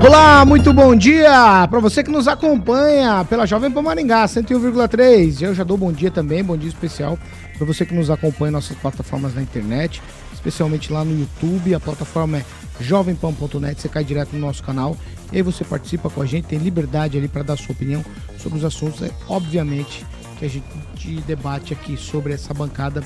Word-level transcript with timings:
Olá, 0.00 0.44
muito 0.44 0.72
bom 0.72 0.94
dia 0.94 1.66
para 1.68 1.80
você 1.80 2.04
que 2.04 2.10
nos 2.10 2.28
acompanha 2.28 3.24
pela 3.24 3.44
Jovem 3.46 3.68
Pan 3.68 3.82
Maringá 3.82 4.24
101,3. 4.26 5.42
Eu 5.42 5.54
já 5.54 5.64
dou 5.64 5.76
bom 5.76 5.90
dia 5.90 6.08
também, 6.08 6.42
bom 6.42 6.56
dia 6.56 6.68
especial 6.68 7.18
para 7.56 7.66
você 7.66 7.84
que 7.84 7.92
nos 7.92 8.08
acompanha 8.08 8.50
em 8.50 8.52
nossas 8.52 8.76
plataformas 8.76 9.34
na 9.34 9.42
internet, 9.42 10.00
especialmente 10.32 10.92
lá 10.92 11.04
no 11.04 11.18
YouTube. 11.18 11.74
A 11.74 11.80
plataforma 11.80 12.38
é 12.38 12.44
jovempan.net, 12.80 13.82
você 13.82 13.88
cai 13.88 14.04
direto 14.04 14.32
no 14.34 14.38
nosso 14.38 14.62
canal 14.62 14.96
e 15.32 15.36
aí 15.36 15.42
você 15.42 15.64
participa 15.64 16.08
com 16.08 16.22
a 16.22 16.26
gente, 16.26 16.46
tem 16.46 16.60
liberdade 16.60 17.18
ali 17.18 17.26
para 17.26 17.42
dar 17.42 17.58
sua 17.58 17.72
opinião 17.72 18.04
sobre 18.38 18.58
os 18.58 18.64
assuntos. 18.64 19.02
É 19.02 19.10
obviamente 19.28 20.06
que 20.38 20.44
a 20.44 20.48
gente 20.48 21.20
debate 21.26 21.72
aqui 21.72 21.96
sobre 21.96 22.32
essa 22.32 22.54
bancada 22.54 23.02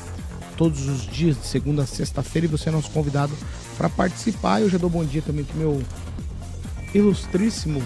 todos 0.58 0.86
os 0.86 1.06
dias, 1.06 1.38
de 1.40 1.46
segunda 1.46 1.84
a 1.84 1.86
sexta-feira, 1.86 2.46
e 2.46 2.50
você 2.50 2.68
é 2.68 2.72
nosso 2.72 2.90
convidado 2.90 3.32
para 3.78 3.88
participar. 3.88 4.60
Eu 4.60 4.68
já 4.68 4.76
dou 4.76 4.90
bom 4.90 5.04
dia 5.04 5.22
também 5.22 5.44
para 5.44 5.56
meu 5.56 5.80
ilustríssimo 6.94 7.82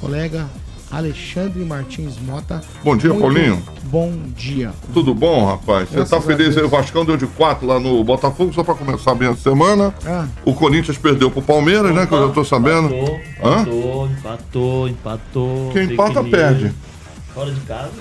colega 0.00 0.46
Alexandre 0.90 1.64
Martins 1.64 2.18
Mota. 2.20 2.60
Bom 2.84 2.94
dia, 2.96 3.08
Muito 3.08 3.22
Paulinho. 3.22 3.62
Bom 3.84 4.12
dia. 4.36 4.72
Tudo 4.92 5.14
bom, 5.14 5.46
rapaz? 5.46 5.88
Você 5.88 6.04
tá 6.04 6.20
feliz 6.20 6.54
aí? 6.56 6.62
O 6.62 6.68
Vascão 6.68 7.02
deu 7.02 7.16
de 7.16 7.26
4 7.26 7.66
lá 7.66 7.80
no 7.80 8.04
Botafogo, 8.04 8.52
só 8.52 8.62
pra 8.62 8.74
começar 8.74 9.14
bem 9.14 9.28
a 9.28 9.34
semana. 9.34 9.94
Ah. 10.04 10.26
O 10.44 10.52
Corinthians 10.52 10.98
perdeu 10.98 11.30
pro 11.30 11.40
Palmeiras, 11.40 11.94
né? 11.94 12.04
Que 12.06 12.12
eu 12.12 12.28
já 12.28 12.34
tô 12.34 12.44
sabendo. 12.44 12.88
Empatou, 12.94 13.20
Hã? 13.42 13.60
empatou, 13.62 14.08
empatou, 14.08 14.88
empatou. 14.88 15.70
Quem 15.72 15.84
empata, 15.84 16.22
perde. 16.22 16.74
Fora 17.34 17.50
de 17.50 17.60
casa. 17.62 17.92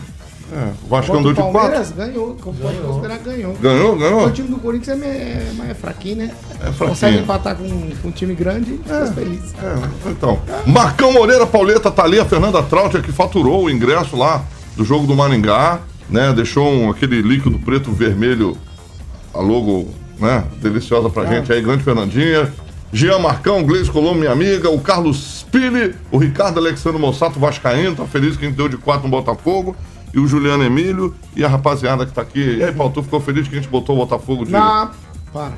É, 0.54 0.72
o 0.84 0.88
Vascão 0.90 1.16
Contra 1.16 1.34
deu 1.34 1.44
o 1.46 1.48
de 1.48 1.52
4. 1.52 1.52
Palmeiras 1.54 1.92
ganhou, 1.92 2.38
como 2.42 2.58
pode 2.58 2.76
Ganhou. 2.76 2.88
considerar 2.90 3.18
ganhou. 3.20 3.54
Ganhou, 3.54 3.98
ganhou? 3.98 4.26
O 4.28 4.32
time 4.32 4.50
do 4.50 4.58
Corinthians 4.58 5.02
é, 5.02 5.06
é, 5.06 5.54
mais 5.58 5.78
fraquinho, 5.78 6.18
né? 6.18 6.32
É 6.60 6.66
fraquinho. 6.66 6.90
Consegue 6.90 7.18
empatar 7.20 7.56
com, 7.56 7.68
com 8.02 8.08
um 8.10 8.12
time 8.12 8.36
grande 8.36 8.74
e 8.74 8.78
fica 8.78 9.08
feliz. 9.14 9.54
É, 9.64 10.10
então. 10.10 10.40
Marcão 10.68 11.14
Moreira 11.14 11.48
Pauleta 11.48 11.90
tá 11.90 12.04
ali, 12.04 12.20
a 12.20 12.26
Fernanda 12.26 12.62
Trauter 12.64 13.02
que 13.02 13.14
faturou 13.14 13.64
o 13.64 13.70
ingresso 13.70 14.18
lá 14.18 14.44
do 14.76 14.84
jogo 14.84 15.08
do 15.08 15.16
Maringá, 15.16 15.80
né? 16.10 16.34
Deixou 16.34 16.70
um, 16.70 16.90
aquele 16.90 17.22
líquido 17.22 17.58
preto 17.60 17.92
vermelho, 17.94 18.58
a 19.34 19.40
logo, 19.40 19.88
né? 20.20 20.44
Deliciosa 20.62 21.10
pra 21.10 21.26
gente 21.26 21.52
aí, 21.54 21.62
grande 21.62 21.84
Fernandinha. 21.84 22.52
Jean 22.94 23.20
Marcão, 23.20 23.64
Gleice 23.64 23.90
Colombo, 23.90 24.20
minha 24.20 24.34
amiga, 24.34 24.70
o 24.70 24.82
Carlos 24.82 25.46
Pili, 25.50 25.96
o 26.12 26.18
Ricardo 26.18 26.60
Alexandre 26.60 27.00
Mossato 27.00 27.40
Vascaíno, 27.40 27.96
tá 27.96 28.04
feliz 28.04 28.36
que 28.36 28.44
a 28.44 28.50
gente 28.50 28.58
deu 28.58 28.68
de 28.68 28.76
4 28.76 29.04
no 29.04 29.10
Botafogo. 29.10 29.74
E 30.14 30.20
o 30.20 30.28
Juliano 30.28 30.64
Emílio 30.64 31.16
e 31.36 31.44
a 31.44 31.48
rapaziada 31.48 32.06
que 32.06 32.12
tá 32.12 32.22
aqui. 32.22 32.58
E 32.58 32.64
aí, 32.64 32.74
Paulo, 32.74 32.92
tu 32.94 33.02
ficou 33.04 33.20
feliz 33.22 33.48
que 33.48 33.56
a 33.56 33.60
gente 33.62 33.70
botou 33.70 33.96
o 33.96 34.00
Botafogo 34.00 34.46
de. 34.46 34.52
Na... 34.52 34.92
Para. 35.32 35.54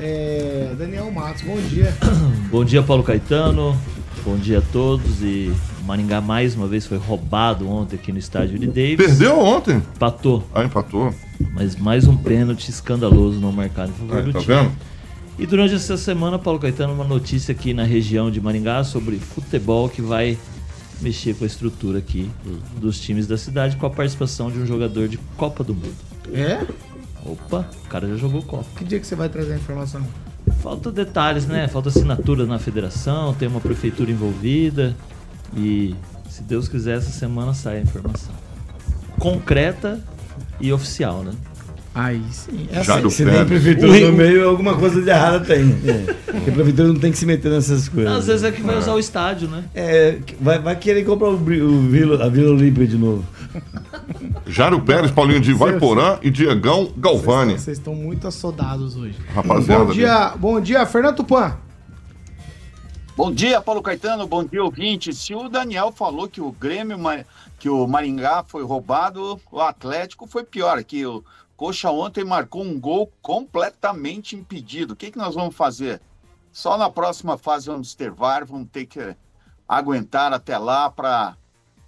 É, 0.00 0.74
Daniel 0.78 1.10
Matos, 1.12 1.42
bom 1.42 1.56
dia. 1.68 1.94
Bom 2.50 2.64
dia, 2.64 2.82
Paulo 2.82 3.02
Caetano. 3.02 3.76
Bom 4.24 4.36
dia 4.36 4.58
a 4.60 4.62
todos. 4.72 5.20
E 5.22 5.52
Maringá 5.86 6.20
mais 6.20 6.54
uma 6.54 6.66
vez 6.66 6.86
foi 6.86 6.96
roubado 6.96 7.68
ontem 7.68 7.96
aqui 7.96 8.10
no 8.10 8.18
estádio 8.18 8.58
de 8.58 8.66
Davis. 8.66 8.96
Perdeu 8.96 9.38
ontem? 9.38 9.76
Empatou, 9.76 10.42
Ah, 10.54 10.64
empatou. 10.64 11.14
mas 11.52 11.76
mais 11.76 12.06
um 12.06 12.16
pênalti 12.16 12.70
escandaloso 12.70 13.38
não 13.40 13.52
marcado 13.52 13.90
em 13.90 13.94
favor 13.94 14.16
Aí, 14.16 14.22
do 14.24 14.32
tá 14.32 14.40
time. 14.40 14.54
vendo? 14.56 14.72
E 15.38 15.46
durante 15.46 15.74
essa 15.74 15.96
semana, 15.96 16.38
Paulo 16.38 16.58
Caetano, 16.58 16.94
uma 16.94 17.04
notícia 17.04 17.52
aqui 17.52 17.74
na 17.74 17.82
região 17.84 18.30
de 18.30 18.40
Maringá 18.40 18.82
sobre 18.84 19.16
futebol 19.18 19.88
que 19.88 20.00
vai 20.00 20.38
mexer 21.00 21.34
com 21.34 21.44
a 21.44 21.46
estrutura 21.46 21.98
aqui 21.98 22.30
dos 22.78 23.00
times 23.00 23.26
da 23.26 23.36
cidade 23.36 23.76
com 23.76 23.86
a 23.86 23.90
participação 23.90 24.50
de 24.50 24.58
um 24.58 24.66
jogador 24.66 25.08
de 25.08 25.18
Copa 25.36 25.62
do 25.64 25.74
Mundo. 25.74 25.96
É? 26.32 26.64
Opa, 27.24 27.68
o 27.84 27.88
cara 27.88 28.08
já 28.08 28.16
jogou 28.16 28.42
Copa. 28.42 28.66
Que 28.76 28.84
dia 28.84 29.00
que 29.00 29.06
você 29.06 29.14
vai 29.14 29.28
trazer 29.28 29.54
a 29.54 29.56
informação? 29.56 30.06
Falta 30.60 30.92
detalhes, 30.92 31.46
né? 31.46 31.68
Falta 31.68 31.88
assinatura 31.88 32.46
na 32.46 32.58
federação, 32.58 33.34
tem 33.34 33.48
uma 33.48 33.60
prefeitura 33.60 34.10
envolvida 34.10 34.94
e 35.56 35.94
se 36.28 36.42
Deus 36.42 36.68
quiser 36.68 36.98
essa 36.98 37.10
semana 37.10 37.54
sai 37.54 37.78
a 37.78 37.80
informação. 37.80 38.34
Concreta 39.18 40.02
e 40.60 40.72
oficial, 40.72 41.22
né? 41.22 41.32
Aí 41.94 42.20
sim. 42.32 42.68
É 42.72 42.82
Já 42.82 42.94
assim. 42.94 43.02
do 43.02 43.10
Se 43.10 43.24
tem 43.24 43.38
a 43.40 43.44
prefeitura 43.44 43.92
O- 43.92 44.00
no 44.10 44.12
meio, 44.12 44.48
alguma 44.48 44.74
coisa 44.76 45.00
de 45.00 45.08
errada 45.08 45.40
tem. 45.40 45.70
Porque 46.24 46.50
a 46.50 46.52
prefeitura 46.52 46.88
não 46.88 46.96
tem 46.98 47.12
que 47.12 47.18
se 47.18 47.24
meter 47.24 47.50
nessas 47.52 47.88
coisas. 47.88 48.12
Às 48.12 48.26
vezes 48.26 48.42
é 48.42 48.50
que 48.50 48.62
vai 48.62 48.76
usar 48.76 48.94
o 48.94 48.98
estádio, 48.98 49.48
né? 49.48 49.64
É, 49.74 50.18
vai, 50.40 50.58
vai 50.58 50.74
querer 50.76 51.04
comprar 51.04 51.28
o, 51.28 51.34
o 51.34 51.80
Vila, 51.88 52.24
a 52.24 52.28
Vila 52.28 52.50
Olímpia 52.52 52.86
de 52.86 52.98
novo. 52.98 53.24
Jário 54.46 54.80
Pérez, 54.82 55.10
Paulinho 55.12 55.40
de 55.40 55.52
Vaiporã 55.54 56.18
e 56.20 56.30
Diegão 56.30 56.92
Galvani. 56.96 57.52
Vocês 57.58 57.78
estão 57.78 57.94
muito 57.94 58.26
assodados 58.26 58.96
hoje. 58.96 59.16
Rapaziada. 59.32 59.84
Bom 59.84 59.92
dia, 59.92 60.34
bom 60.36 60.60
dia, 60.60 60.86
Fernando 60.86 61.16
Tupan. 61.16 61.56
Bom 63.16 63.30
dia, 63.32 63.60
Paulo 63.60 63.80
Caetano. 63.80 64.26
Bom 64.26 64.42
dia, 64.44 64.62
ouvinte. 64.64 65.14
Se 65.14 65.32
o 65.32 65.48
Daniel 65.48 65.92
falou 65.96 66.26
que 66.28 66.40
o 66.40 66.50
Grêmio, 66.50 66.98
que 67.60 67.68
o 67.68 67.86
Maringá 67.86 68.44
foi 68.46 68.64
roubado, 68.64 69.40
o 69.52 69.60
Atlético 69.60 70.26
foi 70.26 70.42
pior. 70.42 70.82
Que 70.82 71.06
o 71.06 71.22
Coxa 71.64 71.90
ontem 71.90 72.24
marcou 72.24 72.62
um 72.62 72.78
gol 72.78 73.10
completamente 73.22 74.36
impedido. 74.36 74.92
O 74.92 74.96
que, 74.96 75.10
que 75.10 75.16
nós 75.16 75.34
vamos 75.34 75.56
fazer? 75.56 75.98
Só 76.52 76.76
na 76.76 76.90
próxima 76.90 77.38
fase 77.38 77.68
vamos 77.68 77.94
ter 77.94 78.10
VAR, 78.10 78.44
vamos 78.44 78.68
ter 78.70 78.84
que 78.84 79.16
aguentar 79.66 80.34
até 80.34 80.58
lá 80.58 80.90
para 80.90 81.38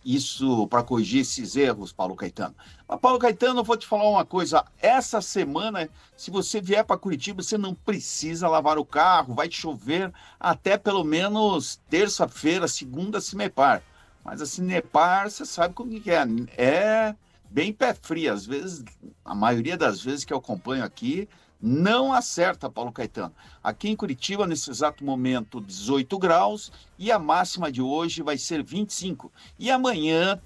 isso, 0.03 0.66
para 0.69 0.82
corrigir 0.82 1.20
esses 1.20 1.56
erros, 1.56 1.92
Paulo 1.92 2.16
Caetano. 2.16 2.54
Mas, 2.88 2.98
Paulo 3.00 3.19
Caetano, 3.19 3.60
eu 3.60 3.65
vou 3.65 3.76
te 3.76 3.86
falar 3.86 4.09
uma 4.09 4.25
coisa. 4.25 4.65
Essa 4.81 5.20
semana, 5.20 5.91
se 6.16 6.31
você 6.31 6.59
vier 6.59 6.82
para 6.82 6.97
Curitiba, 6.97 7.42
você 7.42 7.59
não 7.59 7.75
precisa 7.75 8.48
lavar 8.48 8.78
o 8.78 8.84
carro, 8.84 9.34
vai 9.34 9.50
chover 9.50 10.10
até 10.41 10.78
pelo 10.78 11.04
menos 11.04 11.78
terça-feira, 11.91 12.66
segunda, 12.66 13.20
Cimepar. 13.20 13.82
Mas 14.25 14.41
a 14.41 14.47
Cinepar, 14.47 15.28
você 15.28 15.44
sabe 15.44 15.75
como 15.75 15.91
que 16.00 16.10
é. 16.10 16.25
É 16.56 17.15
bem 17.56 17.72
pé 17.72 17.94
frio. 17.94 18.31
Às 18.34 18.44
vezes, 18.44 18.84
a 19.25 19.34
maioria 19.34 19.78
das 19.78 20.03
vezes 20.03 20.27
que 20.27 20.33
eu 20.33 20.37
acompanho 20.37 20.84
aqui, 20.84 21.27
não 21.59 22.12
acerta, 22.12 22.69
Paulo 22.69 22.93
Caetano. 22.93 23.33
Aqui 23.65 23.89
em 23.89 23.97
Curitiba, 23.97 24.47
nesse 24.47 24.69
exato 24.71 25.03
momento, 25.03 25.59
18 25.59 26.19
graus 26.19 26.71
e 26.99 27.11
a 27.11 27.19
máxima 27.19 27.72
de 27.72 27.81
hoje 27.81 28.21
vai 28.22 28.37
ser 28.37 28.62
25. 28.62 29.33
E 29.59 29.71
amanhã 29.71 30.39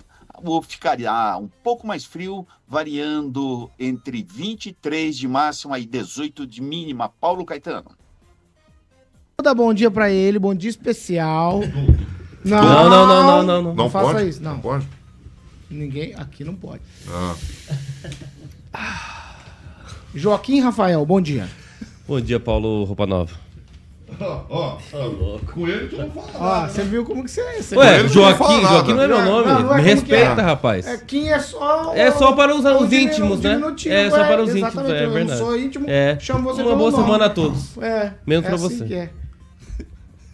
o- 0.44 0.62
ficará 0.62 1.36
um 1.36 1.48
pouco 1.64 1.84
mais 1.84 2.04
frio, 2.04 2.46
variando 2.68 3.68
entre 3.76 4.22
23 4.22 5.16
de 5.16 5.26
máxima 5.26 5.80
e 5.80 5.84
18 5.86 6.46
de 6.46 6.62
mínima. 6.62 7.08
Paulo 7.20 7.44
Caetano. 7.44 7.90
Vou 9.36 9.42
dar 9.42 9.54
bom 9.54 9.74
dia 9.74 9.90
pra 9.90 10.10
ele, 10.10 10.38
bom 10.38 10.54
dia 10.54 10.70
especial. 10.70 11.58
Não, 12.44 12.62
Não, 12.62 12.88
não, 12.88 12.88
não, 12.88 13.06
não, 13.26 13.42
não, 13.42 13.62
não. 13.62 13.74
Não, 13.74 13.90
faça 13.90 14.12
pode? 14.12 14.28
isso, 14.28 14.40
não. 14.42 14.60
pode? 14.60 14.86
Ninguém 15.70 16.14
aqui 16.16 16.42
não 16.44 16.54
pode. 16.54 16.82
Ah. 17.08 17.34
Joaquim 20.14 20.60
Rafael, 20.60 21.04
bom 21.06 21.20
dia. 21.20 21.48
Bom 22.08 22.20
dia, 22.20 22.40
Paulo 22.40 22.84
Roupa 22.84 23.06
Nova. 23.06 23.32
Ó, 24.20 24.42
ó, 24.50 25.38
com 25.52 25.68
ele 25.68 25.86
tu 25.86 25.96
não 25.96 26.10
fala. 26.10 26.64
Ó, 26.64 26.68
você 26.68 26.82
viu 26.82 27.04
como 27.04 27.22
que 27.22 27.30
você. 27.30 27.62
você 27.62 27.76
Ué, 27.76 28.08
Joaquim. 28.08 28.60
Joaquim 28.62 28.92
não 28.94 29.02
é 29.04 29.06
meu 29.08 29.24
nome. 29.24 29.46
não, 29.46 29.60
não 29.62 29.74
é 29.74 29.76
Me 29.78 29.84
que 29.84 29.90
respeita, 29.94 30.40
é. 30.40 30.44
rapaz. 30.44 30.86
É, 30.86 30.98
Kim 30.98 31.28
é 31.28 31.38
só. 31.38 31.94
É 31.94 32.10
só 32.10 32.32
para 32.32 32.52
os- 32.54 32.64
os 32.64 32.92
íntimos, 32.92 33.40
né? 33.40 33.60
É, 33.86 34.10
só 34.10 34.24
para 34.26 34.42
os 34.42 34.50
íntimos, 34.54 34.88
é 34.90 35.04
eu 35.04 35.12
verdade. 35.12 35.24
não 35.40 35.46
sou 35.46 35.56
íntimo, 35.56 35.86
É. 35.88 36.18
chamo 36.18 36.42
você 36.52 36.62
Uma 36.62 36.74
boa 36.74 36.90
nome. 36.90 37.04
semana 37.04 37.26
a 37.26 37.30
todos. 37.30 37.78
É. 37.78 38.12
Menos 38.26 38.44
é 38.44 38.48
pra 38.48 38.56
assim 38.56 38.78
você. 38.78 38.84
que 38.84 38.94
é. 38.94 39.10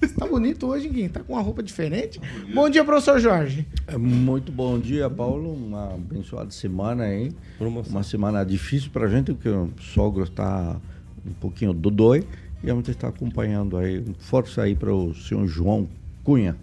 Você 0.00 0.08
tá 0.14 0.26
bonito 0.26 0.66
hoje, 0.66 0.88
Guim. 0.88 1.08
Tá 1.08 1.20
com 1.20 1.32
uma 1.32 1.42
roupa 1.42 1.62
diferente. 1.62 2.20
Bom 2.54 2.68
dia, 2.68 2.84
professor 2.84 3.18
Jorge. 3.18 3.66
É, 3.86 3.96
Muito 3.96 4.52
bom 4.52 4.78
dia, 4.78 5.08
Paulo. 5.08 5.52
Uma 5.54 5.94
abençoada 5.94 6.50
semana 6.50 7.04
aí. 7.04 7.32
Promoção. 7.58 7.92
Uma 7.92 8.02
semana 8.02 8.44
difícil 8.44 8.90
pra 8.90 9.08
gente, 9.08 9.32
porque 9.32 9.48
o 9.48 9.70
sogro 9.80 10.24
está 10.24 10.78
um 11.26 11.32
pouquinho 11.34 11.72
dodói. 11.72 12.26
E 12.62 12.70
a 12.70 12.74
gente 12.74 12.90
está 12.90 13.08
acompanhando 13.08 13.76
aí. 13.76 14.04
Força 14.18 14.62
aí 14.62 14.74
para 14.74 14.92
o 14.92 15.14
senhor 15.14 15.46
João 15.46 15.88
Cunha. 16.22 16.56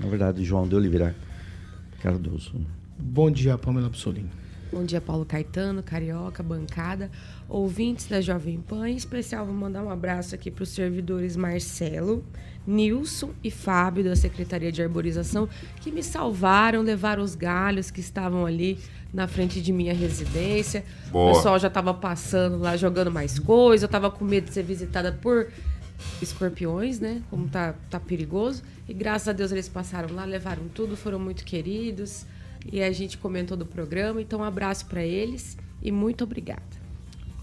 Na 0.00 0.08
verdade, 0.08 0.44
João 0.44 0.66
de 0.66 0.74
Oliveira 0.74 1.14
Cardoso. 2.00 2.54
Bom 2.98 3.30
dia, 3.30 3.56
Pamela 3.56 3.88
Bussolini. 3.88 4.30
Bom 4.72 4.84
dia, 4.84 5.00
Paulo 5.00 5.24
Caetano, 5.24 5.82
Carioca, 5.82 6.42
bancada, 6.42 7.10
ouvintes 7.48 8.06
da 8.06 8.20
Jovem 8.20 8.60
Pan. 8.60 8.88
Em 8.88 8.96
especial, 8.96 9.46
vou 9.46 9.54
mandar 9.54 9.82
um 9.82 9.90
abraço 9.90 10.34
aqui 10.34 10.50
para 10.50 10.62
os 10.62 10.68
servidores 10.68 11.36
Marcelo, 11.36 12.24
Nilson 12.66 13.30
e 13.42 13.50
Fábio, 13.50 14.04
da 14.04 14.14
Secretaria 14.14 14.70
de 14.70 14.82
Arborização, 14.82 15.48
que 15.80 15.90
me 15.90 16.02
salvaram, 16.02 16.82
levaram 16.82 17.22
os 17.22 17.34
galhos 17.34 17.90
que 17.90 18.00
estavam 18.00 18.44
ali 18.44 18.78
na 19.12 19.26
frente 19.26 19.60
de 19.60 19.72
minha 19.72 19.94
residência. 19.94 20.84
Boa. 21.10 21.30
O 21.30 21.34
pessoal 21.34 21.58
já 21.58 21.68
estava 21.68 21.94
passando 21.94 22.58
lá, 22.58 22.76
jogando 22.76 23.10
mais 23.10 23.38
coisa. 23.38 23.84
Eu 23.84 23.88
estava 23.88 24.10
com 24.10 24.24
medo 24.24 24.48
de 24.48 24.52
ser 24.52 24.62
visitada 24.62 25.12
por 25.12 25.48
escorpiões, 26.20 27.00
né? 27.00 27.22
Como 27.30 27.48
tá, 27.48 27.74
tá 27.88 27.98
perigoso. 27.98 28.62
E 28.86 28.92
graças 28.92 29.28
a 29.28 29.32
Deus 29.32 29.50
eles 29.50 29.68
passaram 29.68 30.14
lá, 30.14 30.24
levaram 30.24 30.68
tudo, 30.74 30.96
foram 30.96 31.18
muito 31.18 31.44
queridos. 31.44 32.26
E 32.70 32.82
a 32.82 32.92
gente 32.92 33.16
comentou 33.16 33.56
do 33.56 33.64
programa. 33.64 34.20
Então, 34.20 34.40
um 34.40 34.44
abraço 34.44 34.84
para 34.86 35.02
eles 35.02 35.56
e 35.82 35.90
muito 35.90 36.24
obrigada. 36.24 36.77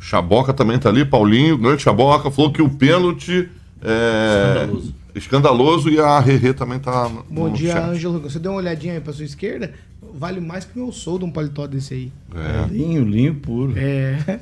Chaboca 0.05 0.53
também 0.53 0.77
tá 0.77 0.87
ali, 0.87 1.03
Paulinho, 1.03 1.57
grande 1.57 1.81
Chaboca, 1.81 2.29
falou 2.29 2.51
que 2.51 2.61
o 2.61 2.69
pênalti 2.69 3.49
é 3.81 4.59
Escandaloso. 4.61 4.93
escandaloso 5.15 5.89
e 5.89 5.99
a 5.99 6.19
Rerê 6.19 6.53
também 6.53 6.77
tá 6.77 7.09
no 7.09 7.23
Bom 7.27 7.51
dia, 7.51 7.73
chat. 7.73 7.83
Ângelo. 7.89 8.19
Você 8.19 8.37
deu 8.37 8.51
uma 8.51 8.59
olhadinha 8.59 8.93
aí 8.93 8.99
pra 8.99 9.11
sua 9.11 9.25
esquerda? 9.25 9.73
Vale 10.13 10.39
mais 10.39 10.63
que 10.63 10.77
meu 10.77 10.91
soldo 10.91 11.25
um 11.25 11.31
paletó 11.31 11.65
desse 11.65 11.95
aí. 11.95 12.11
É. 12.35 12.67
Linho, 12.71 13.03
linho 13.03 13.33
puro. 13.33 13.73
É. 13.75 14.37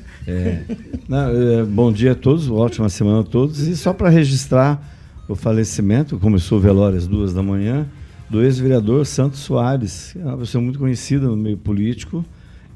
Não, 1.08 1.30
é, 1.30 1.64
bom 1.64 1.94
dia 1.94 2.12
a 2.12 2.16
todos, 2.16 2.50
ótima 2.50 2.90
semana 2.90 3.22
a 3.22 3.24
todos. 3.24 3.60
E 3.66 3.78
só 3.78 3.94
para 3.94 4.10
registrar 4.10 4.86
o 5.30 5.36
falecimento, 5.36 6.20
começou 6.20 6.58
o 6.58 6.62
velório 6.62 6.98
às 6.98 7.08
duas 7.08 7.34
da 7.34 7.42
manhã, 7.42 7.88
do 8.30 8.44
ex-vereador 8.44 9.06
Santos 9.06 9.40
Soares, 9.40 10.10
que 10.12 10.20
é 10.20 10.26
uma 10.26 10.38
pessoa 10.40 10.62
muito 10.62 10.78
conhecida 10.78 11.26
no 11.26 11.38
meio 11.38 11.58
político. 11.58 12.26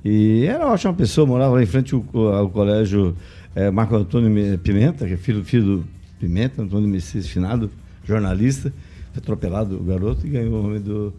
E 0.09 0.45
era 0.45 0.63
uma 0.65 0.73
ótima 0.73 0.93
pessoa, 0.93 1.27
morava 1.27 1.55
lá 1.55 1.61
em 1.61 1.65
frente 1.65 1.93
ao, 1.93 2.27
ao 2.33 2.49
colégio 2.49 3.13
eh, 3.53 3.69
Marco 3.69 3.93
Antônio 3.93 4.29
Me- 4.29 4.57
Pimenta, 4.57 5.05
que 5.05 5.13
é 5.15 5.17
filho, 5.17 5.43
filho 5.43 5.65
do 5.65 5.85
Pimenta, 6.17 6.61
Antônio 6.61 6.87
Messias 6.87 7.27
Finado, 7.27 7.69
jornalista. 8.05 8.71
Foi 9.11 9.21
atropelado 9.21 9.75
o 9.75 9.83
garoto 9.83 10.25
e 10.25 10.29
ganhou 10.29 10.59
o 10.61 10.63
nome 10.63 10.79
do, 10.79 11.13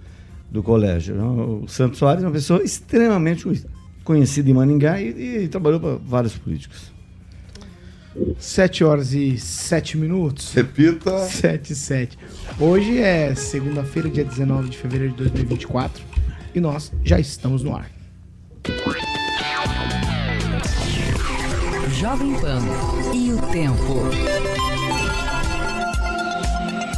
do 0.51 0.63
colégio. 0.63 1.15
Então, 1.17 1.61
O 1.65 1.69
Santos 1.69 1.99
Soares 1.99 2.23
é 2.23 2.27
uma 2.27 2.33
pessoa 2.33 2.63
extremamente 2.63 3.45
conhecida 4.05 4.49
em 4.49 4.55
Maningá 4.55 4.99
e, 4.99 5.43
e 5.45 5.49
trabalhou 5.49 5.79
para 5.81 5.97
vários 5.97 6.35
políticos. 6.39 6.91
7 8.39 8.85
horas 8.85 9.13
e 9.13 9.37
7 9.37 9.99
minutos. 9.99 10.55
Repita. 10.55 11.19
7 11.27 11.75
e 11.75 11.77
7. 11.77 12.19
Hoje 12.59 12.97
é 12.99 13.35
segunda-feira, 13.35 14.09
dia 14.09 14.25
19 14.25 14.71
de 14.71 14.79
fevereiro 14.79 15.13
de 15.13 15.19
2024. 15.25 16.03
E 16.55 16.59
nós 16.59 16.91
já 17.05 17.21
estamos 17.21 17.63
no 17.63 17.77
ar. 17.77 17.98
Jovem 21.93 22.35
Pan 22.41 22.61
e 23.15 23.33
o 23.33 23.39
tempo. 23.49 23.95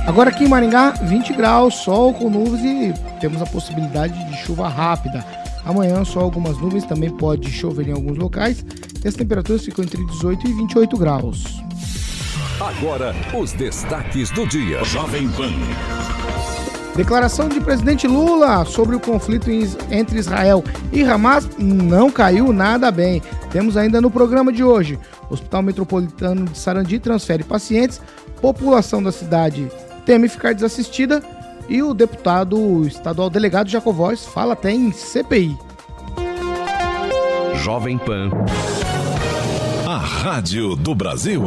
Agora 0.07 0.31
aqui 0.31 0.45
em 0.45 0.49
Maringá, 0.49 0.91
20 0.91 1.33
graus, 1.35 1.75
sol 1.75 2.13
com 2.15 2.29
nuvens 2.29 2.65
e 2.65 3.19
temos 3.21 3.41
a 3.41 3.47
possibilidade 3.47 4.13
de 4.29 4.37
chuva 4.39 4.69
rápida. 4.69 5.25
Amanhã 5.65 6.05
só 6.05 6.21
algumas 6.21 6.59
nuvens, 6.59 6.85
também 6.85 7.11
pode 7.11 7.51
chover 7.51 7.89
em 7.89 7.93
alguns 7.93 8.19
locais. 8.19 8.65
E 9.05 9.09
as 9.09 9.15
temperaturas 9.15 9.65
ficam 9.65 9.85
entre 9.85 10.05
18 10.05 10.49
e 10.49 10.53
28 10.53 10.97
graus. 10.97 11.45
Agora, 12.61 13.15
os 13.35 13.53
destaques 13.53 14.31
do 14.31 14.47
dia. 14.47 14.85
Jovem 14.85 15.29
Pan. 15.31 15.51
Declaração 17.01 17.49
de 17.49 17.59
presidente 17.63 18.07
Lula 18.07 18.63
sobre 18.67 18.95
o 18.95 19.01
conflito 19.01 19.51
entre 19.91 20.19
Israel 20.19 20.63
e 20.93 21.03
Hamas 21.03 21.49
não 21.59 22.11
caiu 22.11 22.53
nada 22.53 22.91
bem. 22.91 23.23
Temos 23.51 23.75
ainda 23.75 24.03
no 24.03 24.11
programa 24.11 24.53
de 24.53 24.63
hoje: 24.63 24.99
Hospital 25.31 25.63
Metropolitano 25.63 26.45
de 26.45 26.59
Sarandi 26.59 26.99
transfere 26.99 27.43
pacientes, 27.43 28.03
população 28.43 29.03
da 29.03 29.11
cidade 29.11 29.67
teme 30.05 30.29
ficar 30.29 30.53
desassistida 30.53 31.23
e 31.71 31.83
o 31.83 31.95
deputado 31.95 32.87
estadual 32.87 33.31
delegado 33.31 33.71
Jacovóis 33.71 34.27
fala 34.27 34.53
até 34.53 34.71
em 34.71 34.93
CPI. 34.93 35.57
Jovem 37.55 37.97
Pan. 37.97 38.29
A 39.87 39.97
Rádio 39.97 40.77
do 40.77 40.95
Brasil. 40.95 41.43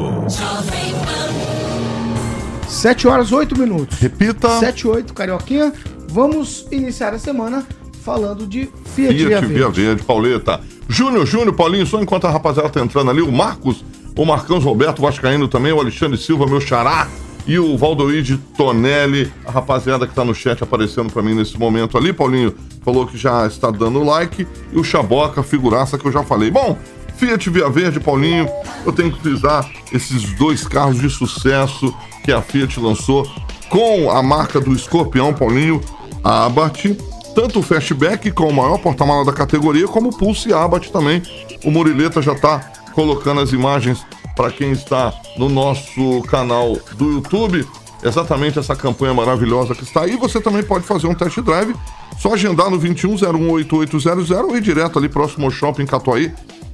7 2.74 3.08
horas 3.08 3.32
8 3.32 3.58
minutos. 3.58 4.00
Repita. 4.00 4.60
7 4.60 4.82
e 4.82 4.88
8, 4.88 5.14
Carioquinha. 5.14 5.72
Vamos 6.10 6.68
iniciar 6.72 7.14
a 7.14 7.20
semana 7.20 7.66
falando 8.02 8.46
de 8.46 8.70
Fiat, 8.94 9.14
Via 9.14 9.28
Fiat 9.28 9.46
Via 9.46 9.66
Verde. 9.66 9.82
Verde, 9.82 10.04
Pauleta. 10.04 10.60
Júnior, 10.90 11.26
Júnior, 11.26 11.54
Paulinho, 11.56 11.86
só 11.86 12.02
enquanto 12.02 12.26
a 12.26 12.32
rapaziada 12.32 12.70
tá 12.70 12.82
entrando 12.82 13.10
ali, 13.10 13.22
o 13.22 13.32
Marcos, 13.32 13.86
o 14.18 14.26
Marcãos 14.26 14.64
Roberto 14.64 15.02
Vascaíno 15.02 15.48
também, 15.48 15.72
o 15.72 15.80
Alexandre 15.80 16.18
Silva, 16.18 16.46
meu 16.46 16.60
xará, 16.60 17.08
e 17.48 17.58
o 17.58 17.78
Valdoide 17.78 18.38
Tonelli, 18.58 19.32
a 19.46 19.52
rapaziada 19.52 20.06
que 20.06 20.14
tá 20.14 20.26
no 20.26 20.36
chat 20.36 20.62
aparecendo 20.64 21.12
pra 21.12 21.22
mim 21.22 21.36
nesse 21.36 21.58
momento 21.58 21.98
ali, 21.98 22.12
Paulinho, 22.12 22.54
falou 22.84 23.06
que 23.08 23.18
já 23.18 23.48
está 23.48 23.72
dando 23.72 24.04
like, 24.04 24.46
e 24.72 24.80
o 24.80 24.84
Chaboca, 24.84 25.42
figuraça 25.42 25.98
que 25.98 26.06
eu 26.06 26.12
já 26.12 26.24
falei. 26.24 26.52
Bom, 26.52 26.78
Fiat 27.18 27.50
Via 27.50 27.70
Verde, 27.70 28.00
Paulinho, 28.00 28.48
eu 28.86 28.92
tenho 28.92 29.12
que 29.12 29.22
frisar 29.22 29.70
esses 29.92 30.34
dois 30.34 30.68
carros 30.68 31.00
de 31.00 31.10
sucesso 31.10 31.94
que 32.24 32.32
a 32.32 32.42
Fiat 32.42 32.80
lançou 32.80 33.30
com 33.70 34.12
a 34.12 34.22
marca 34.22 34.60
do 34.60 34.74
Escorpião, 34.74 35.34
Paulinho, 35.34 35.82
a 36.24 36.46
Abarth, 36.46 36.86
tanto 37.34 37.60
o 37.60 37.64
Fastback 37.64 38.32
com 38.32 38.48
o 38.48 38.54
maior 38.54 38.78
porta-mala 38.78 39.26
da 39.26 39.34
categoria, 39.34 39.88
como 39.88 40.10
o 40.10 40.16
Pulse 40.16 40.54
Abarth 40.54 40.90
também. 40.92 41.22
O 41.64 41.72
Murileta 41.72 42.22
já 42.22 42.34
está 42.34 42.60
colocando 42.94 43.42
as 43.42 43.52
imagens 43.52 44.06
para 44.36 44.52
quem 44.52 44.72
está 44.72 45.14
no 45.38 45.50
nosso 45.50 46.22
canal 46.24 46.78
do 46.96 47.14
YouTube. 47.14 47.68
Exatamente 48.04 48.60
essa 48.60 48.76
campanha 48.76 49.14
maravilhosa 49.14 49.74
que 49.74 49.84
está 49.84 50.02
aí. 50.02 50.18
Você 50.18 50.40
também 50.42 50.62
pode 50.62 50.86
fazer 50.86 51.08
um 51.08 51.16
test 51.16 51.40
drive. 51.40 51.74
Só 52.20 52.34
agendar 52.34 52.70
no 52.70 52.80
21018800 52.80 54.32
ou 54.32 54.56
ir 54.56 54.62
direto 54.62 55.00
ali 55.00 55.10
próximo 55.10 55.46
ao 55.46 55.52
shopping 55.52 55.86
Catuaí, 55.86 56.32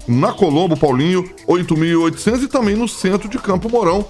na 0.10 0.34
Colombo, 0.34 0.76
Paulinho, 0.76 1.30
8800 1.46 2.44
e 2.44 2.48
também 2.48 2.76
no 2.76 2.88
centro 2.88 3.30
de 3.30 3.38
Campo 3.38 3.70
Mourão 3.70 4.06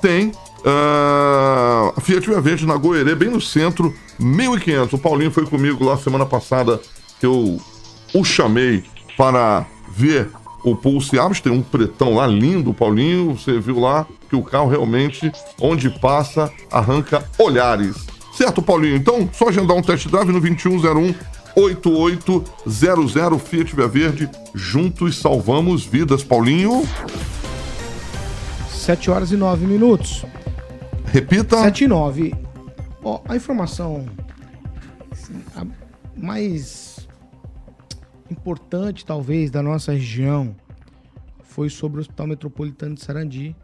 tem 0.00 0.32
ah, 0.64 1.92
a 1.96 2.00
Fiat 2.00 2.28
Via 2.28 2.40
Verde 2.40 2.66
na 2.66 2.76
Goerê, 2.76 3.14
bem 3.14 3.28
no 3.28 3.40
centro, 3.40 3.92
1500. 4.18 4.92
O 4.92 4.98
Paulinho 4.98 5.30
foi 5.30 5.44
comigo 5.44 5.84
lá 5.84 5.96
semana 5.96 6.24
passada, 6.24 6.80
que 7.18 7.26
eu 7.26 7.60
o 8.14 8.24
chamei 8.24 8.84
para 9.16 9.66
ver 9.88 10.30
o 10.64 10.76
Pulse 10.76 11.18
Abs. 11.18 11.40
Tem 11.40 11.52
um 11.52 11.62
pretão 11.62 12.14
lá 12.14 12.26
lindo, 12.26 12.72
Paulinho. 12.72 13.36
Você 13.36 13.58
viu 13.58 13.80
lá 13.80 14.06
que 14.28 14.36
o 14.36 14.42
carro 14.42 14.68
realmente, 14.68 15.32
onde 15.60 15.90
passa, 15.90 16.52
arranca 16.70 17.28
olhares. 17.38 18.06
Certo, 18.32 18.62
Paulinho? 18.62 18.96
Então, 18.96 19.28
só 19.32 19.48
agendar 19.48 19.76
um 19.76 19.82
test 19.82 20.08
drive 20.08 20.32
no 20.32 20.40
2101 20.40 21.14
8800 21.54 23.42
Fiat 23.42 23.76
Via 23.76 23.88
Verde. 23.88 24.30
Juntos 24.54 25.18
salvamos 25.18 25.84
vidas, 25.84 26.24
Paulinho. 26.24 26.82
7 28.68 29.10
horas 29.10 29.30
e 29.30 29.36
9 29.36 29.66
minutos. 29.66 30.24
Repita. 31.06 31.56
7 31.62 31.84
e 31.84 31.88
9. 31.88 32.34
Ó, 33.04 33.20
a 33.28 33.36
informação 33.36 34.06
assim, 35.10 35.42
a 35.54 35.66
mais 36.16 37.06
importante, 38.30 39.04
talvez, 39.04 39.50
da 39.50 39.62
nossa 39.62 39.92
região 39.92 40.56
foi 41.42 41.68
sobre 41.68 41.98
o 41.98 42.00
Hospital 42.00 42.26
Metropolitano 42.28 42.94
de 42.94 43.02
Sarandi, 43.02 43.54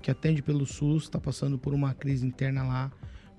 que 0.00 0.10
atende 0.10 0.40
pelo 0.40 0.64
SUS, 0.64 1.04
está 1.04 1.18
passando 1.18 1.58
por 1.58 1.74
uma 1.74 1.92
crise 1.92 2.24
interna 2.24 2.62
lá. 2.62 2.92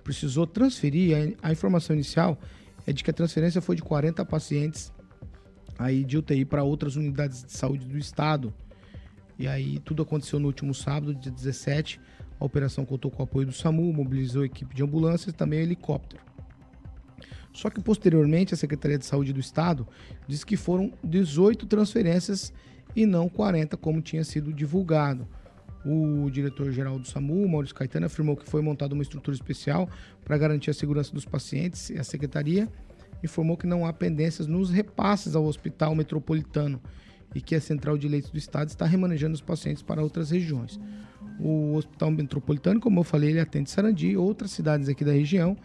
Precisou 0.04 0.46
transferir. 0.46 1.36
A, 1.42 1.50
a 1.50 1.52
informação 1.52 1.96
inicial 1.96 2.38
é 2.86 2.94
de 2.94 3.04
que 3.04 3.10
a 3.10 3.13
transferência 3.13 3.62
foi 3.62 3.75
de 3.75 3.82
40 3.82 4.24
pacientes 4.25 4.92
aí 5.77 6.04
de 6.04 6.18
UTI 6.18 6.46
para 6.46 6.63
outras 6.63 6.96
unidades 6.96 7.44
de 7.44 7.51
saúde 7.51 7.86
do 7.86 7.98
estado. 7.98 8.54
E 9.38 9.48
aí 9.48 9.80
tudo 9.80 10.04
aconteceu 10.04 10.39
no 10.39 10.48
último 10.48 10.74
sábado, 10.74 11.13
dia 11.13 11.32
17. 11.32 12.00
A 12.39 12.46
operação 12.46 12.86
contou 12.86 13.12
com 13.12 13.22
o 13.22 13.25
apoio 13.25 13.48
do 13.48 13.54
SAMU, 13.54 13.92
mobilizou 13.92 14.44
a 14.44 14.46
equipe 14.46 14.74
de 14.74 14.84
ambulâncias 14.84 15.34
e 15.34 15.38
também 15.38 15.60
helicóptero. 15.60 16.24
Só 17.54 17.70
que 17.70 17.82
posteriormente 17.82 18.54
a 18.54 18.58
Secretaria 18.58 18.98
de 18.98 19.06
Saúde 19.06 19.32
do 19.32 19.39
Estado 19.39 19.88
disse 20.27 20.46
que 20.46 20.58
foram 20.58 20.92
18 21.04 21.65
transferências 21.65 22.54
e 22.96 23.06
não 23.06 23.30
40, 23.30 23.77
como 23.77 24.01
tinha 24.01 24.24
sido 24.24 24.54
divulgado. 24.54 25.27
O 25.86 26.30
diretor-geral 26.32 26.98
do 26.98 27.08
SAMU, 27.08 27.48
Maurício 27.48 27.75
Caetano, 27.75 28.08
afirmou 28.08 28.36
que 28.36 28.50
foi 28.50 28.62
montada 28.62 28.94
uma 28.94 29.04
estrutura 29.04 29.36
especial 29.36 29.88
para 30.24 30.38
garantir 30.38 30.72
a 30.72 30.74
segurança 30.74 31.13
dos 31.13 31.25
pacientes 31.25 31.89
e 31.92 31.98
a 32.00 32.04
secretaria 32.04 32.68
informou 33.24 33.56
que 33.56 33.68
não 33.68 33.86
há 33.86 33.94
pendências 33.94 34.48
nos 34.48 34.70
repasses 34.70 35.36
ao 35.36 35.46
Hospital 35.46 35.94
Metropolitano 35.96 36.82
e 37.34 37.42
que 37.42 37.54
a 37.56 37.62
Central 37.62 37.98
de 37.98 38.08
Leitos 38.08 38.32
do 38.32 38.38
Estado 38.38 38.70
está 38.70 38.86
remanejando 38.86 39.34
os 39.36 39.42
pacientes 39.42 39.84
para 39.84 40.01
outras 40.01 40.32
regiões. 40.32 40.80
O 41.39 41.75
Hospital 41.75 42.12
Metropolitano, 42.12 42.80
como 42.80 43.00
eu 43.00 43.04
falei, 43.04 43.30
ele 43.32 43.39
atende 43.39 43.70
Sarandi 43.70 44.08
e 44.10 44.18
outras 44.18 44.51
cidades 44.51 44.88
aqui 44.89 45.04
da 45.04 45.12
região, 45.12 45.56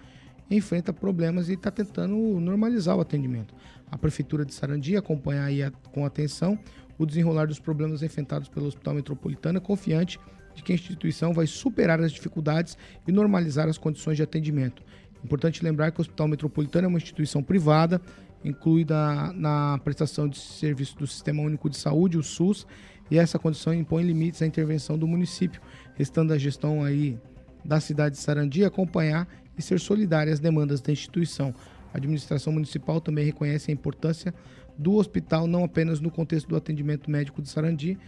enfrenta 0.50 0.92
problemas 0.92 1.48
e 1.48 1.52
está 1.54 1.70
tentando 1.70 2.16
normalizar 2.40 2.96
o 2.96 3.00
atendimento. 3.00 3.54
a 3.92 3.98
Prefeitura 3.98 4.44
de 4.44 4.54
Sarandi 4.54 4.96
acompanhar 4.96 5.46
aí 5.46 5.64
a- 5.64 5.70
com 5.92 6.06
atenção 6.06 6.56
o 7.02 7.06
desenrolar 7.06 7.46
dos 7.46 7.58
problemas 7.58 8.02
enfrentados 8.02 8.46
pelo 8.46 8.66
Hospital 8.66 8.92
Metropolitano, 8.92 9.58
confiante 9.58 10.20
de 10.54 10.62
que 10.62 10.70
a 10.70 10.74
instituição 10.74 11.32
vai 11.32 11.46
superar 11.46 11.98
as 11.98 12.12
dificuldades 12.12 12.76
e 13.08 13.10
normalizar 13.10 13.68
as 13.68 13.78
condições 13.78 14.18
de 14.18 14.22
atendimento. 14.22 14.82
Importante 15.24 15.64
lembrar 15.64 15.92
que 15.92 15.98
o 15.98 16.02
Hospital 16.02 16.28
Metropolitano 16.28 16.84
é 16.84 16.88
uma 16.88 16.98
instituição 16.98 17.42
privada, 17.42 18.02
incluída 18.44 19.32
na 19.32 19.78
prestação 19.82 20.28
de 20.28 20.38
serviço 20.38 20.98
do 20.98 21.06
Sistema 21.06 21.42
Único 21.42 21.70
de 21.70 21.78
Saúde, 21.78 22.18
o 22.18 22.22
SUS, 22.22 22.66
e 23.10 23.18
essa 23.18 23.38
condição 23.38 23.72
impõe 23.72 24.02
limites 24.02 24.42
à 24.42 24.46
intervenção 24.46 24.98
do 24.98 25.08
município, 25.08 25.60
restando 25.94 26.34
a 26.34 26.38
gestão 26.38 26.84
aí 26.84 27.18
da 27.64 27.80
cidade 27.80 28.16
de 28.16 28.20
Sarandi 28.20 28.62
acompanhar 28.62 29.26
e 29.56 29.62
ser 29.62 29.80
solidária 29.80 30.32
às 30.32 30.38
demandas 30.38 30.82
da 30.82 30.92
instituição. 30.92 31.54
A 31.94 31.96
administração 31.96 32.52
municipal 32.52 33.00
também 33.00 33.24
reconhece 33.24 33.70
a 33.70 33.74
importância 33.74 34.34
do 34.76 34.94
hospital 34.94 35.46
não 35.46 35.64
apenas 35.64 36.00
no 36.00 36.10
contexto 36.10 36.48
do 36.48 36.56
atendimento 36.56 37.10
médico 37.10 37.42
de 37.42 37.48
Sarandi, 37.48 37.98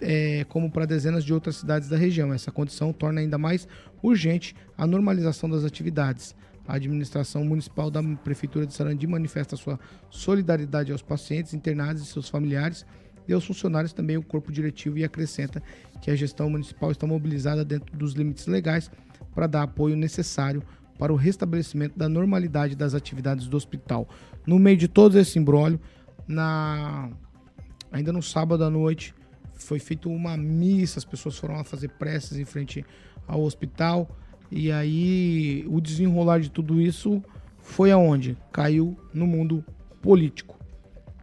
eh, 0.00 0.44
como 0.48 0.70
para 0.70 0.86
dezenas 0.86 1.24
de 1.24 1.32
outras 1.32 1.56
cidades 1.56 1.88
da 1.88 1.96
região. 1.96 2.32
Essa 2.32 2.50
condição 2.50 2.92
torna 2.92 3.20
ainda 3.20 3.36
mais 3.36 3.68
urgente 4.02 4.54
a 4.76 4.86
normalização 4.86 5.48
das 5.48 5.64
atividades. 5.64 6.34
A 6.66 6.76
administração 6.76 7.44
municipal 7.44 7.90
da 7.90 8.02
Prefeitura 8.02 8.66
de 8.66 8.72
Sarandi 8.72 9.06
manifesta 9.06 9.56
sua 9.56 9.78
solidariedade 10.08 10.92
aos 10.92 11.02
pacientes 11.02 11.52
internados 11.52 12.02
e 12.02 12.06
seus 12.06 12.28
familiares 12.28 12.86
e 13.26 13.32
aos 13.32 13.44
funcionários 13.44 13.92
também 13.92 14.16
o 14.16 14.22
corpo 14.22 14.50
diretivo 14.50 14.98
e 14.98 15.04
acrescenta 15.04 15.62
que 16.00 16.10
a 16.10 16.16
gestão 16.16 16.48
municipal 16.48 16.90
está 16.90 17.06
mobilizada 17.06 17.64
dentro 17.64 17.96
dos 17.96 18.12
limites 18.12 18.46
legais 18.46 18.90
para 19.34 19.46
dar 19.46 19.62
apoio 19.62 19.96
necessário 19.96 20.62
para 20.98 21.12
o 21.12 21.16
restabelecimento 21.16 21.98
da 21.98 22.08
normalidade 22.08 22.76
das 22.76 22.94
atividades 22.94 23.46
do 23.46 23.56
hospital. 23.56 24.08
No 24.46 24.58
meio 24.58 24.76
de 24.76 24.86
todo 24.86 25.18
esse 25.18 25.38
imbróglio, 25.38 25.80
na 26.30 27.10
ainda 27.90 28.12
no 28.12 28.22
sábado 28.22 28.64
à 28.64 28.70
noite 28.70 29.14
foi 29.54 29.78
feita 29.78 30.08
uma 30.08 30.36
missa, 30.36 30.98
as 30.98 31.04
pessoas 31.04 31.36
foram 31.36 31.56
lá 31.56 31.64
fazer 31.64 31.88
preces 31.88 32.38
em 32.38 32.44
frente 32.44 32.84
ao 33.26 33.42
hospital 33.42 34.08
e 34.50 34.72
aí 34.72 35.64
o 35.68 35.80
desenrolar 35.80 36.40
de 36.40 36.50
tudo 36.50 36.80
isso 36.80 37.22
foi 37.58 37.90
aonde? 37.90 38.38
Caiu 38.52 38.96
no 39.12 39.26
mundo 39.26 39.64
político. 40.00 40.58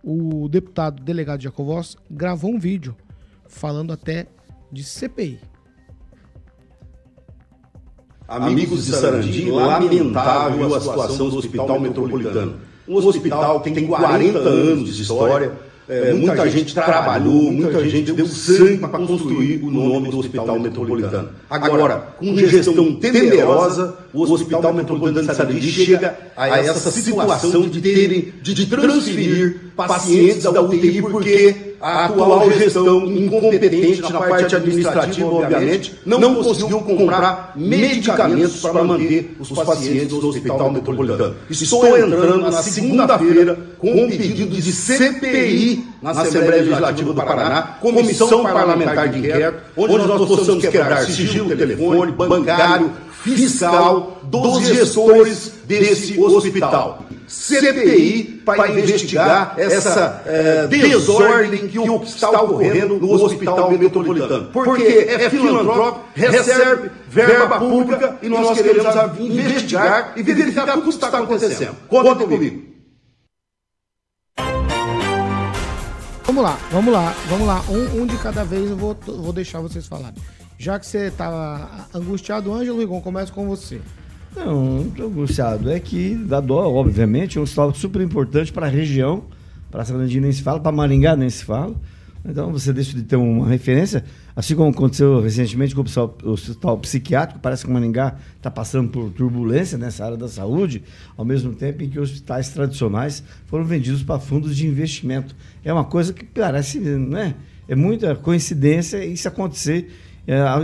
O 0.03 0.47
deputado 0.47 1.03
delegado 1.03 1.41
Jacovós 1.41 1.97
gravou 2.09 2.51
um 2.51 2.59
vídeo 2.59 2.95
falando 3.47 3.91
até 3.91 4.27
de 4.71 4.83
CPI. 4.83 5.39
Amigos 8.27 8.85
de 8.85 8.91
Sarandi, 8.91 9.49
lamentável 9.49 10.75
a 10.75 10.81
situação 10.81 11.29
do 11.29 11.37
Hospital 11.37 11.79
Metropolitano. 11.79 12.66
Um 12.87 12.95
hospital 12.95 13.59
que 13.61 13.71
tem 13.71 13.85
40 13.85 14.39
anos 14.39 14.95
de 14.95 15.01
história, 15.01 15.51
é, 15.89 16.11
muita 16.13 16.49
gente 16.49 16.73
trabalhou, 16.73 17.51
muita 17.51 17.87
gente 17.87 18.11
deu 18.11 18.27
sangue 18.27 18.77
para 18.77 18.89
construir 18.89 19.63
o 19.63 19.71
nome 19.71 20.09
do 20.09 20.19
Hospital 20.19 20.59
Metropolitano. 20.59 21.29
Agora, 21.49 22.13
com 22.17 22.35
gestão 22.35 22.95
temerosa, 22.95 23.97
o 24.13 24.21
Hospital 24.23 24.73
Metropolitano 24.73 25.27
de 25.27 25.35
Sarandi 25.35 25.71
chega 25.71 26.17
a 26.35 26.59
essa 26.59 26.91
situação 26.91 27.61
de 27.69 27.81
terem 27.81 28.33
de 28.41 28.65
transferir 28.65 29.71
pacientes 29.75 30.43
da 30.43 30.61
UTI 30.61 31.01
porque 31.01 31.66
a 31.79 32.05
atual 32.05 32.51
gestão 32.51 33.05
incompetente 33.05 34.01
na 34.01 34.19
parte 34.19 34.55
administrativa, 34.55 35.27
obviamente, 35.27 35.95
não 36.05 36.35
conseguiu 36.35 36.79
comprar 36.81 37.53
medicamentos 37.55 38.61
para 38.61 38.83
manter 38.83 39.35
os 39.39 39.49
pacientes 39.51 40.07
do 40.07 40.27
Hospital 40.27 40.71
Metropolitano. 40.71 41.35
Estou 41.49 41.97
entrando 41.97 42.51
na 42.51 42.63
segunda-feira 42.63 43.57
com 43.79 43.91
um 43.91 44.09
pedido 44.09 44.55
de 44.55 44.71
CPI 44.71 45.85
na 46.01 46.11
Assembleia 46.11 46.63
Legislativa 46.63 47.13
do 47.13 47.21
Paraná, 47.21 47.61
Comissão 47.79 48.43
Parlamentar 48.43 49.09
de 49.09 49.19
Inquérito, 49.19 49.57
onde 49.75 50.07
nós 50.07 50.27
possamos 50.27 50.65
quebrar 50.65 51.03
sigilo 51.05 51.55
telefone, 51.55 52.11
bancário, 52.11 52.91
fiscal 53.35 54.19
dos 54.23 54.67
gestores 54.67 55.51
desse 55.65 56.19
hospital. 56.19 57.05
CPI 57.27 58.41
para 58.45 58.71
investigar 58.71 59.55
essa 59.57 60.23
eh, 60.25 60.67
desordem 60.67 61.67
que 61.67 61.77
está 62.05 62.29
ocorrendo 62.29 62.97
no 62.97 63.11
Hospital 63.11 63.71
Metropolitano. 63.71 64.49
Porque 64.53 64.83
é 64.83 65.29
filantrópico, 65.29 66.05
recebe 66.13 66.89
verba 67.09 67.59
pública 67.59 68.17
e 68.21 68.29
nós 68.29 68.55
queremos 68.55 69.19
investigar 69.19 70.13
e 70.15 70.23
verificar 70.23 70.73
tudo 70.73 70.79
o 70.79 70.83
que 70.83 70.89
está 70.89 71.07
acontecendo. 71.07 71.75
Conta 71.89 72.15
comigo. 72.15 72.77
Vamos 76.25 76.43
lá, 76.43 76.59
vamos 76.71 76.93
lá, 76.93 77.15
vamos 77.29 77.47
lá. 77.47 77.63
Um, 77.67 78.01
um 78.01 78.05
de 78.05 78.15
cada 78.17 78.43
vez 78.43 78.69
eu 78.69 78.77
vou, 78.77 78.95
vou 79.05 79.33
deixar 79.33 79.59
vocês 79.59 79.87
falarem. 79.87 80.21
Já 80.57 80.79
que 80.79 80.85
você 80.87 81.11
tá 81.11 81.87
angustiado, 81.93 82.51
Ângelo 82.51 82.79
Rigon, 82.79 82.99
começa 82.99 83.31
com 83.31 83.47
você. 83.47 83.79
Não, 84.35 84.77
não 84.77 84.87
estou 84.87 85.07
angustiado. 85.07 85.69
É 85.69 85.79
que 85.79 86.15
dá 86.15 86.39
dó, 86.39 86.73
obviamente, 86.73 87.37
é 87.37 87.41
um 87.41 87.43
hospital 87.43 87.73
super 87.75 88.01
importante 88.01 88.51
para 88.51 88.65
a 88.65 88.69
região. 88.69 89.25
Para 89.69 89.85
Sarandi 89.85 90.19
nem 90.19 90.31
se 90.31 90.41
fala, 90.41 90.59
para 90.59 90.71
Maringá 90.71 91.15
nem 91.15 91.29
se 91.29 91.43
fala. 91.43 91.75
Então 92.25 92.51
você 92.51 92.73
deixa 92.73 92.93
de 92.93 93.03
ter 93.03 93.15
uma 93.15 93.47
referência, 93.47 94.03
assim 94.35 94.53
como 94.53 94.69
aconteceu 94.69 95.21
recentemente 95.21 95.73
com 95.73 95.81
o 95.81 95.83
hospital, 95.83 96.17
o 96.23 96.29
hospital 96.31 96.77
psiquiátrico, 96.79 97.39
parece 97.39 97.65
que 97.65 97.71
Maringá 97.71 98.15
está 98.35 98.51
passando 98.51 98.89
por 98.89 99.11
turbulência 99.11 99.77
nessa 99.77 100.03
área 100.03 100.17
da 100.17 100.27
saúde, 100.27 100.83
ao 101.15 101.23
mesmo 101.23 101.53
tempo 101.53 101.83
em 101.83 101.89
que 101.89 101.97
hospitais 101.97 102.49
tradicionais 102.49 103.23
foram 103.45 103.63
vendidos 103.63 104.03
para 104.03 104.19
fundos 104.19 104.57
de 104.57 104.67
investimento. 104.67 105.35
É 105.63 105.71
uma 105.71 105.85
coisa 105.85 106.11
que 106.11 106.25
parece, 106.25 106.79
né? 106.79 107.35
É 107.65 107.75
muita 107.75 108.15
coincidência 108.15 109.05
isso 109.05 109.27
acontecer 109.27 109.89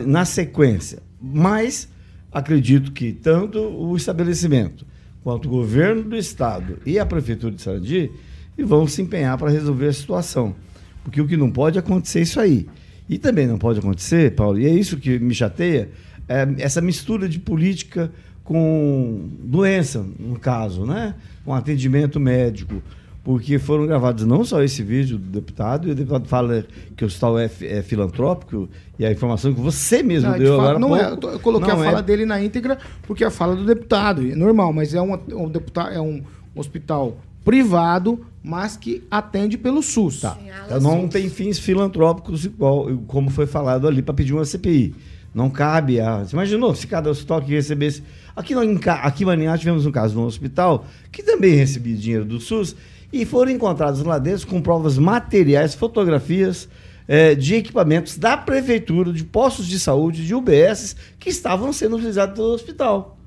na 0.06 0.26
sequência. 0.26 1.00
Mas 1.22 1.88
acredito 2.32 2.92
que 2.92 3.14
tanto 3.14 3.60
o 3.60 3.96
estabelecimento 3.96 4.86
quanto 5.24 5.48
o 5.48 5.52
governo 5.52 6.04
do 6.04 6.18
estado 6.18 6.80
e 6.86 7.00
a 7.00 7.06
prefeitura 7.06 7.56
de 7.56 7.62
Sarandi 7.62 8.12
vão 8.58 8.88
se 8.88 9.02
empenhar 9.02 9.38
para 9.38 9.50
resolver 9.50 9.88
a 9.88 9.94
situação. 9.94 10.56
Porque 11.04 11.22
o 11.22 11.28
que 11.28 11.38
não 11.38 11.52
pode 11.52 11.80
acontecer 11.80 12.20
é 12.20 12.22
isso 12.24 12.40
aí. 12.40 12.68
E 13.10 13.18
também 13.18 13.48
não 13.48 13.58
pode 13.58 13.80
acontecer, 13.80 14.34
Paulo, 14.36 14.60
e 14.60 14.66
é 14.66 14.70
isso 14.70 14.98
que 14.98 15.20
me 15.20 15.34
chateia, 15.34 15.90
é 16.28 16.48
essa 16.58 16.82
mistura 16.82 17.28
de 17.28 17.40
política 17.40 18.12
com 18.44 19.30
doença, 19.40 20.06
no 20.20 20.40
caso, 20.40 20.86
né? 20.86 21.16
Com 21.44 21.54
atendimento 21.54 22.20
médico. 22.20 22.82
Porque 23.24 23.58
foram 23.58 23.88
gravados 23.88 24.26
não 24.26 24.44
só 24.44 24.62
esse 24.62 24.84
vídeo 24.84 25.18
do 25.18 25.30
deputado, 25.30 25.88
e 25.88 25.92
o 25.92 25.96
deputado 25.96 26.28
fala 26.28 26.66
que 26.98 27.06
o 27.06 27.08
hospital 27.08 27.40
é, 27.40 27.50
é 27.62 27.82
filantrópico, 27.82 28.68
e 29.00 29.06
a 29.06 29.12
informação 29.12 29.54
que 29.54 29.62
você 29.62 30.04
mesmo 30.04 30.30
Não, 30.30 30.38
deu 30.38 30.58
fala- 30.58 30.64
agora. 30.72 30.80
não 30.80 30.96
é, 30.96 31.00
pouco, 31.00 31.14
eu, 31.14 31.18
tô- 31.18 31.30
eu 31.30 31.40
coloquei 31.40 31.74
não 31.74 31.82
a 31.82 31.86
é 31.86 31.90
fala 31.90 32.02
dele 32.04 32.26
na 32.26 32.44
íntegra 32.44 32.78
porque 33.04 33.24
é 33.24 33.28
a 33.28 33.32
fala 33.32 33.56
do 33.56 33.64
deputado, 33.66 34.30
é 34.30 34.36
normal, 34.36 34.74
mas 34.74 34.94
é 34.94 35.02
um, 35.02 35.14
um 35.32 35.48
deputado, 35.48 35.94
é 35.94 36.02
um 36.02 36.22
hospital 36.54 37.18
privado, 37.46 38.26
mas 38.44 38.76
que 38.76 39.04
atende 39.10 39.58
pelo 39.58 39.82
SUS. 39.82 40.20
Tá. 40.22 40.38
Então 40.66 40.82
não 40.82 41.08
tem 41.08 41.30
fins 41.30 41.58
filantrópicos 41.60 42.44
igual, 42.46 42.88
como 43.08 43.30
foi 43.30 43.46
falado 43.46 43.88
ali 43.88 44.02
para 44.02 44.14
pedir 44.14 44.34
uma 44.34 44.44
CPI. 44.44 44.96
Não 45.34 45.50
cabe 45.50 46.00
a. 46.00 46.20
Você 46.26 46.36
imaginou 46.36 46.76
se 46.76 46.86
cada 46.88 47.10
hospital 47.10 47.42
que 47.42 47.52
recebesse. 47.52 48.04
Aqui, 48.36 48.54
aqui 48.88 49.24
em 49.24 49.26
Maringá 49.26 49.58
tivemos 49.58 49.86
um 49.86 49.92
caso 49.92 50.14
de 50.14 50.20
um 50.20 50.26
hospital 50.26 50.86
que 51.12 51.24
também 51.24 51.54
recebia 51.56 51.96
dinheiro 51.96 52.26
do 52.26 52.40
SUS 52.40 52.76
e 53.14 53.26
foram 53.26 53.52
encontrados 53.52 54.02
lá 54.04 54.18
dentro 54.18 54.48
com 54.48 54.60
provas 54.62 54.98
materiais, 54.98 55.74
fotografias 55.76 56.68
eh, 57.08 57.36
de 57.36 57.56
equipamentos 57.56 58.18
da 58.18 58.36
prefeitura, 58.36 59.14
de 59.14 59.24
postos 59.24 59.68
de 59.68 59.80
saúde, 59.80 60.26
de 60.26 60.34
UBS, 60.34 60.96
que 61.20 61.30
estavam 61.30 61.72
sendo 61.72 61.96
utilizados 61.96 62.36
pelo 62.36 62.50
hospital. 62.54 63.18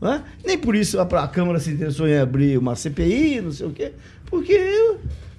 né? 0.00 0.22
Nem 0.44 0.58
por 0.58 0.74
isso 0.74 0.98
a, 0.98 1.02
a 1.04 1.28
Câmara 1.28 1.60
se 1.60 1.70
interessou 1.70 2.08
em 2.08 2.18
abrir 2.18 2.58
uma 2.58 2.74
CPI, 2.74 3.40
não 3.40 3.52
sei 3.52 3.66
o 3.66 3.70
quê, 3.70 3.92
porque. 4.26 4.58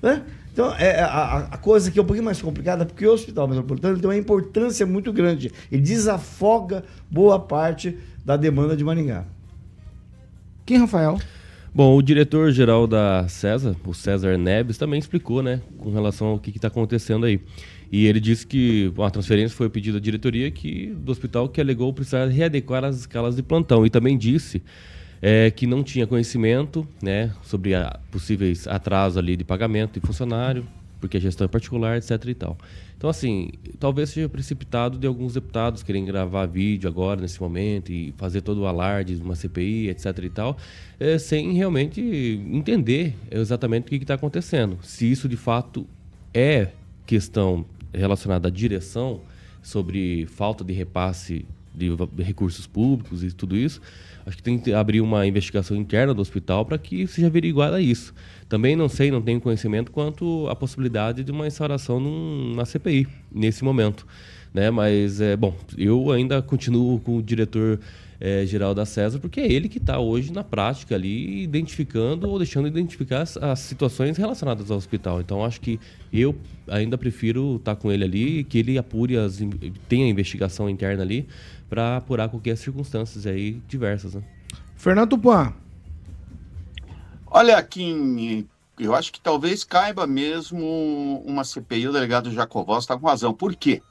né? 0.01 0.23
Então, 0.53 0.73
é, 0.73 1.01
a, 1.01 1.05
a- 1.07 1.37
a 1.51 1.57
coisa 1.57 1.91
que 1.91 1.99
é 1.99 2.01
um 2.01 2.05
pouquinho 2.05 2.25
mais 2.25 2.41
complicada, 2.41 2.83
porque 2.83 3.05
o 3.05 3.13
Hospital 3.13 3.47
Metropolitano 3.47 3.99
tem 3.99 4.09
uma 4.09 4.17
importância 4.17 4.87
muito 4.87 5.13
grande. 5.13 5.51
Ele 5.71 5.83
desafoga 5.83 6.83
boa 7.11 7.37
parte 7.39 7.95
da 8.25 8.35
demanda 8.35 8.75
de 8.75 8.83
Maringá. 8.83 9.23
Quem, 10.65 10.77
Rafael? 10.79 11.19
Bom, 11.77 11.95
o 11.95 12.01
diretor-geral 12.01 12.87
da 12.87 13.27
César, 13.27 13.75
o 13.85 13.93
César 13.93 14.35
Neves, 14.35 14.79
também 14.79 14.97
explicou, 14.97 15.43
né, 15.43 15.61
com 15.77 15.91
relação 15.91 16.29
ao 16.29 16.39
que 16.39 16.49
está 16.49 16.69
acontecendo 16.69 17.27
aí. 17.27 17.39
E 17.91 18.07
ele 18.07 18.19
disse 18.19 18.47
que 18.47 18.91
a 18.97 19.11
transferência 19.11 19.55
foi 19.55 19.69
pedida 19.69 19.99
à 19.99 20.01
diretoria 20.01 20.49
que, 20.49 20.87
do 20.87 21.11
hospital 21.11 21.47
que 21.47 21.61
alegou 21.61 21.93
precisar 21.93 22.25
readequar 22.29 22.83
as 22.83 22.97
escalas 23.01 23.35
de 23.35 23.43
plantão. 23.43 23.85
E 23.85 23.91
também 23.91 24.17
disse 24.17 24.63
é, 25.21 25.51
que 25.51 25.67
não 25.67 25.83
tinha 25.83 26.07
conhecimento 26.07 26.87
né, 26.99 27.31
sobre 27.43 27.75
a, 27.75 27.99
possíveis 28.09 28.67
atrasos 28.67 29.15
ali 29.15 29.37
de 29.37 29.43
pagamento 29.43 29.99
de 29.99 30.07
funcionário. 30.07 30.65
Porque 30.99 31.17
a 31.17 31.19
gestão 31.19 31.45
é 31.45 31.47
particular, 31.47 31.97
etc 31.97 32.11
e 32.25 32.33
tal. 32.33 32.57
Então, 32.97 33.09
assim, 33.09 33.51
talvez 33.79 34.09
seja 34.09 34.27
precipitado 34.27 34.97
de 34.97 35.05
alguns 35.05 35.33
deputados 35.33 35.83
querem 35.83 36.03
gravar 36.03 36.45
vídeo 36.45 36.89
agora, 36.89 37.21
nesse 37.21 37.39
momento, 37.39 37.91
e 37.91 38.13
fazer 38.17 38.41
todo 38.41 38.61
o 38.61 38.65
alarde 38.65 39.15
de 39.15 39.21
uma 39.21 39.35
CPI, 39.35 39.89
etc 39.89 40.17
e 40.23 40.29
tal, 40.29 40.57
é, 40.99 41.17
sem 41.17 41.53
realmente 41.53 42.01
entender 42.51 43.15
exatamente 43.29 43.85
o 43.85 43.89
que 43.89 43.97
está 43.97 44.15
acontecendo. 44.15 44.79
Se 44.81 45.09
isso, 45.09 45.29
de 45.29 45.37
fato, 45.37 45.85
é 46.33 46.69
questão 47.05 47.65
relacionada 47.93 48.47
à 48.47 48.51
direção, 48.51 49.21
sobre 49.67 50.25
falta 50.27 50.63
de 50.63 50.71
repasse 50.71 51.45
de 51.75 52.23
recursos 52.23 52.65
públicos 52.65 53.21
e 53.21 53.31
tudo 53.31 53.55
isso, 53.55 53.81
acho 54.25 54.37
que 54.37 54.41
tem 54.41 54.57
que 54.57 54.73
abrir 54.73 55.01
uma 55.01 55.27
investigação 55.27 55.75
interna 55.75 56.13
do 56.13 56.21
hospital 56.21 56.65
para 56.65 56.77
que 56.77 57.05
seja 57.05 57.27
averiguada 57.27 57.79
isso. 57.81 58.13
Também 58.49 58.75
não 58.75 58.87
sei, 58.87 59.11
não 59.11 59.21
tenho 59.21 59.41
conhecimento 59.41 59.91
quanto 59.91 60.47
à 60.49 60.55
possibilidade 60.55 61.23
de 61.23 61.31
uma 61.31 61.47
instauração 61.47 61.99
numa 61.99 62.65
CPI 62.65 63.07
nesse 63.31 63.63
momento. 63.63 64.05
Né? 64.53 64.71
Mas, 64.71 65.19
é, 65.19 65.35
bom, 65.35 65.55
eu 65.77 66.11
ainda 66.11 66.41
continuo 66.41 66.99
com 66.99 67.17
o 67.17 67.21
diretor 67.21 67.79
é, 68.19 68.45
geral 68.45 68.73
da 68.73 68.85
César, 68.85 69.19
porque 69.19 69.39
é 69.39 69.51
ele 69.51 69.69
que 69.69 69.77
está 69.77 69.99
hoje 69.99 70.31
na 70.31 70.43
prática 70.43 70.95
ali 70.95 71.43
identificando 71.43 72.27
ou 72.27 72.37
deixando 72.37 72.67
identificar 72.67 73.21
as, 73.21 73.37
as, 73.37 73.59
situações 73.59 74.17
relacionadas 74.17 74.71
ao 74.71 74.77
hospital. 74.77 75.21
Então 75.21 75.43
acho 75.45 75.61
que 75.61 75.79
eu 76.11 76.35
ainda 76.67 76.97
prefiro 76.97 77.57
estar 77.57 77.75
tá 77.75 77.81
com 77.81 77.91
ele 77.91 78.03
ali, 78.03 78.43
que 78.43 78.57
ele 78.57 78.77
apure 78.77 79.17
as 79.17 79.39
tenha 79.87 80.07
investigação 80.07 80.69
interna 80.69 81.03
ali 81.03 81.27
para 81.69 81.97
apurar 81.97 82.29
qualquer 82.29 82.57
circunstâncias 82.57 83.27
aí 83.27 83.61
diversas. 83.67 84.15
Né? 84.15 84.23
Fernando 84.75 85.09
Tupan. 85.11 85.53
Olha, 87.29 87.61
Kim, 87.61 88.47
eu 88.79 88.95
acho 88.95 89.11
que 89.11 89.19
talvez 89.19 89.63
caiba 89.63 90.07
mesmo 90.07 91.21
uma 91.25 91.43
CPI, 91.43 91.89
o 91.89 91.91
delegado 91.91 92.31
Jacovós 92.31 92.83
está 92.83 92.97
com 92.97 93.05
razão. 93.05 93.33
Por 93.33 93.53
quê? 93.53 93.81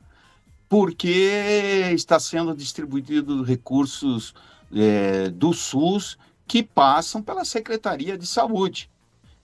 Porque 0.68 1.90
está 1.92 2.18
sendo 2.18 2.56
distribuído 2.56 3.42
recursos 3.42 4.34
é, 4.74 5.28
do 5.28 5.52
SUS 5.52 6.16
que 6.46 6.62
passam 6.62 7.22
pela 7.22 7.44
Secretaria 7.44 8.16
de 8.16 8.26
Saúde. 8.26 8.90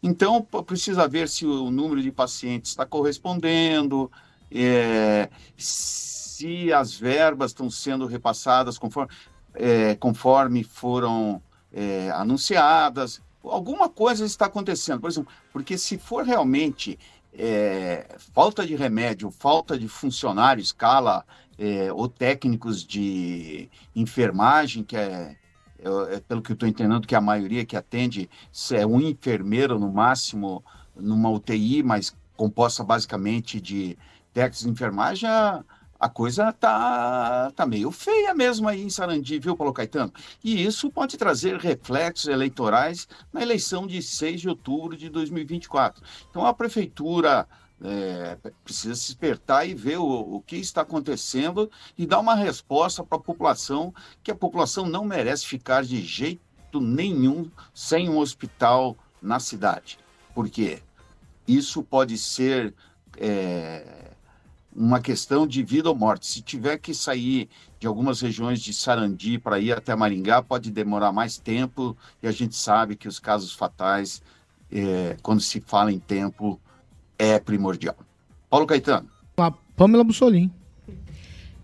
Então, 0.02 0.42
precisa 0.42 1.06
ver 1.06 1.28
se 1.28 1.44
o 1.46 1.70
número 1.70 2.02
de 2.02 2.10
pacientes 2.10 2.70
está 2.70 2.86
correspondendo, 2.86 4.10
é, 4.50 5.28
se 5.56 6.72
as 6.72 6.94
verbas 6.94 7.50
estão 7.50 7.70
sendo 7.70 8.06
repassadas 8.06 8.78
conforme, 8.78 9.12
é, 9.54 9.94
conforme 9.96 10.64
foram 10.64 11.42
é, 11.72 12.10
anunciadas 12.10 13.20
alguma 13.44 13.88
coisa 13.88 14.24
está 14.24 14.46
acontecendo. 14.46 15.00
Por 15.00 15.10
exemplo, 15.10 15.32
porque 15.52 15.76
se 15.76 15.98
for 15.98 16.24
realmente 16.24 16.98
é, 17.32 18.16
falta 18.32 18.66
de 18.66 18.74
remédio, 18.76 19.30
falta 19.30 19.78
de 19.78 19.88
funcionário, 19.88 20.60
escala, 20.60 21.24
é, 21.58 21.92
ou 21.92 22.08
técnicos 22.08 22.84
de 22.84 23.68
enfermagem, 23.94 24.84
que 24.84 24.96
é, 24.96 25.36
é, 25.78 26.16
é 26.16 26.20
pelo 26.20 26.42
que 26.42 26.52
eu 26.52 26.54
estou 26.54 26.68
entendendo, 26.68 27.06
que 27.06 27.14
a 27.14 27.20
maioria 27.20 27.64
que 27.64 27.76
atende 27.76 28.28
é 28.72 28.86
um 28.86 29.00
enfermeiro 29.00 29.78
no 29.78 29.90
máximo 29.92 30.64
numa 30.94 31.30
UTI, 31.30 31.82
mas 31.82 32.14
composta 32.36 32.82
basicamente 32.84 33.60
de 33.60 33.96
técnicos 34.32 34.64
de 34.64 34.70
enfermagem, 34.70 35.28
a, 35.28 35.64
a 36.02 36.08
coisa 36.08 36.52
tá, 36.52 37.52
tá 37.54 37.64
meio 37.64 37.92
feia 37.92 38.34
mesmo 38.34 38.68
aí 38.68 38.82
em 38.82 38.90
Sarandi, 38.90 39.38
viu, 39.38 39.56
Paulo 39.56 39.72
Caetano? 39.72 40.12
E 40.42 40.64
isso 40.64 40.90
pode 40.90 41.16
trazer 41.16 41.58
reflexos 41.58 42.26
eleitorais 42.26 43.06
na 43.32 43.40
eleição 43.40 43.86
de 43.86 44.02
6 44.02 44.40
de 44.40 44.48
outubro 44.48 44.96
de 44.96 45.08
2024. 45.08 46.02
Então 46.28 46.44
a 46.44 46.52
prefeitura 46.52 47.46
é, 47.80 48.36
precisa 48.64 48.96
se 48.96 49.06
despertar 49.06 49.64
e 49.68 49.74
ver 49.74 49.98
o, 49.98 50.04
o, 50.04 50.40
que 50.40 50.56
está 50.56 50.80
acontecendo 50.80 51.70
e 51.96 52.04
dar 52.04 52.18
uma 52.18 52.34
resposta 52.34 53.04
para 53.04 53.16
a 53.16 53.22
população, 53.22 53.94
que 54.24 54.32
a 54.32 54.34
população 54.34 54.86
não 54.86 55.04
merece 55.04 55.46
ficar 55.46 55.84
de 55.84 56.02
jeito 56.02 56.80
nenhum 56.80 57.48
sem 57.72 58.08
um 58.08 58.18
hospital 58.18 58.96
na 59.22 59.38
cidade. 59.38 60.00
Por 60.34 60.50
quê? 60.50 60.82
Isso 61.46 61.80
pode 61.80 62.18
ser. 62.18 62.74
É, 63.18 64.11
uma 64.74 65.00
questão 65.00 65.46
de 65.46 65.62
vida 65.62 65.88
ou 65.88 65.94
morte. 65.94 66.26
Se 66.26 66.40
tiver 66.40 66.78
que 66.78 66.94
sair 66.94 67.48
de 67.78 67.86
algumas 67.86 68.20
regiões 68.20 68.60
de 68.60 68.72
Sarandi 68.72 69.38
para 69.38 69.58
ir 69.58 69.72
até 69.72 69.94
Maringá, 69.94 70.42
pode 70.42 70.70
demorar 70.70 71.12
mais 71.12 71.38
tempo 71.38 71.96
e 72.22 72.26
a 72.26 72.32
gente 72.32 72.56
sabe 72.56 72.96
que 72.96 73.06
os 73.06 73.18
casos 73.18 73.52
fatais, 73.52 74.22
é, 74.70 75.16
quando 75.22 75.40
se 75.40 75.60
fala 75.60 75.92
em 75.92 75.98
tempo, 75.98 76.60
é 77.18 77.38
primordial. 77.38 77.96
Paulo 78.48 78.66
Caetano. 78.66 79.08
A 79.36 79.50
Pamela 79.50 80.04
Bussolim. 80.04 80.50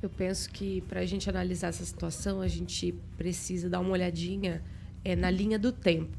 Eu 0.01 0.09
penso 0.09 0.49
que 0.51 0.81
para 0.83 1.01
a 1.01 1.07
gente 1.07 1.29
analisar 1.29 1.69
essa 1.69 1.85
situação, 1.85 2.41
a 2.41 2.47
gente 2.47 2.93
precisa 3.17 3.69
dar 3.69 3.81
uma 3.81 3.91
olhadinha 3.91 4.63
é, 5.05 5.17
na 5.17 5.31
linha 5.31 5.59
do 5.59 5.73
tempo. 5.73 6.17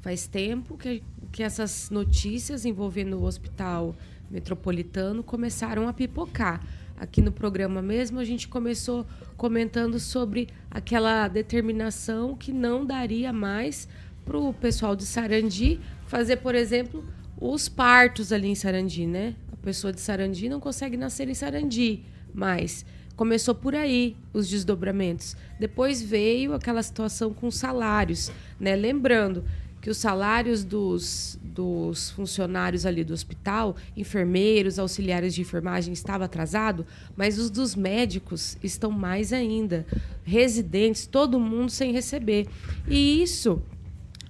Faz 0.00 0.28
tempo 0.28 0.76
que, 0.76 1.02
que 1.32 1.42
essas 1.42 1.90
notícias 1.90 2.64
envolvendo 2.64 3.18
o 3.18 3.24
hospital 3.24 3.96
metropolitano 4.30 5.22
começaram 5.22 5.88
a 5.88 5.92
pipocar. 5.92 6.60
Aqui 6.98 7.20
no 7.20 7.30
programa 7.30 7.82
mesmo, 7.82 8.18
a 8.18 8.24
gente 8.24 8.48
começou 8.48 9.06
comentando 9.36 10.00
sobre 10.00 10.48
aquela 10.70 11.28
determinação 11.28 12.34
que 12.34 12.52
não 12.52 12.86
daria 12.86 13.32
mais 13.32 13.86
para 14.24 14.38
o 14.38 14.52
pessoal 14.52 14.96
de 14.96 15.04
Sarandi 15.04 15.78
fazer, 16.06 16.36
por 16.38 16.54
exemplo, 16.54 17.04
os 17.38 17.68
partos 17.68 18.32
ali 18.32 18.48
em 18.48 18.54
Sarandi, 18.54 19.06
né? 19.06 19.34
A 19.52 19.56
pessoa 19.56 19.92
de 19.92 20.00
Sarandi 20.00 20.48
não 20.48 20.58
consegue 20.58 20.96
nascer 20.96 21.28
em 21.28 21.34
Sarandi, 21.34 22.02
mas 22.32 22.84
começou 23.14 23.54
por 23.54 23.74
aí 23.74 24.16
os 24.32 24.48
desdobramentos. 24.48 25.36
Depois 25.60 26.02
veio 26.02 26.54
aquela 26.54 26.82
situação 26.82 27.32
com 27.32 27.50
salários, 27.50 28.30
né? 28.58 28.74
Lembrando 28.74 29.44
que 29.80 29.90
os 29.90 29.98
salários 29.98 30.64
dos, 30.64 31.38
dos 31.56 32.10
funcionários 32.10 32.84
ali 32.84 33.02
do 33.02 33.14
hospital, 33.14 33.74
enfermeiros, 33.96 34.78
auxiliares 34.78 35.34
de 35.34 35.40
enfermagem, 35.40 35.92
estava 35.92 36.26
atrasado, 36.26 36.86
mas 37.16 37.38
os 37.38 37.48
dos 37.48 37.74
médicos 37.74 38.58
estão 38.62 38.90
mais 38.90 39.32
ainda. 39.32 39.86
Residentes, 40.22 41.06
todo 41.06 41.40
mundo 41.40 41.70
sem 41.70 41.92
receber. 41.92 42.46
E 42.86 43.22
isso 43.22 43.62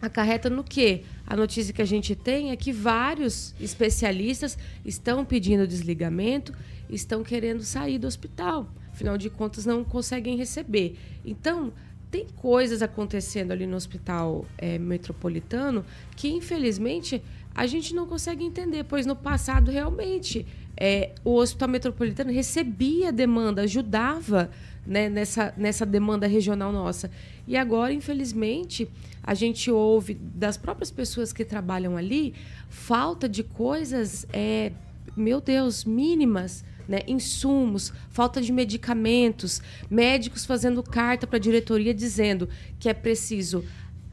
acarreta 0.00 0.48
no 0.48 0.62
quê? 0.62 1.02
A 1.26 1.34
notícia 1.34 1.74
que 1.74 1.82
a 1.82 1.86
gente 1.86 2.14
tem 2.14 2.52
é 2.52 2.56
que 2.56 2.72
vários 2.72 3.52
especialistas 3.60 4.56
estão 4.84 5.24
pedindo 5.24 5.66
desligamento, 5.66 6.54
estão 6.88 7.24
querendo 7.24 7.64
sair 7.64 7.98
do 7.98 8.06
hospital. 8.06 8.72
Afinal 8.92 9.18
de 9.18 9.28
contas, 9.28 9.66
não 9.66 9.82
conseguem 9.82 10.36
receber. 10.36 10.96
Então, 11.24 11.72
tem 12.11 12.27
coisas 12.37 12.83
acontecendo 12.83 13.53
ali 13.53 13.66
no 13.66 13.77
hospital 13.77 14.45
é, 14.57 14.79
metropolitano 14.79 15.85
que, 16.16 16.29
infelizmente, 16.29 17.23
a 17.55 17.66
gente 17.66 17.95
não 17.95 18.07
consegue 18.07 18.45
entender, 18.45 18.85
pois 18.85 19.07
no 19.07 19.16
passado, 19.16 19.71
realmente, 19.71 20.47
é, 20.77 21.12
o 21.25 21.37
hospital 21.37 21.69
metropolitano 21.69 22.31
recebia 22.31 23.11
demanda, 23.11 23.62
ajudava 23.62 24.51
né, 24.87 25.09
nessa, 25.09 25.53
nessa 25.57 25.85
demanda 25.85 26.27
regional 26.27 26.71
nossa. 26.71 27.11
E 27.47 27.57
agora, 27.57 27.92
infelizmente, 27.92 28.88
a 29.23 29.35
gente 29.35 29.71
ouve 29.71 30.14
das 30.14 30.57
próprias 30.57 30.90
pessoas 30.90 31.33
que 31.33 31.45
trabalham 31.45 31.97
ali 31.97 32.35
falta 32.69 33.29
de 33.29 33.42
coisas, 33.42 34.27
é, 34.33 34.73
meu 35.16 35.40
Deus, 35.40 35.85
mínimas 35.85 36.64
né? 36.88 37.01
insumos, 37.07 37.92
falta 38.11 38.40
de 38.40 38.53
medicamentos, 38.53 39.61
médicos 39.90 40.44
fazendo 40.44 40.83
carta 40.83 41.27
para 41.27 41.37
a 41.37 41.40
diretoria 41.40 41.92
dizendo 41.92 42.49
que 42.79 42.88
é 42.88 42.94
preciso 42.94 43.64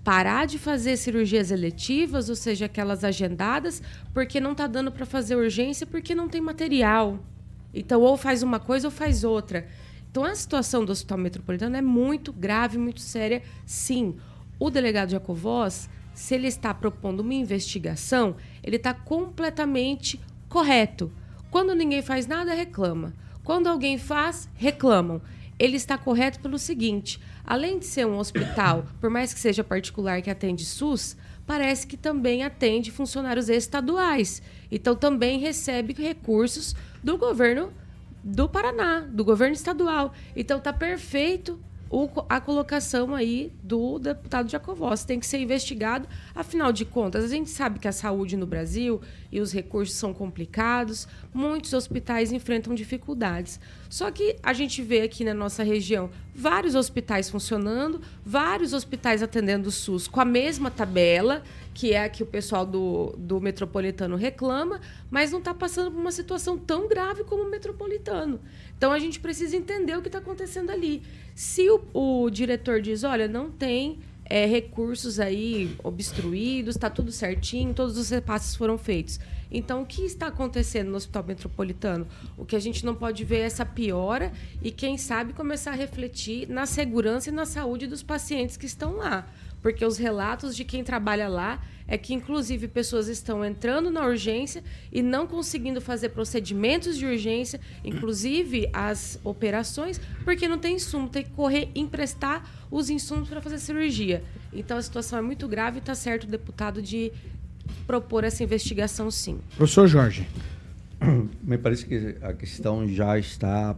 parar 0.03 0.45
de 0.45 0.59
fazer 0.59 0.97
cirurgias 0.97 1.49
eletivas, 1.49 2.29
ou 2.29 2.35
seja, 2.35 2.65
aquelas 2.65 3.03
agendadas, 3.03 3.81
porque 4.13 4.39
não 4.39 4.51
está 4.51 4.67
dando 4.67 4.91
para 4.91 5.05
fazer 5.05 5.35
urgência 5.35 5.87
porque 5.87 6.13
não 6.13 6.27
tem 6.27 6.41
material. 6.41 7.19
Então, 7.73 8.01
ou 8.01 8.17
faz 8.17 8.43
uma 8.43 8.59
coisa 8.59 8.87
ou 8.87 8.91
faz 8.91 9.23
outra. 9.23 9.65
Então, 10.11 10.25
a 10.25 10.35
situação 10.35 10.85
do 10.85 10.91
Hospital 10.91 11.17
Metropolitano 11.17 11.75
é 11.75 11.81
muito 11.81 12.31
grave, 12.31 12.77
muito 12.77 13.01
séria, 13.01 13.41
sim. 13.65 14.15
O 14.59 14.69
delegado 14.69 15.09
Jacovós, 15.09 15.89
se 16.13 16.35
ele 16.35 16.47
está 16.47 16.73
propondo 16.73 17.21
uma 17.21 17.33
investigação, 17.33 18.35
ele 18.61 18.75
está 18.75 18.93
completamente 18.93 20.19
correto. 20.47 21.11
Quando 21.53 21.75
ninguém 21.75 22.01
faz 22.01 22.25
nada, 22.25 22.51
reclama. 22.51 23.13
Quando 23.43 23.67
alguém 23.67 23.99
faz, 23.99 24.49
reclamam. 24.55 25.21
Ele 25.59 25.77
está 25.77 25.99
correto 25.99 26.39
pelo 26.39 26.57
seguinte: 26.57 27.21
além 27.45 27.77
de 27.77 27.85
ser 27.85 28.07
um 28.07 28.17
hospital, 28.17 28.87
por 28.99 29.11
mais 29.11 29.35
que 29.35 29.39
seja 29.39 29.63
particular 29.63 30.19
que 30.23 30.31
atende 30.31 30.65
SUS, 30.65 31.15
parece 31.45 31.85
que 31.85 31.95
também 31.95 32.43
atende 32.43 32.89
funcionários 32.89 33.49
estaduais. 33.49 34.41
Então 34.71 34.95
também 34.95 35.37
recebe 35.37 35.93
recursos 35.93 36.75
do 37.03 37.19
governo 37.19 37.71
do 38.23 38.49
Paraná, 38.49 39.01
do 39.01 39.23
governo 39.23 39.53
estadual. 39.53 40.11
Então 40.35 40.59
tá 40.59 40.73
perfeito 40.73 41.59
a 42.27 42.41
colocação 42.41 43.13
aí 43.13 43.53
do 43.61 43.99
deputado 43.99 44.49
Jacovós. 44.49 45.05
Tem 45.05 45.19
que 45.19 45.27
ser 45.27 45.37
investigado. 45.37 46.07
Afinal 46.33 46.73
de 46.73 46.83
contas, 46.83 47.23
a 47.23 47.27
gente 47.27 47.51
sabe 47.51 47.77
que 47.77 47.87
a 47.87 47.91
saúde 47.91 48.35
no 48.35 48.47
Brasil 48.47 48.99
e 49.33 49.41
os 49.41 49.51
recursos 49.51 49.95
são 49.95 50.13
complicados, 50.13 51.07
muitos 51.33 51.73
hospitais 51.73 52.31
enfrentam 52.31 52.75
dificuldades. 52.75 53.59
Só 53.89 54.11
que 54.11 54.35
a 54.43 54.53
gente 54.53 54.83
vê 54.83 55.01
aqui 55.01 55.23
na 55.23 55.33
nossa 55.33 55.63
região 55.63 56.11
vários 56.35 56.75
hospitais 56.75 57.31
funcionando, 57.31 57.99
vários 58.23 58.73
hospitais 58.73 59.23
atendendo 59.23 59.69
o 59.69 59.71
SUS 59.71 60.07
com 60.07 60.21
a 60.21 60.25
mesma 60.25 60.69
tabela, 60.69 61.41
que 61.73 61.93
é 61.93 62.03
a 62.03 62.09
que 62.09 62.21
o 62.21 62.27
pessoal 62.27 62.63
do, 62.63 63.15
do 63.17 63.41
metropolitano 63.41 64.15
reclama, 64.15 64.79
mas 65.09 65.31
não 65.31 65.39
está 65.39 65.51
passando 65.51 65.91
por 65.91 65.99
uma 65.99 66.11
situação 66.11 66.55
tão 66.55 66.87
grave 66.87 67.23
como 67.23 67.41
o 67.41 67.49
metropolitano. 67.49 68.39
Então 68.77 68.91
a 68.91 68.99
gente 68.99 69.19
precisa 69.19 69.57
entender 69.57 69.97
o 69.97 70.01
que 70.03 70.09
está 70.09 70.19
acontecendo 70.19 70.69
ali. 70.69 71.01
Se 71.33 71.67
o, 71.71 71.81
o 71.91 72.29
diretor 72.29 72.79
diz, 72.79 73.03
olha, 73.03 73.27
não 73.27 73.49
tem 73.49 73.97
é, 74.25 74.45
recursos 74.45 75.19
aí 75.19 75.75
obstruídos, 75.83 76.75
está 76.75 76.89
tudo 76.89 77.11
certinho, 77.11 77.73
todos 77.73 77.97
os 77.97 78.09
repasses 78.09 78.55
foram 78.55 78.77
feitos. 78.77 79.19
Então, 79.51 79.83
o 79.83 79.85
que 79.85 80.01
está 80.01 80.27
acontecendo 80.27 80.89
no 80.89 80.97
Hospital 80.97 81.23
Metropolitano? 81.25 82.07
O 82.35 82.43
que 82.43 82.55
a 82.55 82.59
gente 82.59 82.83
não 82.83 82.95
pode 82.95 83.23
ver 83.23 83.37
é 83.37 83.45
essa 83.45 83.65
piora 83.65 84.31
e, 84.61 84.71
quem 84.71 84.97
sabe, 84.97 85.33
começar 85.33 85.71
a 85.71 85.75
refletir 85.75 86.49
na 86.49 86.65
segurança 86.65 87.29
e 87.29 87.31
na 87.31 87.45
saúde 87.45 87.85
dos 87.85 88.01
pacientes 88.01 88.57
que 88.57 88.65
estão 88.65 88.95
lá. 88.95 89.27
Porque 89.63 89.83
os 89.85 89.97
relatos 89.97 90.55
de 90.55 90.65
quem 90.65 90.83
trabalha 90.83 91.29
lá 91.29 91.59
é 91.87 91.97
que, 91.97 92.13
inclusive, 92.13 92.67
pessoas 92.67 93.07
estão 93.07 93.43
entrando 93.43 93.89
na 93.89 94.05
urgência 94.05 94.61
e 94.91 95.01
não 95.01 95.25
conseguindo 95.25 95.79
fazer 95.79 96.09
procedimentos 96.09 96.97
de 96.97 97.05
urgência, 97.05 97.59
inclusive 97.83 98.69
as 98.73 99.19
operações, 99.23 99.99
porque 100.25 100.47
não 100.47 100.59
tem 100.59 100.75
insumo, 100.75 101.07
tem 101.07 101.23
que 101.23 101.31
correr 101.31 101.69
emprestar 101.73 102.45
os 102.69 102.89
insumos 102.89 103.29
para 103.29 103.41
fazer 103.41 103.57
cirurgia. 103.57 104.21
Então 104.51 104.77
a 104.77 104.81
situação 104.81 105.17
é 105.17 105.21
muito 105.21 105.47
grave 105.47 105.77
e 105.77 105.79
está 105.79 105.95
certo 105.95 106.25
o 106.25 106.27
deputado 106.27 106.81
de 106.81 107.11
propor 107.87 108.25
essa 108.25 108.43
investigação, 108.43 109.09
sim. 109.09 109.39
Professor 109.55 109.87
Jorge. 109.87 110.27
Me 111.41 111.57
parece 111.57 111.85
que 111.85 112.17
a 112.21 112.33
questão 112.33 112.87
já 112.87 113.17
está 113.17 113.75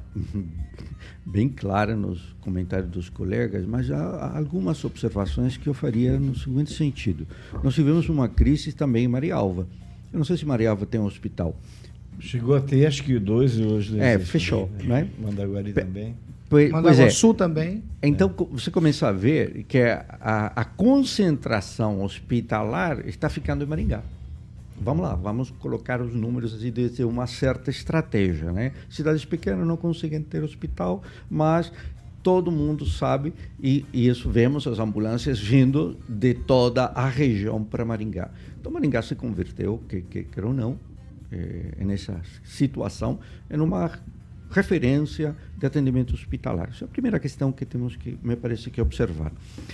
bem 1.26 1.50
clara 1.50 1.96
nos 1.96 2.36
comentários 2.42 2.90
dos 2.92 3.10
colegas, 3.10 3.66
mas 3.66 3.90
há 3.90 4.38
algumas 4.38 4.84
observações 4.86 5.58
que 5.58 5.68
eu 5.68 5.74
faria 5.74 6.20
no 6.20 6.36
seguinte 6.36 6.74
sentido. 6.74 7.28
Nós 7.64 7.74
tivemos 7.74 8.08
uma 8.08 8.30
crise 8.30 8.72
também 8.72 9.06
em 9.06 9.08
Marialva. 9.08 9.68
Eu 10.14 10.20
não 10.20 10.26
sei 10.26 10.38
se 10.38 10.46
Marialva 10.46 10.86
tem 10.86 11.02
um 11.02 11.06
hospital. 11.06 11.56
Chegou 12.20 12.56
a 12.56 12.62
ter, 12.62 12.86
acho 12.86 13.04
que 13.04 13.18
dois 13.20 13.60
hoje. 13.60 14.00
É, 14.00 14.18
fechou, 14.20 14.70
né? 14.84 15.10
Mandaguari 15.20 15.74
também. 15.74 16.16
Pois, 16.48 16.72
pois 16.72 17.00
é. 17.00 17.10
Sul 17.10 17.34
também. 17.34 17.84
Então, 18.02 18.34
você 18.52 18.70
começa 18.70 19.08
a 19.08 19.12
ver 19.12 19.66
que 19.68 19.80
a, 19.80 20.54
a 20.56 20.64
concentração 20.64 22.04
hospitalar 22.04 23.06
está 23.08 23.30
ficando 23.30 23.64
em 23.64 23.68
Maringá. 23.68 24.04
Vamos 24.80 25.04
lá, 25.04 25.16
vamos 25.16 25.52
colocar 25.52 26.02
os 26.02 26.14
números 26.14 26.54
assim 26.54 26.72
de 26.72 27.04
uma 27.04 27.28
certa 27.28 27.70
estratégia, 27.70 28.52
né? 28.52 28.74
Cidades 28.90 29.24
pequenas 29.24 29.66
não 29.66 29.78
conseguem 29.78 30.22
ter 30.22 30.44
hospital, 30.44 31.02
mas 31.30 31.72
todo 32.22 32.52
mundo 32.52 32.86
sabe 32.86 33.34
e, 33.62 33.86
e 33.94 34.08
isso 34.08 34.30
vemos 34.30 34.66
as 34.68 34.80
ambulâncias 34.80 35.40
vindo 35.40 35.96
de 36.10 36.34
toda 36.34 36.86
a 36.86 37.08
região 37.08 37.64
para 37.64 37.86
Maringá. 37.86 38.32
Então 38.60 38.72
Maringá 38.72 39.02
se 39.02 39.16
converteu, 39.16 39.82
que, 39.88 40.02
que 40.02 40.42
ou 40.42 40.54
não, 40.54 40.80
é, 41.32 41.84
nessa 41.86 42.20
situação, 42.44 43.20
em 43.50 43.60
uma 43.60 43.92
referência 44.50 45.36
de 45.58 45.66
atendimento 45.66 46.14
hospitalar. 46.14 46.70
Essa 46.70 46.86
é 46.86 46.88
a 46.88 46.90
primeira 46.90 47.20
questão 47.20 47.52
que 47.52 47.66
temos 47.66 47.96
que, 47.96 48.18
me 48.22 48.36
parece, 48.36 48.70
que 48.70 48.82
observar. 48.82 49.32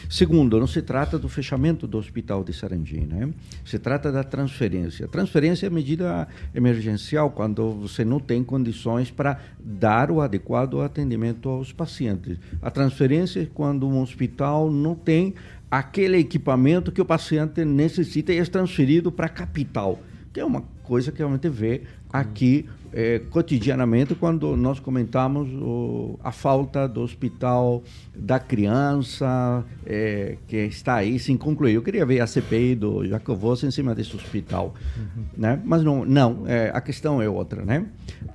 Segundo, 0.09 0.59
não 0.59 0.67
se 0.67 0.81
trata 0.81 1.17
do 1.17 1.27
fechamento 1.27 1.87
do 1.87 1.97
hospital 1.97 2.43
de 2.43 2.53
Sarandi, 2.53 3.01
né? 3.01 3.29
Se 3.65 3.79
trata 3.79 4.11
da 4.11 4.23
transferência. 4.23 5.07
Transferência 5.07 5.67
é 5.67 5.69
medida 5.69 6.27
emergencial 6.53 7.31
quando 7.31 7.71
você 7.71 8.05
não 8.05 8.19
tem 8.19 8.43
condições 8.43 9.11
para 9.11 9.39
dar 9.59 10.11
o 10.11 10.21
adequado 10.21 10.81
atendimento 10.81 11.49
aos 11.49 11.71
pacientes. 11.71 12.37
A 12.61 12.69
transferência 12.69 13.41
é 13.41 13.45
quando 13.45 13.87
um 13.87 14.01
hospital 14.01 14.71
não 14.71 14.95
tem 14.95 15.33
aquele 15.69 16.17
equipamento 16.17 16.91
que 16.91 17.01
o 17.01 17.05
paciente 17.05 17.63
necessita 17.63 18.33
e 18.33 18.39
é 18.39 18.43
transferido 18.43 19.11
para 19.11 19.27
a 19.27 19.29
capital, 19.29 19.99
que 20.33 20.39
é 20.39 20.45
uma 20.45 20.61
coisa 20.83 21.11
que 21.11 21.19
realmente 21.19 21.47
vê 21.47 21.83
aqui 22.11 22.67
é, 22.93 23.19
cotidianamente 23.29 24.13
quando 24.15 24.55
nós 24.57 24.79
comentamos 24.79 25.49
o, 25.53 26.19
a 26.23 26.31
falta 26.31 26.87
do 26.87 27.01
hospital 27.01 27.83
da 28.15 28.39
criança 28.39 29.63
é, 29.85 30.37
que 30.47 30.57
está 30.57 30.95
aí 30.95 31.17
sem 31.17 31.37
concluir. 31.37 31.73
Eu 31.73 31.81
queria 31.81 32.05
ver 32.05 32.19
a 32.19 32.27
CPI 32.27 32.75
do 32.75 33.05
Jacovos 33.05 33.63
em 33.63 33.71
cima 33.71 33.95
desse 33.95 34.15
hospital, 34.15 34.75
uhum. 34.97 35.23
né? 35.37 35.61
mas 35.63 35.83
não, 35.83 36.05
não 36.05 36.43
é, 36.47 36.71
a 36.73 36.81
questão 36.81 37.21
é 37.21 37.29
outra. 37.29 37.63
Né? 37.63 37.85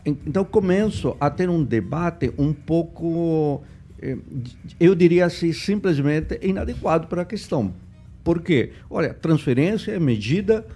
Então 0.05 0.45
começo 0.45 1.17
a 1.21 1.29
ter 1.31 1.51
um 1.51 1.63
debate 1.63 2.33
um 2.39 2.53
pouco, 2.53 3.63
é, 4.01 4.17
eu 4.81 4.95
diria 4.95 5.27
assim, 5.27 5.53
simplesmente 5.53 6.39
inadequado 6.43 7.07
para 7.09 7.23
a 7.23 7.25
questão. 7.25 7.75
Por 8.25 8.41
quê? 8.41 8.73
Olha, 8.91 9.15
transferência 9.15 9.93
é 9.93 10.01
medida 10.01 10.67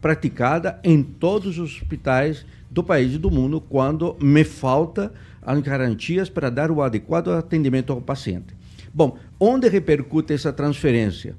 praticada 0.00 0.78
em 0.84 1.02
todos 1.02 1.58
os 1.58 1.76
hospitais 1.76 2.44
do 2.78 2.84
país 2.84 3.14
e 3.14 3.18
do 3.18 3.28
mundo 3.28 3.60
quando 3.60 4.16
me 4.22 4.44
falta 4.44 5.12
as 5.42 5.58
garantias 5.60 6.30
para 6.30 6.48
dar 6.48 6.70
o 6.70 6.80
adequado 6.80 7.32
atendimento 7.32 7.92
ao 7.92 8.00
paciente. 8.00 8.54
Bom, 8.94 9.18
onde 9.40 9.68
repercute 9.68 10.32
essa 10.32 10.52
transferência? 10.52 11.34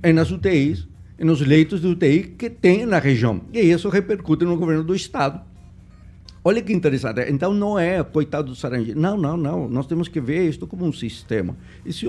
É 0.00 0.12
nas 0.12 0.30
UTIs, 0.30 0.86
e 1.18 1.24
nos 1.24 1.40
leitos 1.40 1.80
de 1.80 1.88
UTI 1.88 2.22
que 2.38 2.48
tem 2.48 2.86
na 2.86 2.98
região. 3.00 3.42
E 3.52 3.58
isso 3.58 3.88
repercute 3.88 4.44
no 4.44 4.56
governo 4.56 4.84
do 4.84 4.94
Estado. 4.94 5.42
Olha 6.44 6.62
que 6.62 6.72
interessante. 6.72 7.20
Então 7.28 7.52
não 7.52 7.76
é 7.76 8.02
coitado 8.04 8.50
do 8.50 8.54
Sarandi. 8.54 8.94
Não, 8.94 9.18
não, 9.18 9.36
não. 9.36 9.68
Nós 9.68 9.86
temos 9.86 10.06
que 10.06 10.20
ver 10.20 10.48
isto 10.48 10.66
como 10.68 10.86
um 10.86 10.92
sistema. 10.92 11.56
E 11.84 11.92
se 11.92 12.06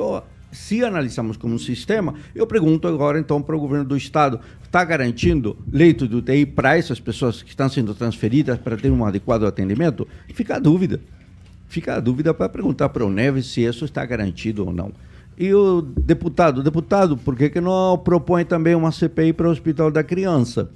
se 0.52 0.84
analisarmos 0.84 1.38
como 1.38 1.56
um 1.56 1.60
sistema, 1.60 2.14
eu 2.36 2.46
pergunto 2.46 2.88
agora 2.88 3.20
então 3.20 3.42
para 3.42 3.56
o 3.56 3.60
governo 3.60 3.86
do 3.86 3.96
estado, 3.96 4.40
está 4.64 4.84
garantindo 4.84 5.58
leito 5.72 6.08
de 6.08 6.16
UTI 6.16 6.46
para 6.46 6.78
essas 6.78 7.00
pessoas 7.00 7.42
que 7.42 7.50
estão 7.50 7.70
sendo 7.70 7.94
transferidas 7.94 8.58
para 8.58 8.78
ter 8.78 8.92
um 8.92 9.06
adequado 9.06 9.46
atendimento? 9.46 10.08
Fica 10.34 10.56
a 10.56 10.60
dúvida. 10.60 11.00
Fica 11.68 11.96
a 11.96 12.00
dúvida 12.00 12.34
para 12.34 12.50
perguntar 12.50 12.90
para 12.90 13.06
o 13.06 13.10
Neves 13.10 13.48
se 13.48 13.62
isso 13.62 13.86
está 13.86 14.06
garantido 14.06 14.66
ou 14.66 14.74
não. 14.74 14.92
E 15.38 15.54
o 15.54 15.82
deputado, 15.82 16.62
deputado, 16.62 17.18
por 17.18 17.36
que, 17.36 17.50
que 17.50 17.62
não 17.62 17.98
propõe 17.98 18.44
também 18.46 18.76
uma 18.76 18.92
CPI 18.92 19.34
para 19.34 19.48
o 19.48 19.52
Hospital 19.52 19.90
da 19.90 20.04
Criança? 20.04 20.70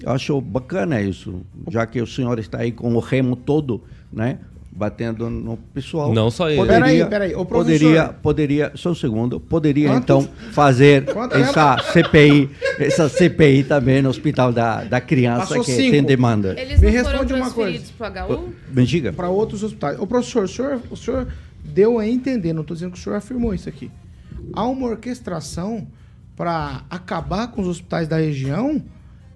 Eu 0.00 0.10
acho 0.10 0.40
bacana 0.40 1.00
isso, 1.00 1.42
já 1.70 1.86
que 1.86 2.02
o 2.02 2.06
senhor 2.06 2.38
está 2.38 2.58
aí 2.58 2.72
com 2.72 2.94
o 2.94 2.98
remo 2.98 3.36
todo, 3.36 3.82
né? 4.12 4.40
Batendo 4.74 5.28
no 5.28 5.56
pessoal. 5.56 6.12
Não 6.14 6.30
só 6.30 6.48
ele. 6.48 6.58
Poderia, 6.58 6.80
peraí, 6.80 7.06
peraí. 7.06 7.34
Ô, 7.34 7.44
poderia, 7.44 8.08
poderia, 8.08 8.72
só 8.74 8.90
um 8.90 8.94
segundo, 8.94 9.38
poderia 9.38 9.88
Quanto? 9.88 10.02
então 10.02 10.28
fazer 10.52 11.04
Quanto 11.12 11.36
essa? 11.36 11.76
CPI, 11.92 12.50
essa 12.78 13.08
CPI 13.08 13.64
também 13.64 14.00
no 14.00 14.08
Hospital 14.08 14.52
da, 14.52 14.82
da 14.84 15.00
Criança 15.00 15.48
Passou 15.48 15.62
que 15.64 15.72
cinco. 15.72 15.90
tem 15.90 16.02
demanda. 16.02 16.58
Eles 16.58 16.80
não 16.80 16.88
Me 16.88 16.96
responde 16.96 17.34
uma 17.34 17.50
coisa. 17.50 17.84
Me 18.72 18.86
diga. 18.86 19.12
Para 19.12 19.28
outros 19.28 19.62
hospitais. 19.62 20.00
Ô, 20.00 20.06
professor, 20.06 20.44
o 20.44 20.48
senhor, 20.48 20.80
o 20.90 20.96
senhor 20.96 21.28
deu 21.62 21.98
a 21.98 22.08
entender, 22.08 22.52
não 22.54 22.62
estou 22.62 22.74
dizendo 22.74 22.92
que 22.92 22.98
o 22.98 23.02
senhor 23.02 23.16
afirmou 23.16 23.54
isso 23.54 23.68
aqui. 23.68 23.90
Há 24.54 24.66
uma 24.66 24.88
orquestração 24.88 25.86
para 26.34 26.82
acabar 26.88 27.48
com 27.48 27.60
os 27.60 27.68
hospitais 27.68 28.08
da 28.08 28.16
região 28.16 28.82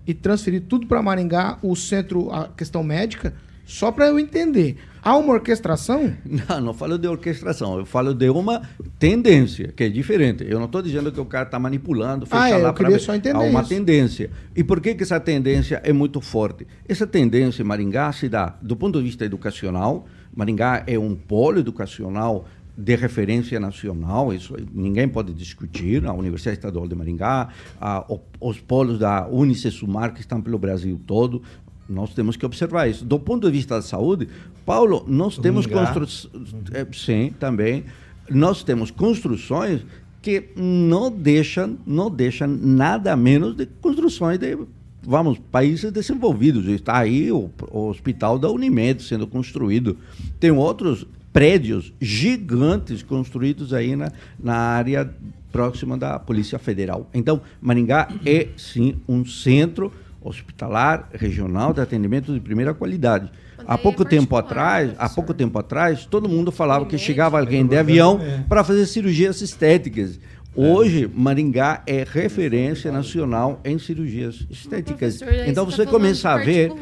e 0.07 0.15
transferir 0.15 0.63
tudo 0.63 0.87
para 0.87 1.03
Maringá, 1.03 1.59
o 1.63 1.77
centro, 1.77 2.31
a 2.33 2.49
questão 2.49 2.83
médica, 2.83 3.35
só 3.67 3.93
para 3.93 4.07
eu 4.07 4.19
entender. 4.19 4.77
Há 5.07 5.17
uma 5.17 5.35
orquestração? 5.35 6.13
Não, 6.27 6.61
não 6.61 6.75
falo 6.75 6.99
de 6.99 7.07
orquestração. 7.07 7.79
Eu 7.79 7.87
falo 7.87 8.13
de 8.13 8.29
uma 8.29 8.63
tendência, 8.99 9.69
que 9.69 9.85
é 9.85 9.89
diferente. 9.89 10.45
Eu 10.45 10.59
não 10.59 10.67
estou 10.67 10.83
dizendo 10.83 11.13
que 11.13 11.21
o 11.21 11.25
cara 11.25 11.45
está 11.45 11.61
manipulando, 11.61 12.27
fechar 12.27 12.43
ah, 12.43 12.49
é, 12.49 12.57
lá 12.57 12.73
para 12.73 12.99
só 12.99 13.15
entender 13.15 13.37
Há 13.37 13.43
uma 13.43 13.61
isso. 13.61 13.69
tendência. 13.69 14.31
E 14.57 14.65
por 14.65 14.81
que, 14.81 14.97
que 14.97 15.05
essa 15.05 15.21
tendência 15.21 15.81
é 15.85 15.93
muito 15.93 16.21
forte? 16.21 16.67
Essa 16.89 17.07
tendência 17.07 17.63
em 17.63 17.65
Maringá 17.65 18.11
se 18.11 18.29
dá 18.29 18.57
do 18.61 18.75
ponto 18.75 18.99
de 18.99 19.05
vista 19.05 19.25
educacional. 19.25 20.07
Maringá 20.35 20.83
é 20.89 20.99
um 20.99 21.15
polo 21.15 21.61
educacional 21.61 22.45
de 22.77 22.95
referência 22.95 23.59
nacional, 23.59 24.35
isso 24.35 24.55
ninguém 24.75 25.09
pode 25.09 25.33
discutir, 25.33 26.05
a 26.05 26.13
Universidade 26.13 26.59
Estadual 26.59 26.87
de 26.87 26.95
Maringá, 26.95 27.49
a, 27.81 28.05
os 28.39 28.61
polos 28.61 28.99
da 28.99 29.27
Unicesumar 29.29 30.13
que 30.13 30.21
estão 30.21 30.43
pelo 30.43 30.59
Brasil 30.59 31.01
todo, 31.07 31.43
nós 31.89 32.13
temos 32.15 32.37
que 32.37 32.45
observar 32.45 32.89
isso. 32.89 33.05
Do 33.05 33.19
ponto 33.19 33.47
de 33.47 33.53
vista 33.53 33.77
da 33.77 33.83
saúde, 33.83 34.29
Paulo, 34.65 35.05
nós 35.07 35.39
temos 35.39 35.67
construções. 35.67 36.29
É, 36.73 36.87
sim, 36.93 37.33
também. 37.39 37.85
Nós 38.29 38.63
temos 38.63 38.91
construções 38.91 39.83
que 40.21 40.49
não 40.57 41.11
deixam, 41.11 41.79
não 41.87 42.11
deixam 42.11 42.49
nada 42.49 43.15
menos 43.17 43.55
de 43.55 43.67
construções 43.81 44.39
de 44.39 44.59
vamos, 45.01 45.39
países 45.39 45.93
desenvolvidos. 45.93 46.67
Está 46.67 46.99
aí 46.99 47.31
o, 47.31 47.49
o, 47.71 47.89
hospital 47.89 48.39
da 48.39 48.51
Unimed 48.51 49.03
sendo 49.03 49.27
construído. 49.27 49.97
Tem 50.41 50.51
outros 50.51 51.07
prédios 51.33 51.93
gigantes 52.01 53.03
construídos 53.03 53.73
aí 53.73 53.95
na, 53.95 54.11
na 54.39 54.57
área 54.57 55.15
próxima 55.53 55.97
da 55.97 56.19
Polícia 56.19 56.59
Federal. 56.59 57.09
Então, 57.15 57.41
Maringá 57.61 58.09
é 58.25 58.49
sim 58.57 58.97
um 59.09 59.25
centro 59.25 59.93
hospitalar 60.29 61.09
regional 61.13 61.73
de 61.73 61.81
atendimento 61.81 62.33
de 62.33 62.41
primeira 62.41 62.75
qualidade. 62.75 63.31
Há 63.67 63.77
daí 63.77 63.83
pouco 63.83 64.03
é 64.03 64.07
tempo 64.07 64.37
atrás, 64.37 64.89
né, 64.89 64.95
há 64.99 65.09
pouco 65.09 65.35
tempo 65.35 65.59
atrás, 65.59 66.07
todo 66.07 66.29
mundo 66.29 66.53
falava 66.53 66.87
que 66.87 66.99
chegava 66.99 67.39
alguém 67.39 67.67
de 67.67 67.77
avião 67.77 68.21
para 68.49 68.63
fazer 68.63 68.87
cirurgias 68.87 69.41
estéticas. 69.41 70.19
Hoje, 70.57 71.09
Maringá 71.13 71.83
é 71.87 72.03
referência 72.11 72.91
nacional 72.91 73.61
em 73.63 73.79
cirurgias 73.79 74.47
estéticas. 74.51 75.21
Então 75.47 75.67
você 75.67 75.85
tá 75.85 75.91
começa 75.91 76.31
a 76.31 76.39
ver, 76.39 76.73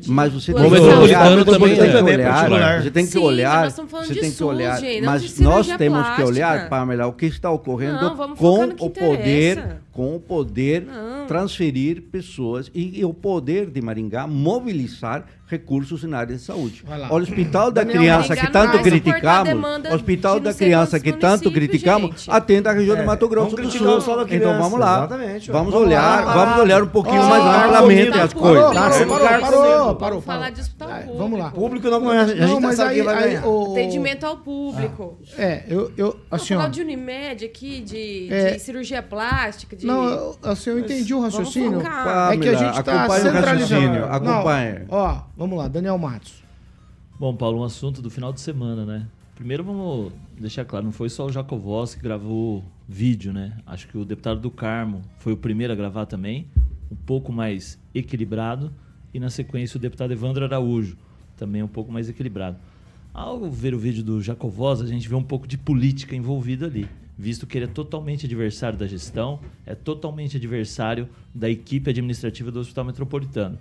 de 0.00 0.08
mas 0.08 0.32
você 0.32 0.54
tem 0.54 0.62
olhar, 0.64 1.44
também 1.44 1.76
tem 1.76 1.90
que 1.90 1.96
é. 1.96 2.54
olhar, 2.54 2.82
você 2.82 2.90
tem 2.92 3.06
que 3.06 3.12
Sim, 3.12 3.18
olhar, 3.18 3.70
você 3.70 4.14
tem 4.14 4.30
que 4.30 4.44
olhar, 4.44 4.80
mas 5.02 5.40
nós 5.40 5.66
temos 5.76 6.08
que 6.14 6.22
olhar, 6.22 6.50
plástica. 6.50 6.70
Pamela, 6.70 7.06
o 7.08 7.12
que 7.12 7.26
está 7.26 7.50
ocorrendo 7.50 8.00
Não, 8.00 8.36
com 8.36 8.64
o 8.78 8.88
poder, 8.88 9.58
interessa. 9.58 9.87
Com 9.98 10.14
o 10.14 10.20
poder 10.20 10.82
Não. 10.86 11.26
transferir 11.26 12.02
pessoas 12.02 12.70
e, 12.72 13.00
e 13.00 13.04
o 13.04 13.12
poder 13.12 13.68
de 13.68 13.82
Maringá 13.82 14.28
mobilizar 14.28 15.26
recursos 15.48 16.04
na 16.04 16.18
área 16.18 16.36
de 16.36 16.42
saúde. 16.42 16.84
Olha, 16.86 17.10
o 17.10 17.16
Hospital 17.16 17.70
da 17.72 17.82
Daniel, 17.82 17.98
Criança 17.98 18.28
Maringá 18.28 18.46
que 18.46 18.52
tanto 18.52 18.82
criticamos, 18.82 19.92
Hospital 19.92 20.40
da 20.40 20.54
Criança 20.54 21.00
que 21.00 21.12
tanto 21.14 21.50
criticamos, 21.50 22.10
gente. 22.10 22.30
atende 22.30 22.68
a 22.68 22.72
região 22.72 22.96
do 22.96 23.04
Mato 23.04 23.26
Grosso 23.28 23.56
do 23.56 23.70
Sul. 23.70 24.26
Então 24.30 24.58
vamos 24.58 24.78
lá, 24.78 24.98
exatamente, 24.98 25.50
vamos 25.50 25.72
Vamos 25.72 25.86
olhar, 25.88 26.24
lá, 26.24 26.34
vamos 26.34 26.58
olhar 26.60 26.82
um 26.82 26.88
pouquinho 26.88 27.22
Ó, 27.22 27.28
mais 27.28 27.66
amplamente 27.66 28.18
as 28.18 28.32
coisas. 28.34 28.74
Parou, 28.74 29.06
parou, 29.06 29.40
parou, 29.40 29.94
parou, 29.96 30.20
falar 30.20 30.50
de 30.50 30.60
hospital 30.60 30.88
Vai, 30.88 31.00
público. 31.00 31.18
Vamos 31.18 31.38
lá. 31.38 31.48
O 31.48 31.52
público 31.52 31.90
não 31.90 32.00
conhece, 32.02 32.32
a 32.32 32.46
gente 32.46 32.60
Não, 32.60 32.72
sabe 32.72 33.00
aí, 33.00 33.08
aí 33.08 33.38
o... 33.38 33.72
Atendimento 33.72 34.24
ao 34.24 34.36
público. 34.36 35.18
É, 35.38 35.64
eu, 35.66 35.90
eu 35.96 36.16
assim, 36.30 36.54
falar 36.54 36.68
de 36.68 36.82
Unimed 36.82 37.44
aqui, 37.44 37.80
de, 37.80 38.28
É. 38.30 38.52
de 38.52 38.58
cirurgia 38.58 39.02
plástica, 39.02 39.74
de... 39.74 39.86
Não, 39.88 40.04
eu, 40.04 40.38
assim, 40.42 40.70
eu 40.70 40.78
entendi 40.78 41.14
o 41.14 41.20
raciocínio. 41.20 41.80
É 41.80 42.36
que 42.36 42.48
a 42.48 42.54
gente 42.54 42.82
tá 42.82 43.06
o 43.06 43.10
centralizando. 43.10 43.46
raciocínio, 43.46 44.04
acompanhe. 44.04 44.78
Não, 44.80 44.86
ó, 44.90 45.22
vamos 45.36 45.58
lá, 45.58 45.68
Daniel 45.68 45.98
Matos. 45.98 46.42
Bom, 47.18 47.34
Paulo, 47.34 47.60
um 47.60 47.64
assunto 47.64 48.00
do 48.00 48.10
final 48.10 48.32
de 48.32 48.40
semana, 48.40 48.84
né? 48.84 49.06
Primeiro 49.34 49.62
vamos 49.62 50.12
deixar 50.38 50.64
claro, 50.64 50.84
não 50.84 50.92
foi 50.92 51.08
só 51.08 51.26
o 51.26 51.32
Jacovós 51.32 51.94
que 51.94 52.02
gravou 52.02 52.64
vídeo, 52.88 53.32
né? 53.32 53.56
Acho 53.66 53.86
que 53.86 53.96
o 53.96 54.04
deputado 54.04 54.40
do 54.40 54.50
Carmo 54.50 55.02
foi 55.18 55.32
o 55.32 55.36
primeiro 55.36 55.72
a 55.72 55.76
gravar 55.76 56.06
também, 56.06 56.48
um 56.90 56.96
pouco 56.96 57.32
mais 57.32 57.78
equilibrado, 57.94 58.72
e 59.12 59.20
na 59.20 59.30
sequência 59.30 59.78
o 59.78 59.80
deputado 59.80 60.12
Evandro 60.12 60.44
Araújo, 60.44 60.96
também 61.36 61.62
um 61.62 61.68
pouco 61.68 61.92
mais 61.92 62.08
equilibrado. 62.08 62.56
Ao 63.14 63.50
ver 63.50 63.74
o 63.74 63.78
vídeo 63.78 64.02
do 64.02 64.20
Jacovós, 64.20 64.80
a 64.80 64.86
gente 64.86 65.08
vê 65.08 65.14
um 65.14 65.22
pouco 65.22 65.46
de 65.46 65.56
política 65.56 66.14
envolvida 66.16 66.66
ali, 66.66 66.88
visto 67.18 67.46
que 67.46 67.58
ele 67.58 67.64
é 67.64 67.68
totalmente 67.68 68.26
adversário 68.26 68.78
da 68.78 68.86
gestão, 68.86 69.40
é 69.66 69.74
totalmente 69.74 70.36
adversário 70.36 71.08
da 71.34 71.50
equipe 71.50 71.90
administrativa 71.90 72.50
do 72.50 72.60
Hospital 72.60 72.84
Metropolitano. 72.84 73.58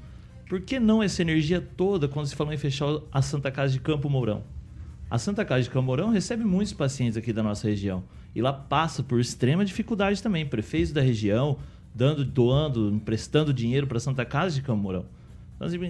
Por 0.47 0.61
que 0.61 0.79
não 0.79 1.01
essa 1.01 1.21
energia 1.21 1.59
toda 1.59 2.07
quando 2.07 2.27
se 2.27 2.35
falou 2.35 2.53
em 2.53 2.57
fechar 2.57 2.87
a 3.11 3.21
Santa 3.21 3.51
Casa 3.51 3.73
de 3.73 3.79
Campo 3.79 4.09
Mourão? 4.09 4.43
A 5.09 5.17
Santa 5.17 5.43
Casa 5.43 5.63
de 5.63 5.69
Campo 5.69 5.87
Mourão 5.87 6.09
recebe 6.09 6.43
muitos 6.43 6.73
pacientes 6.73 7.17
aqui 7.17 7.33
da 7.33 7.41
nossa 7.41 7.67
região 7.67 8.03
e 8.35 8.41
lá 8.41 8.53
passa 8.53 9.01
por 9.01 9.19
extrema 9.19 9.65
dificuldade 9.65 10.21
também. 10.21 10.45
Prefeitos 10.45 10.91
da 10.91 11.01
região 11.01 11.57
dando, 11.95 12.23
doando, 12.23 12.91
emprestando 12.91 13.51
dinheiro 13.51 13.87
para 13.87 13.97
a 13.97 13.99
Santa 13.99 14.23
Casa 14.23 14.53
de 14.53 14.61
Campo 14.61 14.83
Mourão. 14.83 15.05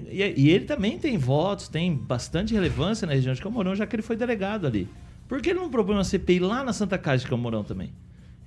E, 0.09 0.49
ele 0.49 0.63
também 0.63 0.97
tem 0.97 1.17
votos, 1.17 1.67
tem 1.67 1.93
bastante 1.93 2.53
relevância 2.53 3.05
na 3.05 3.13
região 3.13 3.33
de 3.33 3.41
Campo 3.41 3.55
Mourão, 3.55 3.75
já 3.75 3.85
que 3.85 3.95
ele 3.95 4.01
foi 4.01 4.15
delegado 4.15 4.65
ali. 4.65 4.87
Por 5.27 5.41
que 5.41 5.53
não 5.53 5.69
propõe 5.69 5.95
uma 5.95 6.03
CPI 6.03 6.39
lá 6.39 6.63
na 6.63 6.71
Santa 6.71 6.97
Casa 6.97 7.23
de 7.23 7.29
Campo 7.29 7.43
Mourão 7.43 7.63
também? 7.63 7.91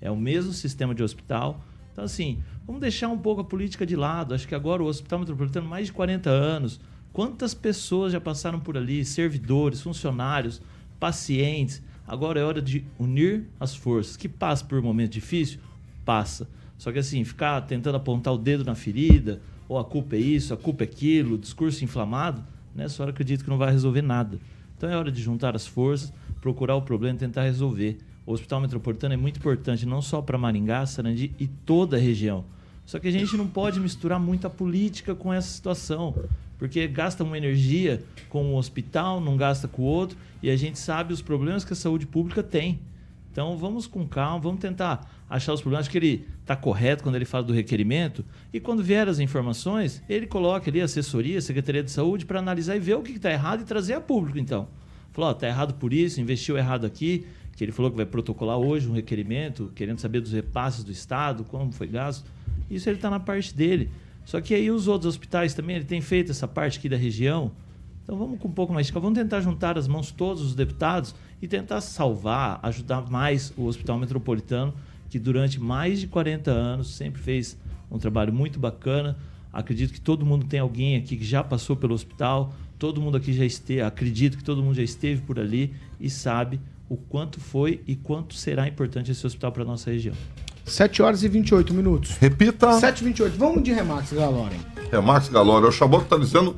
É 0.01 0.11
o 0.11 0.16
mesmo 0.16 0.53
sistema 0.53 0.95
de 0.95 1.03
hospital. 1.03 1.62
Então, 1.93 2.05
assim, 2.05 2.38
vamos 2.66 2.81
deixar 2.81 3.09
um 3.09 3.19
pouco 3.19 3.43
a 3.43 3.45
política 3.45 3.85
de 3.85 3.95
lado. 3.97 4.35
Acho 4.35 4.49
que 4.49 4.55
agora 4.55 4.83
o 4.83 4.87
Hospital 4.87 5.19
Metropolitano, 5.19 5.69
mais 5.69 5.87
de 5.87 5.93
40 5.93 6.31
anos, 6.31 6.81
quantas 7.12 7.53
pessoas 7.53 8.12
já 8.12 8.21
passaram 8.21 8.59
por 8.59 8.77
ali? 8.77 9.05
Servidores, 9.05 9.83
funcionários, 9.83 10.62
pacientes. 10.99 11.83
Agora 12.07 12.40
é 12.40 12.45
hora 12.45 12.62
de 12.62 12.85
unir 12.99 13.47
as 13.59 13.75
forças. 13.75 14.16
Que 14.16 14.29
passa 14.29 14.64
por 14.64 14.79
um 14.79 14.83
momento 14.83 15.12
difícil? 15.12 15.61
Passa. 16.05 16.49
Só 16.79 16.90
que, 16.90 16.99
assim, 16.99 17.23
ficar 17.25 17.61
tentando 17.62 17.97
apontar 17.97 18.33
o 18.33 18.38
dedo 18.38 18.64
na 18.64 18.75
ferida, 18.75 19.43
ou 19.71 19.79
a 19.79 19.85
culpa 19.85 20.16
é 20.16 20.19
isso, 20.19 20.53
a 20.53 20.57
culpa 20.57 20.83
é 20.83 20.87
aquilo, 20.87 21.38
discurso 21.38 21.85
inflamado, 21.85 22.43
nessa 22.75 23.01
hora 23.01 23.11
eu 23.11 23.12
acredito 23.12 23.45
que 23.45 23.51
não 23.51 23.57
vai 23.57 23.71
resolver 23.71 24.03
nada. 24.03 24.37
Então 24.77 24.90
é 24.90 24.97
hora 24.97 25.12
de 25.12 25.23
juntar 25.23 25.55
as 25.55 25.64
forças, 25.64 26.12
procurar 26.40 26.76
o 26.76 26.83
problema 26.83 27.16
e 27.16 27.18
tentar 27.18 27.42
resolver. 27.42 27.98
O 28.26 28.33
Hospital 28.33 28.61
Metropolitano 28.61 29.14
é 29.14 29.16
muito 29.16 29.38
importante, 29.38 29.87
não 29.87 30.00
só 30.00 30.22
para 30.22 30.38
Maringá, 30.38 30.87
Sarandi 30.87 31.35
e 31.38 31.46
toda 31.46 31.96
a 31.96 32.00
região. 32.00 32.44
Só 32.87 32.98
que 32.98 33.09
a 33.09 33.11
gente 33.12 33.37
não 33.37 33.46
pode 33.46 33.79
misturar 33.79 34.18
muito 34.18 34.46
a 34.46 34.50
política 34.50 35.14
com 35.14 35.33
essa 35.33 35.48
situação, 35.48 36.14
porque 36.59 36.87
gasta 36.88 37.22
uma 37.22 37.38
energia 37.38 38.03
com 38.29 38.44
um 38.44 38.57
hospital, 38.57 39.20
não 39.20 39.37
gasta 39.37 39.68
com 39.68 39.83
o 39.83 39.85
outro, 39.85 40.18
e 40.42 40.50
a 40.50 40.57
gente 40.57 40.79
sabe 40.79 41.12
os 41.12 41.22
problemas 41.22 41.64
que 41.64 41.72
a 41.72 41.76
saúde 41.76 42.07
pública 42.07 42.42
tem. 42.42 42.81
Então 43.31 43.57
vamos 43.57 43.87
com 43.87 44.07
calma, 44.07 44.40
vamos 44.40 44.61
tentar 44.61 45.09
achar 45.29 45.53
os 45.53 45.61
problemas. 45.61 45.85
Acho 45.85 45.90
que 45.90 45.98
ele 45.98 46.26
está 46.40 46.57
correto 46.57 47.05
quando 47.05 47.14
ele 47.14 47.24
fala 47.24 47.44
do 47.44 47.53
requerimento. 47.53 48.24
E 48.53 48.59
quando 48.59 48.83
vier 48.83 49.09
as 49.09 49.20
informações, 49.20 50.03
ele 50.09 50.26
coloca 50.26 50.68
ali 50.68 50.81
a 50.81 50.85
assessoria, 50.85 51.38
a 51.38 51.42
Secretaria 51.42 51.85
de 51.85 51.92
Saúde, 51.92 52.26
para 52.26 52.40
analisar 52.40 52.74
e 52.74 52.81
ver 52.81 52.96
o 52.96 53.03
que 53.03 53.12
está 53.12 53.31
errado 53.31 53.61
e 53.61 53.64
trazer 53.64 53.94
a 53.94 54.00
público, 54.00 54.38
então. 54.38 54.66
Falou, 55.12 55.31
ó, 55.31 55.35
tá 55.35 55.46
errado 55.46 55.75
por 55.75 55.92
isso, 55.92 56.20
investiu 56.20 56.57
errado 56.57 56.87
aqui, 56.87 57.27
que 57.57 57.64
ele 57.64 57.73
falou 57.73 57.90
que 57.90 57.96
vai 57.96 58.07
protocolar 58.07 58.57
hoje 58.57 58.88
um 58.88 58.92
requerimento, 58.92 59.70
querendo 59.75 59.99
saber 59.99 60.20
dos 60.20 60.33
repasses 60.33 60.85
do 60.85 60.92
Estado, 60.92 61.44
como 61.44 61.73
foi 61.73 61.87
gasto. 61.87 62.25
Isso 62.70 62.88
ele 62.88 62.96
está 62.96 63.11
na 63.11 63.20
parte 63.20 63.55
dele. 63.55 63.90
Só 64.25 64.40
que 64.40 64.55
aí 64.55 64.70
os 64.70 64.87
outros 64.87 65.09
hospitais 65.14 65.55
também, 65.55 65.77
ele 65.77 65.85
tem 65.85 66.01
feito 66.01 66.31
essa 66.31 66.46
parte 66.46 66.79
aqui 66.79 66.88
da 66.88 66.96
região. 66.96 67.53
Então 68.03 68.16
vamos 68.16 68.38
com 68.38 68.49
um 68.49 68.53
pouco 68.53 68.73
mais 68.73 68.87
de 68.87 68.92
calma. 68.92 69.07
Vamos 69.09 69.18
tentar 69.18 69.40
juntar 69.40 69.77
as 69.77 69.88
mãos 69.88 70.11
todos 70.11 70.42
os 70.42 70.55
deputados 70.55 71.14
e 71.42 71.49
tentar 71.49 71.81
salvar, 71.81 72.61
ajudar 72.62 73.11
mais 73.11 73.53
o 73.57 73.66
Hospital 73.66 73.99
Metropolitano, 73.99 74.75
que 75.09 75.18
durante 75.18 75.61
mais 75.61 76.01
de 76.01 76.07
40 76.07 76.51
anos 76.51 76.94
sempre 76.94 77.20
fez 77.20 77.59
um 77.90 77.99
trabalho 77.99 78.33
muito 78.33 78.59
bacana. 78.59 79.18
Acredito 79.53 79.92
que 79.92 80.01
todo 80.01 80.25
mundo 80.25 80.46
tem 80.46 80.61
alguém 80.61 80.96
aqui 80.96 81.16
que 81.16 81.25
já 81.25 81.42
passou 81.42 81.77
pelo 81.77 81.92
hospital, 81.94 82.55
todo 82.81 82.99
mundo 82.99 83.19
aqui 83.19 83.33
já 83.35 83.45
esteve, 83.45 83.83
acredito 83.83 84.38
que 84.38 84.43
todo 84.43 84.62
mundo 84.62 84.75
já 84.75 84.83
esteve 84.83 85.21
por 85.21 85.38
ali 85.38 85.75
e 86.01 86.09
sabe 86.09 86.59
o 86.88 86.97
quanto 86.97 87.38
foi 87.38 87.83
e 87.87 87.95
quanto 87.95 88.35
será 88.35 88.66
importante 88.66 89.12
esse 89.12 89.25
hospital 89.25 89.53
para 89.53 89.64
nossa 89.64 89.90
região. 89.90 90.14
7 90.64 91.03
horas 91.03 91.23
e 91.23 91.29
28 91.29 91.75
minutos. 91.75 92.16
Repita. 92.19 92.73
7 92.73 93.01
e 93.01 93.05
28. 93.05 93.38
Vamos 93.38 93.62
de 93.62 93.73
Remax, 93.73 94.12
Galorem. 94.12 94.59
É 94.90 94.99
Max 94.99 95.29
Galora. 95.29 95.69
O 95.69 95.73
Chabot 95.73 96.05
tá 96.07 96.16
dizendo. 96.16 96.57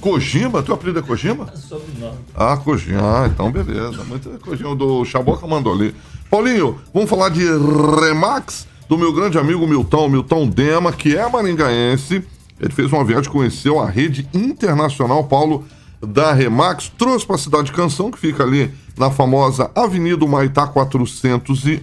Kojima, 0.00 0.62
teu 0.62 0.74
apelido 0.74 0.98
é 0.98 1.02
Kojima? 1.02 1.50
Sobrenome. 1.56 2.18
Ah, 2.34 2.56
Kojima. 2.58 3.24
Ah, 3.24 3.26
então 3.26 3.50
beleza. 3.50 4.04
Muito 4.04 4.28
Kojima 4.38 4.76
do 4.76 5.04
Chaboca 5.04 5.46
mandou 5.46 5.72
ali. 5.72 5.94
Paulinho, 6.30 6.78
vamos 6.92 7.08
falar 7.10 7.30
de 7.30 7.42
Remax 7.44 8.68
do 8.88 8.98
meu 8.98 9.12
grande 9.12 9.38
amigo 9.38 9.66
Milton, 9.66 10.08
Milton 10.10 10.46
Dema, 10.46 10.92
que 10.92 11.16
é 11.16 11.28
maringaense. 11.28 12.22
Ele 12.60 12.72
fez 12.72 12.92
uma 12.92 13.04
viagem, 13.04 13.30
conheceu 13.30 13.80
a 13.80 13.88
rede 13.88 14.28
internacional, 14.32 15.24
Paulo, 15.24 15.64
da 16.00 16.32
Remax, 16.32 16.92
trouxe 16.96 17.26
para 17.26 17.36
a 17.36 17.38
cidade 17.38 17.64
de 17.64 17.72
Canção, 17.72 18.10
que 18.10 18.18
fica 18.18 18.42
ali 18.42 18.72
na 18.96 19.10
famosa 19.10 19.70
Avenida 19.74 20.26
Maitá 20.26 20.66
411. 20.66 21.82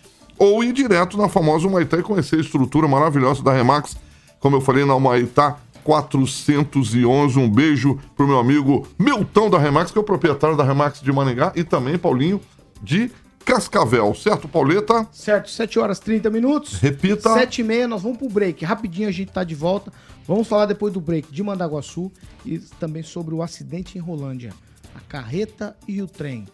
ou 0.40 0.64
ir 0.64 0.72
direto 0.72 1.18
na 1.18 1.28
famosa 1.28 1.68
Humaitá 1.68 1.98
e 1.98 2.02
conhecer 2.02 2.36
a 2.36 2.40
estrutura 2.40 2.88
maravilhosa 2.88 3.42
da 3.42 3.52
Remax. 3.52 3.94
Como 4.40 4.56
eu 4.56 4.60
falei, 4.62 4.86
na 4.86 4.94
Humaitá 4.94 5.58
411. 5.84 7.06
Um 7.38 7.50
beijo 7.50 7.98
pro 8.16 8.26
meu 8.26 8.38
amigo 8.38 8.88
Milton 8.98 9.50
da 9.50 9.58
Remax, 9.58 9.90
que 9.90 9.98
é 9.98 10.00
o 10.00 10.04
proprietário 10.04 10.56
da 10.56 10.64
Remax 10.64 11.02
de 11.02 11.12
Maningá, 11.12 11.52
e 11.54 11.62
também, 11.62 11.98
Paulinho, 11.98 12.40
de 12.82 13.10
Cascavel, 13.44 14.14
certo, 14.14 14.48
Pauleta? 14.48 15.06
Certo, 15.12 15.50
7 15.50 15.78
horas 15.78 15.98
30 15.98 16.30
minutos. 16.30 16.74
Repita. 16.80 17.34
7 17.34 17.60
e 17.60 17.64
meia, 17.64 17.86
nós 17.86 18.00
vamos 18.00 18.16
pro 18.16 18.28
break. 18.28 18.64
Rapidinho 18.64 19.08
a 19.08 19.12
gente 19.12 19.32
tá 19.32 19.44
de 19.44 19.54
volta. 19.54 19.92
Vamos 20.26 20.48
falar 20.48 20.64
depois 20.64 20.94
do 20.94 21.02
break 21.02 21.30
de 21.30 21.42
Mandaguaçu 21.42 22.10
e 22.46 22.58
também 22.58 23.02
sobre 23.02 23.34
o 23.34 23.42
acidente 23.42 23.98
em 23.98 24.00
Rolândia. 24.00 24.54
A 24.94 25.00
carreta 25.00 25.76
e 25.86 26.00
o 26.00 26.06
trem. 26.06 26.46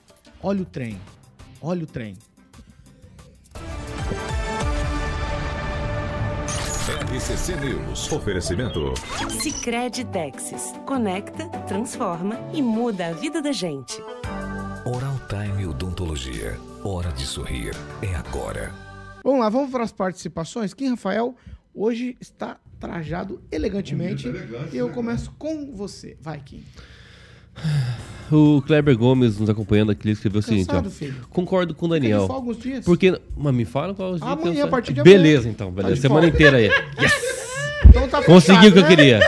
Olha 0.43 0.63
o 0.63 0.65
trem. 0.65 0.99
Olha 1.61 1.85
o 1.85 1.87
trem. 1.87 2.17
RCC 7.27 7.57
News. 7.57 8.13
Oferecimento. 8.13 8.95
Sicredi 9.43 10.05
Texas. 10.05 10.73
Conecta, 10.87 11.49
transforma 11.67 12.39
e 12.55 12.63
muda 12.63 13.09
a 13.09 13.13
vida 13.15 13.43
da 13.43 13.51
gente. 13.51 14.01
Oral 14.85 15.17
Time 15.29 15.67
Odontologia. 15.67 16.57
Hora 16.85 17.11
de 17.11 17.27
sorrir. 17.27 17.75
É 18.01 18.15
agora. 18.15 18.73
Vamos 19.25 19.41
lá, 19.41 19.49
vamos 19.49 19.73
para 19.73 19.83
as 19.83 19.91
participações. 19.91 20.73
Kim 20.73 20.91
Rafael 20.91 21.35
hoje 21.75 22.17
está 22.21 22.61
trajado 22.79 23.43
elegantemente. 23.51 24.29
e 24.73 24.77
eu 24.77 24.91
começo 24.93 25.33
com 25.37 25.73
você. 25.73 26.17
Vai, 26.21 26.39
Kim. 26.39 26.63
O 28.31 28.61
Kleber 28.63 28.97
Gomes 28.99 29.39
nos 29.39 29.49
acompanhando 29.49 29.93
aqui, 29.93 30.05
ele 30.09 30.13
escreveu 30.15 30.41
o 30.41 30.43
seguinte, 30.43 30.67
ó. 30.69 30.73
Cansado, 30.75 30.91
filho? 30.91 31.15
Concordo 31.31 31.75
com 31.75 31.87
o 31.87 31.89
Daniel. 31.89 32.27
Folga 32.27 32.51
uns 32.51 32.59
dias? 32.59 32.85
Porque. 32.85 33.21
Mas 33.37 33.55
me 33.55 33.65
fala 33.65 33.95
qual 33.95 34.13
os 34.13 34.21
dias 34.21 34.33
Amanhã, 34.33 34.53
que 34.53 34.59
eu 34.61 34.65
a 34.67 34.69
partir 34.69 34.93
de 34.93 35.03
Beleza, 35.03 35.39
amanhã. 35.43 35.53
então, 35.53 35.69
Tá 35.69 35.75
beleza. 35.77 35.95
de 35.95 36.01
Semana 36.01 36.23
folga. 36.23 36.35
inteira 36.37 36.57
aí. 36.57 36.71
Então 37.89 38.09
tá 38.09 38.23
Consegui 38.25 38.67
o 38.69 38.73
que 38.73 38.79
eu 38.79 38.83
né? 38.83 38.89
queria. 38.89 39.21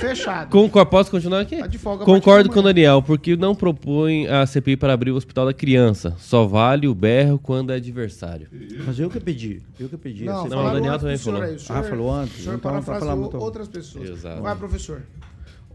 Fechado. 0.00 0.50
Concordo, 0.50 0.90
posso 0.90 1.10
continuar 1.10 1.40
aqui? 1.40 1.56
Tá 1.58 1.66
de 1.66 1.78
folga 1.78 2.04
Concordo 2.04 2.50
com 2.50 2.58
o. 2.58 2.62
Daniel, 2.62 3.00
porque 3.00 3.36
não 3.36 3.54
propõe 3.54 4.26
a 4.26 4.44
CPI 4.46 4.76
para 4.76 4.92
abrir 4.92 5.10
o 5.12 5.16
hospital 5.16 5.46
da 5.46 5.54
criança. 5.54 6.14
Só 6.18 6.44
vale 6.44 6.88
o 6.88 6.94
berro 6.94 7.38
quando 7.38 7.72
é 7.72 7.76
adversário. 7.76 8.48
Mas 8.84 8.98
eu 8.98 9.08
que 9.08 9.20
pedi. 9.20 9.62
Eu 9.78 9.88
que 9.88 9.96
pedi. 9.96 10.24
Não, 10.24 10.46
Não, 10.48 10.66
o 10.66 10.70
Daniel 10.72 10.98
também 10.98 11.16
falou. 11.16 11.42
aí. 11.42 11.54
O 11.54 11.58
senhor- 11.58 11.78
Ah, 11.78 11.82
falou 11.84 12.12
antes? 12.12 12.38
O 12.40 12.42
senhor 12.42 12.56
Então 12.56 12.72
tá 12.72 12.82
parafraseou 12.82 13.26
então. 13.28 13.40
outras 13.40 13.68
pessoas. 13.68 14.10
Exato. 14.10 14.42
Vai, 14.42 14.56
professor. 14.56 15.02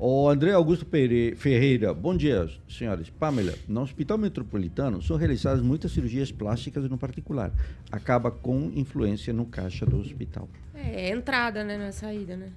O 0.02 0.30
André 0.30 0.54
Augusto 0.54 0.86
Peire- 0.86 1.36
Ferreira, 1.36 1.94
bom 1.94 2.16
dia, 2.16 2.50
senhores. 2.70 3.10
Pamela, 3.10 3.54
no 3.68 3.82
Hospital 3.82 4.18
Metropolitano 4.18 5.02
são 5.02 5.18
realizadas 5.18 5.62
muitas 5.62 5.92
cirurgias 5.92 6.32
plásticas 6.32 6.90
no 6.90 6.98
particular. 6.98 7.52
Acaba 7.92 8.32
com 8.32 8.72
influência 8.74 9.34
no 9.34 9.46
caixa 9.46 9.86
do 9.86 9.98
hospital. 10.00 10.48
É, 10.74 11.10
é 11.10 11.12
entrada, 11.12 11.66
né? 11.66 11.78
Não 11.78 11.84
é 11.84 11.92
saída, 11.92 12.38
né? 12.38 12.48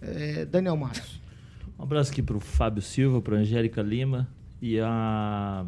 É, 0.00 0.44
Daniel 0.44 0.76
Matos. 0.76 1.20
Um 1.78 1.84
abraço 1.84 2.10
aqui 2.10 2.20
pro 2.20 2.40
Fábio 2.40 2.82
Silva, 2.82 3.22
pro 3.22 3.36
Angélica 3.36 3.80
Lima 3.80 4.26
e 4.60 4.80
a. 4.80 5.64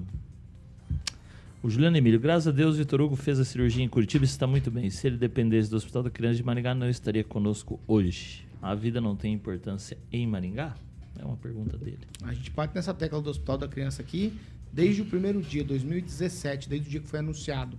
O 1.62 1.70
Juliano 1.70 1.96
Emílio. 1.96 2.18
Graças 2.18 2.48
a 2.48 2.50
Deus, 2.50 2.76
Vitor 2.76 3.00
Hugo 3.00 3.14
fez 3.14 3.38
a 3.38 3.44
cirurgia 3.44 3.84
em 3.84 3.88
Curitiba 3.88 4.24
e 4.24 4.26
está 4.26 4.48
muito 4.48 4.68
bem. 4.68 4.90
Se 4.90 5.06
ele 5.06 5.16
dependesse 5.16 5.70
do 5.70 5.76
Hospital 5.76 6.02
da 6.02 6.10
Criança 6.10 6.36
de 6.38 6.42
Maringá, 6.42 6.74
não 6.74 6.90
estaria 6.90 7.22
conosco 7.22 7.78
hoje. 7.86 8.44
A 8.60 8.74
vida 8.74 9.00
não 9.00 9.14
tem 9.14 9.32
importância 9.32 9.96
em 10.10 10.26
Maringá? 10.26 10.74
É 11.18 11.24
uma 11.24 11.36
pergunta 11.36 11.76
dele. 11.76 12.00
A 12.22 12.32
gente 12.34 12.50
bate 12.50 12.74
nessa 12.74 12.92
tecla 12.92 13.20
do 13.20 13.30
Hospital 13.30 13.58
da 13.58 13.68
Criança 13.68 14.02
aqui 14.02 14.38
desde 14.74 15.02
o 15.02 15.04
primeiro 15.04 15.40
dia, 15.40 15.62
2017, 15.62 16.68
desde 16.68 16.88
o 16.88 16.90
dia 16.90 17.00
que 17.00 17.08
foi 17.08 17.20
anunciado. 17.20 17.78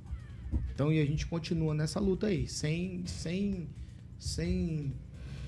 Então, 0.74 0.92
e 0.92 1.02
a 1.02 1.06
gente 1.06 1.28
continua 1.28 1.74
nessa 1.74 2.00
luta 2.00 2.28
aí, 2.28 2.48
sem, 2.48 3.06
sem, 3.06 3.68
sem, 4.18 4.94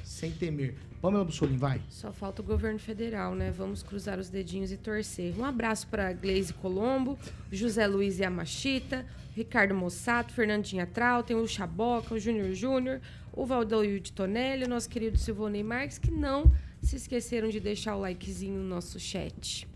sem 0.03 0.31
temer. 0.31 0.75
Pamela 1.01 1.23
Bussolini, 1.23 1.57
vai. 1.57 1.81
Só 1.89 2.11
falta 2.11 2.41
o 2.41 2.45
governo 2.45 2.79
federal, 2.79 3.33
né? 3.33 3.51
Vamos 3.51 3.81
cruzar 3.81 4.19
os 4.19 4.29
dedinhos 4.29 4.71
e 4.71 4.77
torcer. 4.77 5.33
Um 5.39 5.45
abraço 5.45 5.87
para 5.87 6.11
Gleise 6.11 6.53
Colombo, 6.53 7.17
José 7.51 7.87
Luiz 7.87 8.19
Yamachita, 8.19 9.05
Ricardo 9.35 9.75
Mossato, 9.75 10.33
Fernandinha 10.33 10.87
Trau, 10.87 11.23
tem 11.23 11.37
o 11.37 11.47
Chaboca, 11.47 12.15
o 12.15 12.19
Júnior 12.19 12.53
Júnior, 12.53 12.99
o 13.31 13.45
Valdoio 13.45 13.99
de 13.99 14.11
Tonelli, 14.11 14.65
o 14.65 14.69
nosso 14.69 14.89
querido 14.89 15.17
Silvonei 15.17 15.63
Marques, 15.63 15.99
que 15.99 16.11
não 16.11 16.51
se 16.87 16.95
esqueceram 16.95 17.49
de 17.49 17.59
deixar 17.59 17.97
o 17.97 17.99
likezinho 17.99 18.61
no 18.61 18.67
nosso 18.69 18.97
chat. 18.97 19.67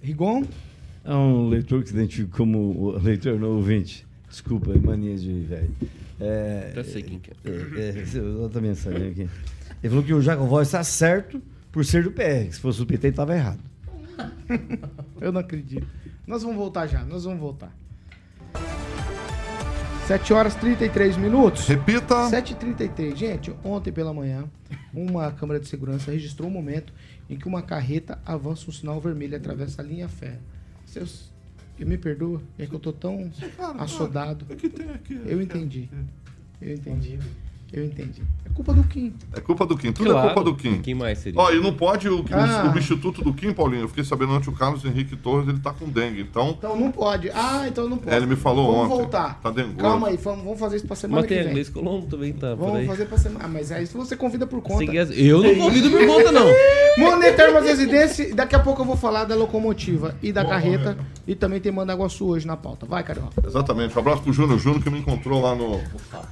Rigon? 0.00 0.44
É 1.04 1.12
um 1.12 1.48
leitor 1.48 1.82
que 1.82 1.88
se 1.88 1.94
identifica 1.94 2.36
como 2.36 2.92
leitor 2.98 3.38
não 3.40 3.56
ouvinte. 3.56 4.06
Desculpa, 4.28 4.72
é 4.72 4.78
mania 4.78 5.16
de 5.16 5.40
velho. 5.40 5.74
É, 6.20 6.68
Até 6.70 6.84
sei 6.84 7.02
quem 7.02 7.18
que 7.18 7.32
é. 7.32 7.34
é, 7.44 7.88
é, 7.98 8.04
eu 8.16 8.48
também 8.48 8.76
sabia 8.76 9.08
aqui. 9.08 9.22
Ele 9.82 9.88
falou 9.88 10.04
que 10.04 10.14
o 10.14 10.22
Jaco 10.22 10.46
Voz 10.46 10.68
está 10.68 10.84
certo 10.84 11.42
por 11.72 11.84
ser 11.84 12.04
do 12.04 12.12
PR. 12.12 12.52
Se 12.52 12.60
fosse 12.60 12.78
do 12.78 12.86
PT, 12.86 13.08
ele 13.08 13.12
estava 13.12 13.34
errado. 13.34 13.60
Eu 15.20 15.32
não 15.32 15.40
acredito. 15.40 15.86
Nós 16.26 16.42
vamos 16.42 16.58
voltar 16.58 16.86
já, 16.86 17.04
nós 17.04 17.24
vamos 17.24 17.40
voltar. 17.40 17.74
7 20.10 20.32
horas 20.32 20.56
33 20.56 21.16
minutos. 21.16 21.68
Repita. 21.68 22.28
7h33. 22.28 23.14
Gente, 23.14 23.54
ontem 23.62 23.92
pela 23.92 24.12
manhã, 24.12 24.50
uma 24.92 25.30
câmera 25.30 25.60
de 25.60 25.68
segurança 25.68 26.10
registrou 26.10 26.48
um 26.48 26.52
momento 26.52 26.92
em 27.28 27.36
que 27.36 27.46
uma 27.46 27.62
carreta 27.62 28.18
avança 28.26 28.68
um 28.68 28.72
sinal 28.72 29.00
vermelho 29.00 29.34
e 29.34 29.36
atravessa 29.36 29.82
a 29.82 29.84
linha 29.84 30.08
férrea. 30.08 30.40
Seus... 30.84 31.32
Eu 31.78 31.86
me 31.86 31.96
perdoa, 31.96 32.42
é 32.58 32.66
que 32.66 32.74
eu 32.74 32.80
tô 32.80 32.92
tão 32.92 33.30
assodado. 33.78 34.44
Eu 35.24 35.40
entendi. 35.40 35.88
Eu 36.60 36.74
entendi. 36.74 37.16
Eu 37.72 37.84
entendi. 37.84 38.20
É 38.44 38.48
culpa 38.52 38.72
do 38.72 38.82
Kim. 38.82 39.14
É 39.32 39.40
culpa 39.40 39.64
do 39.64 39.76
Kim, 39.78 39.92
tudo 39.92 40.10
é 40.10 40.12
Claro. 40.12 40.28
culpa 40.34 40.50
do 40.50 40.56
Kim. 40.56 40.80
Quem 40.80 40.94
mais 40.94 41.18
seria? 41.18 41.40
Ó, 41.40 41.50
e 41.52 41.60
não 41.60 41.72
pode 41.72 42.08
o, 42.08 42.24
Ah. 42.32 42.62
o 42.62 42.66
substituto 42.66 43.22
do 43.22 43.32
Kim, 43.32 43.52
Paulinho. 43.52 43.82
Eu 43.82 43.88
fiquei 43.88 44.02
sabendo 44.02 44.32
antes 44.32 44.48
o 44.48 44.52
Carlos 44.52 44.84
Henrique 44.84 45.14
Torres, 45.16 45.48
ele 45.48 45.60
tá 45.60 45.72
com 45.72 45.88
dengue. 45.88 46.22
Então, 46.22 46.50
Então 46.58 46.76
não 46.76 46.90
pode. 46.90 47.30
Ah, 47.30 47.64
então 47.68 47.88
não 47.88 47.96
pode. 47.96 48.12
É, 48.12 48.16
ele 48.18 48.26
me 48.26 48.34
falou 48.36 48.66
vamos 48.72 48.86
ontem. 48.86 48.96
voltar. 49.02 49.40
Tá 49.40 49.50
dengoso. 49.50 49.76
Calma 49.76 50.08
aí, 50.08 50.16
vamos, 50.16 50.44
vamos 50.44 50.58
fazer 50.58 50.76
isso 50.76 50.86
pra 50.86 50.96
semana 50.96 51.20
Mas 51.22 51.28
tem. 51.28 51.48
Gleice 51.48 51.70
Colombo 51.70 52.06
também, 52.08 52.32
tá 52.32 52.48
por 52.56 52.64
Vamos 52.64 52.80
aí. 52.80 52.86
fazer 52.86 53.06
pra 53.06 53.18
semana. 53.18 53.44
Ah, 53.44 53.48
mas 53.48 53.70
aí 53.70 53.86
se 53.86 53.96
você 53.96 54.16
convida 54.16 54.46
por 54.48 54.60
conta. 54.60 54.84
Eu 54.92 55.42
não 55.42 55.54
convido 55.54 55.90
por 55.90 56.04
conta, 56.06 56.32
não. 56.32 56.46
Monet 56.98 57.36
Termas 57.36 57.64
Residência, 57.64 58.34
daqui 58.34 58.56
a 58.56 58.58
pouco 58.58 58.82
eu 58.82 58.86
vou 58.86 58.96
falar 58.96 59.24
da 59.24 59.36
locomotiva 59.36 60.14
e 60.20 60.32
da 60.32 60.44
carreta. 60.44 60.98
E 61.30 61.34
também 61.36 61.60
tem 61.60 61.70
Mandaguaçu 61.70 62.26
hoje 62.26 62.44
na 62.44 62.56
pauta. 62.56 62.84
Vai, 62.86 63.04
Carioca. 63.04 63.40
Exatamente. 63.46 63.94
Um 63.96 64.00
abraço 64.00 64.20
pro 64.20 64.32
Júnior 64.32 64.58
Júnior 64.58 64.82
que 64.82 64.90
me 64.90 64.98
encontrou 64.98 65.40
lá 65.40 65.54
no, 65.54 65.80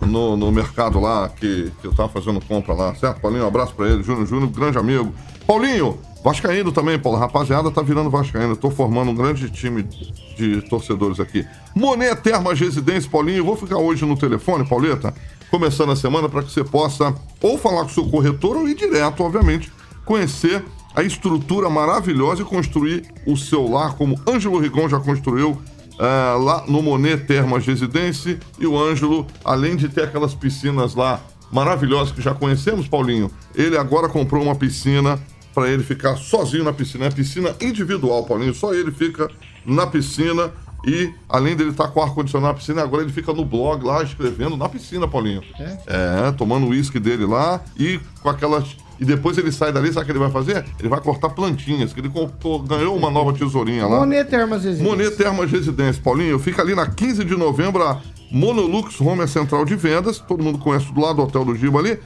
no, 0.05 0.37
no 0.37 0.51
mercado 0.51 0.99
lá, 0.99 1.29
que, 1.29 1.71
que 1.81 1.87
eu 1.87 1.95
tava 1.95 2.09
fazendo 2.09 2.41
compra 2.41 2.75
lá, 2.75 2.93
certo? 2.97 3.21
Paulinho, 3.21 3.45
um 3.45 3.47
abraço 3.47 3.73
pra 3.77 3.89
ele. 3.89 4.03
Júnior 4.03 4.27
Júnior, 4.27 4.51
grande 4.51 4.77
amigo. 4.77 5.15
Paulinho, 5.47 6.01
Vascaíno 6.25 6.73
também, 6.73 6.99
Paulo. 6.99 7.17
Rapaziada, 7.17 7.71
tá 7.71 7.81
virando 7.81 8.11
Vascaíno. 8.11 8.57
Tô 8.57 8.73
formando 8.73 9.13
um 9.13 9.15
grande 9.15 9.49
time 9.51 9.85
de 9.85 10.63
torcedores 10.63 11.21
aqui. 11.21 11.47
Monet 11.77 12.17
Termas 12.21 12.59
Residência, 12.59 13.09
Paulinho. 13.09 13.45
Vou 13.45 13.55
ficar 13.55 13.79
hoje 13.79 14.05
no 14.05 14.17
telefone, 14.19 14.69
Pauleta, 14.69 15.15
começando 15.49 15.93
a 15.93 15.97
semana, 15.97 16.29
para 16.29 16.43
que 16.43 16.51
você 16.51 16.65
possa 16.65 17.15
ou 17.41 17.57
falar 17.57 17.83
com 17.83 17.91
o 17.91 17.95
seu 17.95 18.09
corretor 18.09 18.57
ou 18.57 18.69
ir 18.69 18.75
direto, 18.75 19.23
obviamente, 19.23 19.71
conhecer 20.05 20.65
a 20.95 21.03
estrutura 21.03 21.69
maravilhosa 21.69 22.43
e 22.43 22.45
construir 22.45 23.05
o 23.27 23.37
seu 23.37 23.69
lar, 23.69 23.95
como 23.95 24.21
Ângelo 24.27 24.59
Rigon 24.59 24.89
já 24.89 24.99
construiu 24.99 25.61
ah, 25.99 26.37
lá 26.39 26.65
no 26.67 26.83
Monet 26.83 27.25
Termas 27.27 27.67
Residência. 27.67 28.39
E 28.59 28.67
o 28.67 28.79
Ângelo, 28.79 29.27
além 29.45 29.77
de 29.77 29.89
ter 29.89 30.05
aquelas 30.05 30.35
piscinas 30.35 30.95
lá 30.95 31.21
maravilhosas 31.51 32.13
que 32.13 32.21
já 32.21 32.35
conhecemos, 32.35 32.87
Paulinho, 32.89 33.31
ele 33.55 33.77
agora 33.77 34.09
comprou 34.09 34.43
uma 34.43 34.55
piscina 34.55 35.19
para 35.55 35.69
ele 35.69 35.83
ficar 35.83 36.17
sozinho 36.17 36.63
na 36.63 36.73
piscina. 36.73 37.07
É 37.07 37.11
piscina 37.11 37.55
individual, 37.61 38.25
Paulinho. 38.25 38.55
Só 38.55 38.73
ele 38.73 38.93
fica 38.93 39.29
na 39.67 39.87
piscina. 39.87 40.53
E 40.87 41.13
além 41.29 41.57
dele 41.57 41.71
estar 41.71 41.89
com 41.89 42.01
ar-condicionado 42.01 42.53
na 42.53 42.59
piscina, 42.59 42.83
agora 42.83 43.03
ele 43.03 43.13
fica 43.13 43.33
no 43.33 43.45
blog 43.45 43.85
lá 43.85 44.01
escrevendo 44.03 44.57
na 44.57 44.69
piscina, 44.69 45.09
Paulinho. 45.09 45.43
É, 45.87 46.31
tomando 46.33 46.67
o 46.67 46.71
uísque 46.71 47.01
dele 47.01 47.27
lá 47.27 47.61
e 47.77 47.99
com 48.23 48.29
aquelas. 48.29 48.77
E 49.01 49.05
depois 49.05 49.39
ele 49.39 49.53
sai 49.53 49.73
dali, 49.73 49.93
sabe 49.93 50.03
o 50.03 50.07
que 50.07 50.13
ele 50.13 50.19
vai 50.19 50.31
fazer? 50.31 50.65
Ele 50.79 50.89
vai 50.89 51.01
cortar 51.01 51.29
plantinhas, 51.31 51.93
que 51.93 52.01
ele 52.01 52.09
comprou- 52.09 52.59
ganhou 52.61 52.97
uma 52.97 53.11
nova 53.11 53.33
tesourinha 53.33 53.87
lá. 53.87 54.01
Monet 54.01 54.25
Termas 54.29 54.65
Residência. 54.65 54.85
Monet 54.97 55.17
Termas 55.17 55.51
Residência, 55.51 56.03
Paulinho. 56.03 56.39
Fica 56.39 56.63
ali 56.63 56.75
na 56.75 56.87
15 56.87 57.25
de 57.25 57.37
novembro, 57.37 57.83
a 57.83 58.01
Monolux 58.33 59.01
Home 59.01 59.23
é 59.23 59.27
central 59.27 59.65
de 59.65 59.77
vendas. 59.77 60.19
Todo 60.19 60.43
mundo 60.43 60.59
conhece 60.59 60.93
do 60.93 61.01
lado 61.01 61.17
do 61.17 61.23
Hotel 61.23 61.45
do 61.45 61.55
Giba 61.55 61.79
ali. 61.79 61.99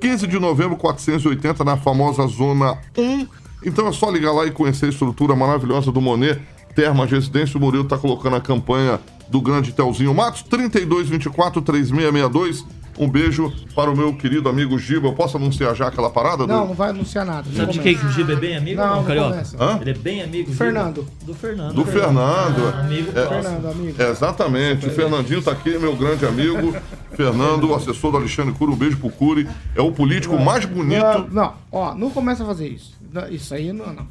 15 0.00 0.26
de 0.26 0.38
novembro, 0.38 0.76
480, 0.76 1.62
na 1.62 1.76
famosa 1.76 2.26
Zona 2.26 2.76
1. 2.98 3.26
Então 3.64 3.86
é 3.86 3.92
só 3.92 4.10
ligar 4.10 4.32
lá 4.32 4.46
e 4.46 4.50
conhecer 4.50 4.86
a 4.86 4.88
estrutura 4.88 5.36
maravilhosa 5.36 5.92
do 5.92 6.00
Monet 6.00 6.40
Termas 6.74 7.10
Residência. 7.10 7.58
O 7.58 7.60
Murilo 7.60 7.84
tá 7.84 7.96
colocando 7.98 8.36
a 8.36 8.40
campanha 8.40 8.98
do 9.28 9.40
grande 9.40 9.72
Telzinho 9.72 10.12
Matos. 10.14 10.42
3224 10.42 11.60
3662. 11.62 12.64
Um 13.00 13.08
beijo 13.08 13.50
para 13.74 13.90
o 13.90 13.96
meu 13.96 14.14
querido 14.14 14.48
amigo 14.48 14.78
Giba. 14.78 15.08
Eu 15.08 15.14
posso 15.14 15.38
anunciar 15.38 15.74
já 15.74 15.88
aquela 15.88 16.10
parada? 16.10 16.46
Não, 16.46 16.62
do- 16.62 16.68
não 16.68 16.74
vai 16.74 16.90
anunciar 16.90 17.24
nada. 17.24 17.48
Sabe 17.56 17.72
de 17.72 17.78
quem 17.80 17.96
que 17.96 18.04
o 18.04 18.10
Giba 18.10 18.32
é 18.34 18.36
bem 18.36 18.56
amigo? 18.56 18.78
Não, 18.80 19.02
Não, 19.02 19.30
não? 19.58 19.80
Ele 19.80 19.90
é 19.90 19.94
bem 19.94 20.22
amigo. 20.22 20.52
Giba? 20.52 20.64
Fernando. 20.64 21.06
Do 21.24 21.34
Fernando. 21.34 21.74
Do 21.74 21.84
Fernando. 21.86 22.62
Ah, 22.74 22.80
amigo 22.80 23.10
É. 23.18 23.26
Fernando, 23.26 23.66
amigo. 23.68 24.02
Exatamente, 24.02 24.86
o 24.86 24.90
Fernandinho 24.90 25.40
tá 25.42 25.52
aqui, 25.52 25.78
meu 25.78 25.96
grande 25.96 26.26
amigo. 26.26 26.74
Fernando, 27.16 27.74
assessor 27.74 28.10
do 28.12 28.18
Alexandre 28.18 28.52
Cury, 28.52 28.72
um 28.72 28.76
beijo 28.76 28.98
pro 28.98 29.10
Cury. 29.10 29.48
É 29.74 29.80
o 29.80 29.90
político 29.90 30.38
mais 30.38 30.64
bonito. 30.66 31.02
Não, 31.02 31.28
não, 31.28 31.54
ó, 31.72 31.94
não 31.94 32.10
começa 32.10 32.42
a 32.42 32.46
fazer 32.46 32.68
isso. 32.68 32.92
Isso 33.30 33.54
aí 33.54 33.72
não, 33.72 33.92
não. 33.94 34.06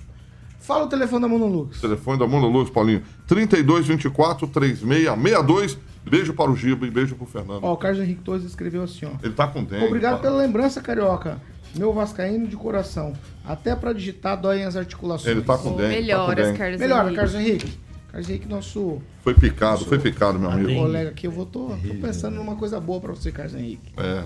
Fala 0.60 0.86
o 0.86 0.88
telefone 0.88 1.22
da 1.22 1.28
Monolux. 1.28 1.80
Telefone 1.80 2.20
da 2.20 2.28
Monolux, 2.28 2.70
Paulinho. 2.70 3.02
3224 3.28 4.48
3662. 4.48 5.78
Beijo 6.04 6.34
para 6.34 6.50
o 6.50 6.56
Giba 6.56 6.88
e 6.88 6.92
beijo 6.92 7.16
para 7.16 7.24
o 7.24 7.28
Fernando. 7.28 7.64
Ó, 7.64 7.74
o 7.74 7.78
Carlos 7.78 8.02
Henrique 8.02 8.22
Torres 8.22 8.44
escreveu 8.44 8.84
assim, 8.84 9.06
ó. 9.06 9.12
Ele 9.24 9.34
tá 9.34 9.48
com 9.48 9.64
dengue. 9.64 9.86
Obrigado 9.86 10.16
tá? 10.16 10.22
pela 10.22 10.38
lembrança, 10.38 10.82
Carioca. 10.82 11.40
Meu 11.76 11.94
vascaíno 11.94 12.48
de 12.48 12.56
coração. 12.56 13.14
Até 13.46 13.76
pra 13.76 13.94
digitar 13.94 14.40
doem 14.40 14.64
as 14.64 14.76
articulações. 14.76 15.28
Ele 15.28 15.42
tá 15.42 15.58
com 15.58 15.76
dengue. 15.76 15.96
Melhoras, 15.96 16.28
tá 16.28 16.36
com 16.36 16.42
dengue. 16.42 16.58
Carlos 16.58 16.80
Melhora, 16.80 17.04
Henrique. 17.04 17.16
Carlos 17.16 17.36
Henrique. 17.36 17.80
Carlos 18.12 18.30
Henrique, 18.30 18.48
nosso 18.48 19.02
Foi 19.24 19.34
picado, 19.36 19.86
foi 19.86 20.00
picado, 20.00 20.40
meu 20.40 20.50
amigo. 20.50 20.80
colega 20.80 21.10
aqui. 21.12 21.28
Eu 21.28 21.32
vou 21.32 21.46
tô, 21.46 21.68
tô 21.68 21.96
pensando 22.02 22.36
numa 22.36 22.56
coisa 22.56 22.80
boa 22.80 23.00
pra 23.00 23.14
você, 23.14 23.32
Carlos 23.32 23.54
Henrique. 23.54 23.94
É. 23.98 24.24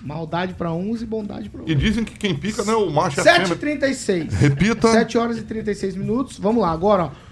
Maldade 0.00 0.54
pra 0.54 0.72
uns 0.72 1.02
e 1.02 1.06
bondade 1.06 1.50
pra 1.50 1.60
outros. 1.60 1.76
E 1.76 1.80
dizem 1.80 2.04
que 2.04 2.16
quem 2.16 2.36
pica 2.36 2.62
não 2.64 2.74
é 2.74 2.76
o 2.76 2.90
macho, 2.90 3.20
é 3.20 3.28
a 3.28 3.46
fêmea. 3.46 3.48
7h36. 3.48 4.30
Repita. 4.30 4.92
7 4.92 5.18
horas 5.18 5.38
e 5.38 5.42
36 5.42 5.96
minutos. 5.96 6.38
Vamos 6.38 6.62
lá, 6.62 6.70
agora, 6.70 7.06
ó. 7.06 7.27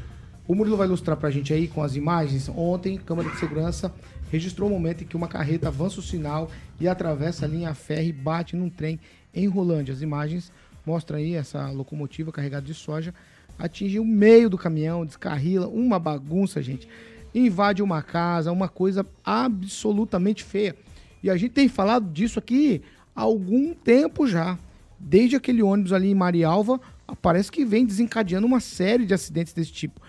O 0.49 0.55
Murilo 0.55 0.77
vai 0.77 0.87
ilustrar 0.87 1.17
pra 1.17 1.31
gente 1.31 1.53
aí 1.53 1.67
com 1.67 1.83
as 1.83 1.97
imagens. 1.97 2.49
Ontem, 2.49 2.99
Câmara 2.99 3.29
de 3.29 3.39
Segurança 3.39 3.93
registrou 4.31 4.69
o 4.69 4.73
momento 4.73 5.03
em 5.03 5.07
que 5.07 5.17
uma 5.17 5.27
carreta 5.27 5.69
avança 5.69 5.99
o 5.99 6.03
sinal 6.03 6.51
e 6.81 6.87
atravessa 6.87 7.45
a 7.45 7.49
linha 7.49 7.75
ferro 7.75 8.07
e 8.09 8.13
bate 8.13 8.55
num 8.55 8.71
trem 8.71 9.01
em 9.35 9.49
Rolândia. 9.49 9.93
As 9.93 10.03
imagens 10.03 10.53
mostram 10.85 11.19
aí 11.19 11.35
essa 11.35 11.69
locomotiva 11.71 12.31
carregada 12.31 12.65
de 12.65 12.75
soja 12.75 13.13
atinge 13.59 13.99
o 13.99 14.05
meio 14.05 14.49
do 14.49 14.59
caminhão, 14.59 15.05
descarrila, 15.05 15.67
uma 15.67 15.99
bagunça, 15.99 16.63
gente. 16.63 16.89
Invade 17.35 17.83
uma 17.83 18.03
casa, 18.03 18.53
uma 18.53 18.69
coisa 18.69 19.05
absolutamente 19.25 20.45
feia. 20.45 20.77
E 21.23 21.31
a 21.31 21.37
gente 21.37 21.53
tem 21.53 21.69
falado 21.69 22.11
disso 22.13 22.39
aqui 22.39 22.83
há 23.15 23.23
algum 23.23 23.75
tempo 23.75 24.27
já. 24.27 24.59
Desde 24.99 25.37
aquele 25.37 25.63
ônibus 25.63 25.93
ali 25.93 26.11
em 26.11 26.15
Marialva, 26.15 26.81
parece 27.21 27.51
que 27.51 27.65
vem 27.65 27.85
desencadeando 27.85 28.47
uma 28.47 28.61
série 28.61 29.05
de 29.05 29.13
acidentes 29.13 29.53
desse 29.53 29.73
tipo. 29.73 30.01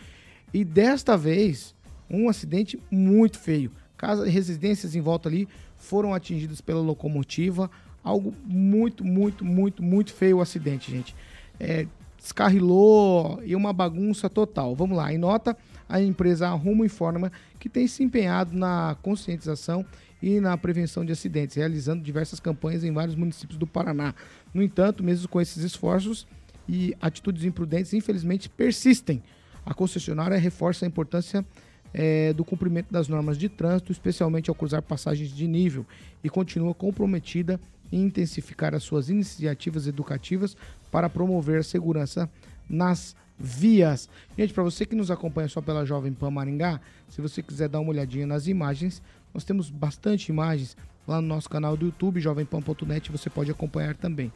E 0.58 0.66
desta 0.66 1.16
vez, 1.16 1.76
um 2.10 2.28
acidente 2.28 2.80
muito 2.89 3.38
feio. 3.38 3.72
Casas 3.95 4.28
e 4.28 4.32
residências 4.32 4.95
em 4.95 5.01
volta 5.01 5.30
ali 5.30 5.47
foram 5.76 6.16
atingidas 6.16 6.62
pela 6.62 6.82
locomotiva. 6.82 7.70
Algo 8.03 8.34
muito, 8.43 9.05
muito, 9.05 9.45
muito, 9.45 9.84
muito 9.84 10.12
feio 10.16 10.38
o 10.38 10.41
acidente, 10.41 10.89
gente. 10.89 11.16
É, 11.60 11.86
descarrilou 12.18 13.39
e 13.43 13.55
uma 13.55 13.72
bagunça 13.72 14.28
total. 14.28 14.76
Vamos 14.76 14.97
lá, 14.97 15.14
em 15.14 15.20
nota, 15.20 15.55
a 15.88 16.01
empresa 16.01 16.47
Arrumo 16.47 16.84
informa 16.84 17.32
que 17.60 17.70
tem 17.70 17.86
se 17.86 18.03
empenhado 18.03 18.58
na 18.58 18.97
conscientização 19.03 19.86
e 20.20 20.39
na 20.39 20.58
prevenção 20.58 21.05
de 21.05 21.12
acidentes, 21.12 21.55
realizando 21.55 22.01
diversas 22.01 22.39
campanhas 22.39 22.84
em 22.84 22.91
vários 22.91 23.16
municípios 23.16 23.60
do 23.60 23.68
Paraná. 23.68 24.16
No 24.51 24.64
entanto, 24.64 25.03
mesmo 25.03 25.30
com 25.30 25.39
esses 25.39 25.64
esforços 25.64 26.26
e 26.68 26.95
atitudes 26.99 27.43
imprudentes, 27.43 27.93
infelizmente 27.93 28.49
persistem. 28.49 29.22
A 29.68 29.74
concessionária 29.74 30.38
reforça 30.38 30.86
a 30.86 30.88
importância 30.88 31.45
eh, 31.93 32.32
do 32.32 32.45
cumprimento 32.45 32.89
das 32.89 33.09
normas 33.09 33.38
de 33.38 33.49
trânsito, 33.49 33.91
especialmente 33.91 34.49
ao 34.49 34.55
cruzar 34.55 34.82
passagens 34.82 35.30
de 35.30 35.45
nível, 35.45 35.86
e 36.24 36.30
continua 36.30 36.74
comprometida 36.74 37.59
em 37.91 38.03
intensificar 38.03 38.74
as 38.74 38.84
suas 38.84 39.09
iniciativas 39.09 39.86
educativas 39.86 40.55
para 40.89 41.09
promover 41.09 41.59
a 41.59 41.63
segurança 41.63 42.30
nas 42.70 43.13
vias. 43.38 44.07
Gente, 44.38 44.53
para 44.53 44.63
você 44.63 44.86
que 44.86 44.95
nos 44.95 45.11
acompanha 45.11 45.49
só 45.49 45.59
pela 45.59 45.86
Jovem 45.86 46.13
Pan 46.13 46.32
Maringá, 46.32 46.80
se 47.09 47.20
você 47.20 47.43
quiser 47.43 47.68
dar 47.68 47.82
uma 47.82 47.89
olhadinha 47.89 48.26
nas 48.26 48.47
imagens, 48.47 49.01
nós 49.34 49.43
temos 49.43 49.70
bastante 49.70 50.30
imagens 50.30 50.78
lá 51.05 51.20
no 51.22 51.28
nosso 51.28 51.49
canal 51.49 51.76
do 51.76 51.88
YouTube, 51.88 52.22
jovempan.net, 52.22 53.11
você 53.11 53.30
pode 53.30 53.51
acompanhar 53.51 53.97
também. 53.97 54.32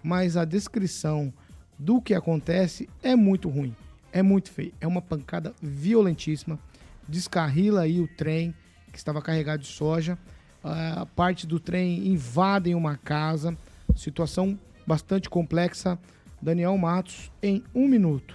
Mas 0.00 0.36
a 0.36 0.44
descrição 0.44 1.32
do 1.76 2.00
que 2.00 2.14
acontece 2.14 2.88
é 3.02 3.16
muito 3.16 3.48
ruim, 3.48 3.74
é 4.16 4.22
muito 4.22 4.50
feio, 4.50 4.72
é 4.80 4.86
uma 4.86 5.02
pancada 5.02 5.52
violentíssima, 5.62 6.58
descarrila 7.06 7.82
aí 7.82 8.00
o 8.00 8.08
trem 8.08 8.54
que 8.90 8.96
estava 8.96 9.20
carregado 9.20 9.60
de 9.60 9.68
soja, 9.68 10.16
a 10.64 11.04
parte 11.04 11.46
do 11.46 11.60
trem 11.60 12.08
invadem 12.08 12.74
uma 12.74 12.96
casa, 12.96 13.56
situação 13.94 14.58
bastante 14.86 15.28
complexa. 15.28 15.98
Daniel 16.40 16.76
Matos, 16.78 17.30
em 17.42 17.62
um 17.74 17.86
minuto. 17.86 18.34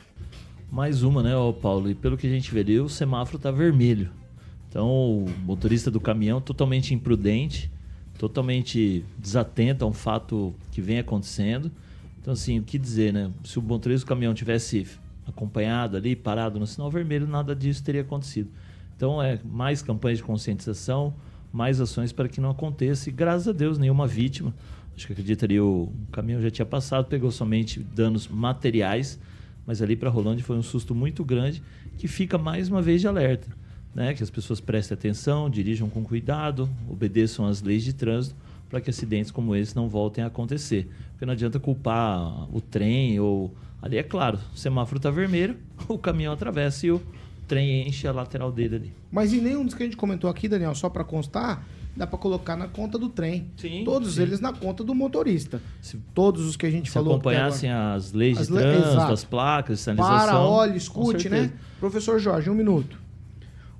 Mais 0.71 1.01
uma, 1.01 1.23
né, 1.23 1.31
Paulo? 1.61 1.89
E 1.89 1.95
pelo 1.95 2.17
que 2.17 2.27
a 2.27 2.29
gente 2.29 2.51
vê 2.51 2.59
ali, 2.59 2.79
o 2.79 2.89
semáforo 2.89 3.39
tá 3.39 3.51
vermelho. 3.51 4.11
Então, 4.69 4.87
o 4.87 5.29
motorista 5.43 5.89
do 5.89 5.99
caminhão 5.99 6.39
totalmente 6.39 6.93
imprudente, 6.93 7.71
totalmente 8.17 9.05
desatento 9.17 9.83
a 9.83 9.87
um 9.87 9.93
fato 9.93 10.53
que 10.71 10.81
vem 10.81 10.99
acontecendo. 10.99 11.71
Então, 12.19 12.33
assim, 12.33 12.59
o 12.59 12.63
que 12.63 12.77
dizer, 12.77 13.13
né? 13.13 13.31
Se 13.43 13.59
o 13.59 13.61
motorista 13.61 14.05
do 14.05 14.09
caminhão 14.09 14.33
tivesse 14.33 14.87
acompanhado 15.31 15.97
ali, 15.97 16.15
parado 16.15 16.59
no 16.59 16.67
sinal 16.67 16.89
vermelho, 16.89 17.27
nada 17.27 17.55
disso 17.55 17.83
teria 17.83 18.01
acontecido. 18.01 18.49
Então, 18.95 19.21
é 19.21 19.39
mais 19.43 19.81
campanhas 19.81 20.19
de 20.19 20.23
conscientização, 20.23 21.13
mais 21.51 21.81
ações 21.81 22.11
para 22.11 22.29
que 22.29 22.39
não 22.39 22.51
aconteça. 22.51 23.09
E 23.09 23.11
graças 23.11 23.47
a 23.47 23.51
Deus, 23.51 23.77
nenhuma 23.77 24.07
vítima. 24.07 24.53
Acho 24.95 25.07
que 25.07 25.13
acredito 25.13 25.45
ali 25.45 25.59
o, 25.59 25.91
caminhão 26.11 26.41
já 26.41 26.51
tinha 26.51 26.65
passado, 26.65 27.07
pegou 27.07 27.31
somente 27.31 27.79
danos 27.79 28.27
materiais, 28.27 29.19
mas 29.65 29.81
ali 29.81 29.95
para 29.95 30.09
Rolândia 30.09 30.43
foi 30.43 30.57
um 30.57 30.61
susto 30.61 30.93
muito 30.93 31.23
grande 31.23 31.63
que 31.97 32.07
fica 32.07 32.37
mais 32.37 32.69
uma 32.69 32.81
vez 32.81 33.01
de 33.01 33.07
alerta. 33.07 33.47
Né? 33.93 34.13
Que 34.13 34.23
as 34.23 34.29
pessoas 34.29 34.61
prestem 34.61 34.95
atenção, 34.95 35.49
dirijam 35.49 35.89
com 35.89 36.03
cuidado, 36.03 36.69
obedeçam 36.87 37.45
às 37.45 37.61
leis 37.61 37.83
de 37.83 37.93
trânsito 37.93 38.35
para 38.69 38.79
que 38.79 38.89
acidentes 38.89 39.31
como 39.31 39.53
esse 39.53 39.75
não 39.75 39.89
voltem 39.89 40.23
a 40.23 40.27
acontecer. 40.27 40.89
Porque 41.11 41.25
não 41.25 41.33
adianta 41.33 41.59
culpar 41.59 42.47
o 42.55 42.61
trem 42.61 43.19
ou. 43.19 43.53
Ali 43.81 43.97
é 43.97 44.03
claro, 44.03 44.37
o 44.53 44.57
semáforo 44.57 44.97
está 44.97 45.09
vermelho, 45.09 45.57
o 45.87 45.97
caminhão 45.97 46.33
atravessa 46.33 46.85
e 46.85 46.91
o 46.91 47.01
trem 47.47 47.87
enche 47.87 48.07
a 48.07 48.11
lateral 48.11 48.51
dele 48.51 48.75
ali. 48.75 48.93
Mas 49.11 49.33
em 49.33 49.41
nenhum 49.41 49.65
dos 49.65 49.73
que 49.73 49.81
a 49.83 49.85
gente 49.85 49.97
comentou 49.97 50.29
aqui, 50.29 50.47
Daniel, 50.47 50.73
só 50.75 50.87
para 50.89 51.03
constar, 51.03 51.65
dá 51.97 52.05
para 52.07 52.17
colocar 52.17 52.55
na 52.55 52.67
conta 52.67 52.97
do 52.97 53.09
trem. 53.09 53.47
Sim, 53.57 53.83
Todos 53.83 54.15
sim. 54.15 54.21
eles 54.21 54.39
na 54.39 54.53
conta 54.53 54.83
do 54.83 54.93
motorista. 54.95 55.61
Todos 56.13 56.45
os 56.45 56.55
que 56.55 56.65
a 56.65 56.69
gente 56.69 56.87
Se 56.89 56.93
falou. 56.93 57.13
acompanhassem 57.15 57.69
até 57.69 57.79
agora. 57.79 57.95
as 57.95 58.11
leis 58.13 58.37
As 58.37 58.47
de 58.47 58.53
le- 58.53 58.59
trânsito, 58.61 58.87
exato. 58.89 59.13
as 59.13 59.23
placas, 59.25 59.79
sinalização. 59.81 60.27
Para, 60.27 60.39
olhe, 60.39 60.71
com 60.71 60.77
escute, 60.77 61.27
né? 61.27 61.51
Professor 61.79 62.19
Jorge, 62.19 62.49
um 62.49 62.55
minuto. 62.55 62.97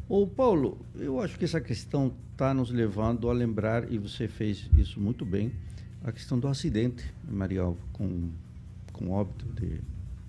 Ô 0.10 0.28
Paulo, 0.28 0.78
eu 0.96 1.22
acho 1.22 1.38
que 1.40 1.46
essa 1.46 1.62
questão 1.62 2.12
está 2.34 2.54
nos 2.54 2.70
levando 2.72 3.30
a 3.30 3.34
lembrar, 3.34 3.90
e 3.90 3.98
você 3.98 4.28
fez 4.28 4.68
isso 4.78 5.00
muito 5.00 5.24
bem, 5.24 5.54
a 6.04 6.12
questão 6.12 6.38
do 6.38 6.48
acidente 6.50 7.06
em 7.30 7.34
Marialva, 7.34 7.78
com, 7.94 8.30
com 8.92 9.12
óbito 9.12 9.46
de 9.54 9.80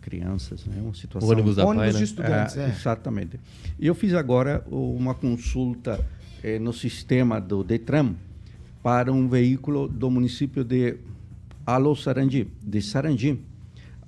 crianças, 0.03 0.67
né? 0.67 0.83
Uma 0.83 0.93
situação... 0.93 1.31
Ônibus 1.31 1.57
da 1.57 1.65
Ônibus 1.65 1.85
Pai, 1.85 1.93
de 1.93 1.99
né? 1.99 2.05
estudantes, 2.05 2.57
é. 2.59 2.69
Exatamente. 2.69 3.41
E 3.79 3.87
eu 3.87 3.95
fiz 3.95 4.13
agora 4.13 4.63
uma 4.71 5.15
consulta 5.15 6.05
eh, 6.43 6.59
no 6.59 6.73
sistema 6.73 7.41
do 7.41 7.65
Detran 7.65 8.15
para 8.83 9.13
um 9.13 9.29
veículo 9.29 9.89
do 9.89 10.11
município 10.11 10.65
de 10.65 10.97
Alô 11.65 11.95
Sarandi, 11.95 12.49
de 12.61 12.83
Sarandi. 12.83 13.39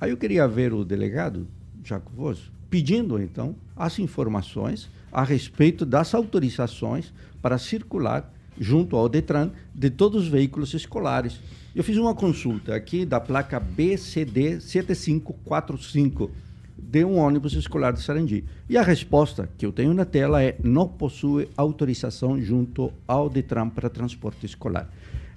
Aí 0.01 0.11
eu 0.11 0.17
queria 0.17 0.47
ver 0.49 0.73
o 0.73 0.85
delegado, 0.85 1.47
Jacovoso, 1.83 2.51
pedindo 2.69 3.23
então 3.23 3.55
as 3.77 3.99
informações 3.99 4.91
a 5.13 5.23
respeito 5.23 5.87
das 5.87 6.13
autorizações 6.13 7.13
para 7.41 7.57
circular 7.57 8.33
junto 8.59 8.97
ao 8.97 9.09
Detran 9.09 9.51
de 9.73 9.91
todos 9.91 10.25
os 10.25 10.29
veículos 10.29 10.75
escolares. 10.75 11.41
Eu 11.75 11.83
fiz 11.83 11.97
uma 11.97 12.15
consulta 12.15 12.73
aqui 12.73 13.05
da 13.05 13.19
placa 13.19 13.59
BCD 13.59 14.61
7545 14.61 16.31
de 16.79 17.05
um 17.05 17.19
ônibus 17.19 17.55
escolar 17.55 17.93
de 17.93 18.01
Sarandi. 18.01 18.45
E 18.69 18.79
a 18.79 18.83
resposta 18.83 19.51
que 19.59 19.67
eu 19.67 19.73
tenho 19.73 19.93
na 19.93 20.05
tela 20.05 20.41
é 20.41 20.57
não 20.63 20.87
possui 20.87 21.49
autorização 21.57 22.41
junto 22.41 22.93
ao 23.09 23.29
Detran 23.29 23.71
para 23.71 23.91
transporte 23.91 24.47
escolar. 24.47 24.89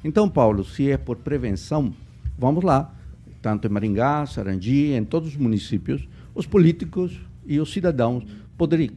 Então, 0.04 0.30
Paulo, 0.30 0.64
se 0.64 0.92
é 0.92 0.96
por 0.96 1.18
prevenção, 1.18 1.92
vamos 2.38 2.64
lá, 2.64 2.94
tanto 3.42 3.66
em 3.66 3.72
Maringá, 3.72 4.24
Sarandi, 4.28 4.92
em 4.92 5.04
todos 5.04 5.30
os 5.30 5.38
municípios, 5.38 6.08
os 6.36 6.46
políticos 6.46 7.20
e 7.48 7.60
os 7.60 7.74
cidadãos 7.74 8.24
poderiam 8.56 8.94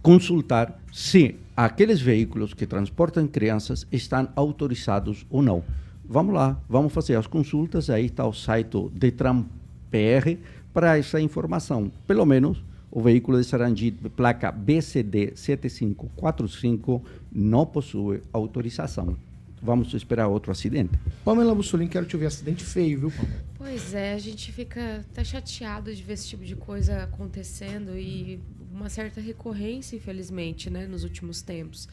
consultar 0.00 0.80
se 0.92 1.34
aqueles 1.56 2.00
veículos 2.00 2.54
que 2.54 2.64
transportam 2.64 3.26
crianças 3.26 3.88
estão 3.90 4.28
autorizados 4.36 5.26
ou 5.28 5.42
não. 5.42 5.64
Vamos 6.08 6.34
lá, 6.34 6.60
vamos 6.68 6.92
fazer 6.92 7.16
as 7.16 7.26
consultas, 7.26 7.90
aí 7.90 8.06
está 8.06 8.24
o 8.24 8.32
site 8.32 8.88
Detran 8.92 9.44
PR 9.90 10.38
para 10.72 10.96
essa 10.96 11.20
informação. 11.20 11.90
Pelo 12.06 12.24
menos 12.24 12.62
o 12.90 13.00
veículo 13.02 13.40
de 13.40 13.44
Sarandi, 13.44 13.90
placa 14.14 14.52
BCD 14.52 15.32
7545, 15.34 17.02
não 17.32 17.66
possui 17.66 18.22
autorização. 18.32 19.16
Vamos 19.60 19.92
esperar 19.94 20.28
outro 20.28 20.52
acidente. 20.52 20.92
Pamela 21.24 21.54
Bussolini, 21.54 21.90
quero 21.90 22.06
te 22.06 22.14
ouvir. 22.14 22.26
Acidente 22.26 22.62
feio, 22.62 23.00
viu, 23.00 23.10
Pamela? 23.10 23.44
Pois 23.58 23.92
é, 23.92 24.12
a 24.12 24.18
gente 24.18 24.52
fica 24.52 25.04
até 25.10 25.24
chateado 25.24 25.92
de 25.92 26.02
ver 26.02 26.12
esse 26.12 26.28
tipo 26.28 26.44
de 26.44 26.54
coisa 26.54 27.02
acontecendo 27.02 27.98
e 27.98 28.38
uma 28.72 28.88
certa 28.88 29.20
recorrência, 29.20 29.96
infelizmente, 29.96 30.70
né, 30.70 30.86
nos 30.86 31.02
últimos 31.02 31.42
tempos. 31.42 31.88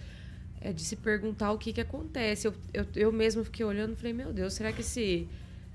É 0.66 0.72
de 0.72 0.82
se 0.82 0.96
perguntar 0.96 1.52
o 1.52 1.58
que, 1.58 1.74
que 1.74 1.82
acontece. 1.82 2.48
Eu, 2.48 2.54
eu, 2.74 2.86
eu 2.96 3.12
mesmo 3.12 3.44
fiquei 3.44 3.66
olhando 3.66 3.94
e 3.94 3.96
falei, 3.98 4.14
meu 4.14 4.32
Deus, 4.32 4.54
será 4.54 4.72
que 4.72 4.80
esse 4.82 5.28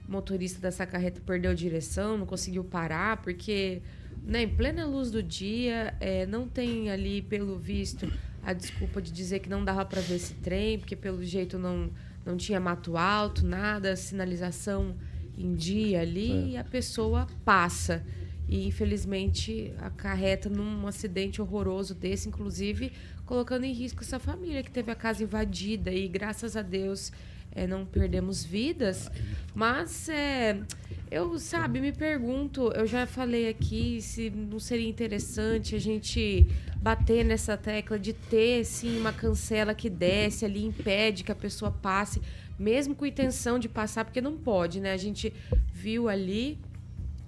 motorista 0.09 0.59
dessa 0.61 0.87
carreta 0.87 1.21
perdeu 1.25 1.51
a 1.51 1.55
direção, 1.55 2.17
não 2.17 2.25
conseguiu 2.25 2.65
parar, 2.65 3.19
porque 3.19 3.83
né, 4.25 4.43
em 4.45 4.49
plena 4.49 4.87
luz 4.87 5.11
do 5.11 5.23
dia, 5.23 5.95
é, 6.01 6.25
não 6.25 6.49
tem 6.49 6.91
ali, 6.91 7.21
pelo 7.21 7.59
visto, 7.59 8.11
a 8.43 8.55
desculpa 8.55 9.03
de 9.03 9.13
dizer 9.13 9.41
que 9.41 9.49
não 9.51 9.63
dava 9.63 9.85
para 9.85 10.01
ver 10.01 10.15
esse 10.17 10.33
trem, 10.35 10.79
porque 10.79 10.97
pelo 10.97 11.23
jeito 11.23 11.59
não, 11.59 11.91
não 12.25 12.37
tinha 12.39 12.59
mato 12.59 12.97
alto, 12.97 13.45
nada, 13.45 13.95
sinalização 13.97 14.95
em 15.37 15.55
dia 15.55 16.01
ali, 16.01 16.33
É. 16.33 16.47
e 16.53 16.57
a 16.57 16.65
pessoa 16.65 17.27
passa. 17.45 18.03
E 18.49 18.67
infelizmente 18.67 19.75
acarreta 19.79 20.49
num 20.49 20.87
acidente 20.87 21.43
horroroso 21.43 21.95
desse, 21.95 22.29
inclusive 22.29 22.91
colocando 23.29 23.65
em 23.65 23.73
risco 23.75 24.03
essa 24.03 24.19
família 24.19 24.63
que 24.63 24.71
teve 24.71 24.91
a 24.91 24.95
casa 24.95 25.23
invadida 25.23 25.93
e 25.93 26.09
graças 26.09 26.57
a 26.57 26.63
Deus 26.63 27.13
é, 27.53 27.67
não 27.67 27.85
perdemos 27.85 28.43
vidas. 28.43 29.11
Mas 29.55 30.09
é, 30.09 30.59
eu, 31.11 31.39
sabe, 31.39 31.79
me 31.79 31.93
pergunto, 31.93 32.73
eu 32.73 32.87
já 32.87 33.07
falei 33.07 33.47
aqui 33.47 34.01
se 34.01 34.31
não 34.31 34.59
seria 34.59 34.89
interessante 34.89 35.75
a 35.75 35.79
gente 35.79 36.47
bater 36.77 37.23
nessa 37.23 37.55
tecla 37.55 37.99
de 37.99 38.15
ter 38.15 38.65
sim 38.65 38.99
uma 38.99 39.13
cancela 39.13 39.75
que 39.75 39.91
desce 39.91 40.47
ali, 40.47 40.65
impede 40.65 41.23
que 41.23 41.31
a 41.31 41.37
pessoa 41.37 41.71
passe, 41.71 42.23
mesmo 42.59 42.95
com 42.95 43.05
intenção 43.05 43.59
de 43.59 43.69
passar, 43.69 44.07
porque 44.07 44.23
não 44.23 44.39
pode, 44.39 44.81
né? 44.81 44.95
A 44.95 44.97
gente 44.97 45.35
viu 45.71 46.09
ali 46.09 46.59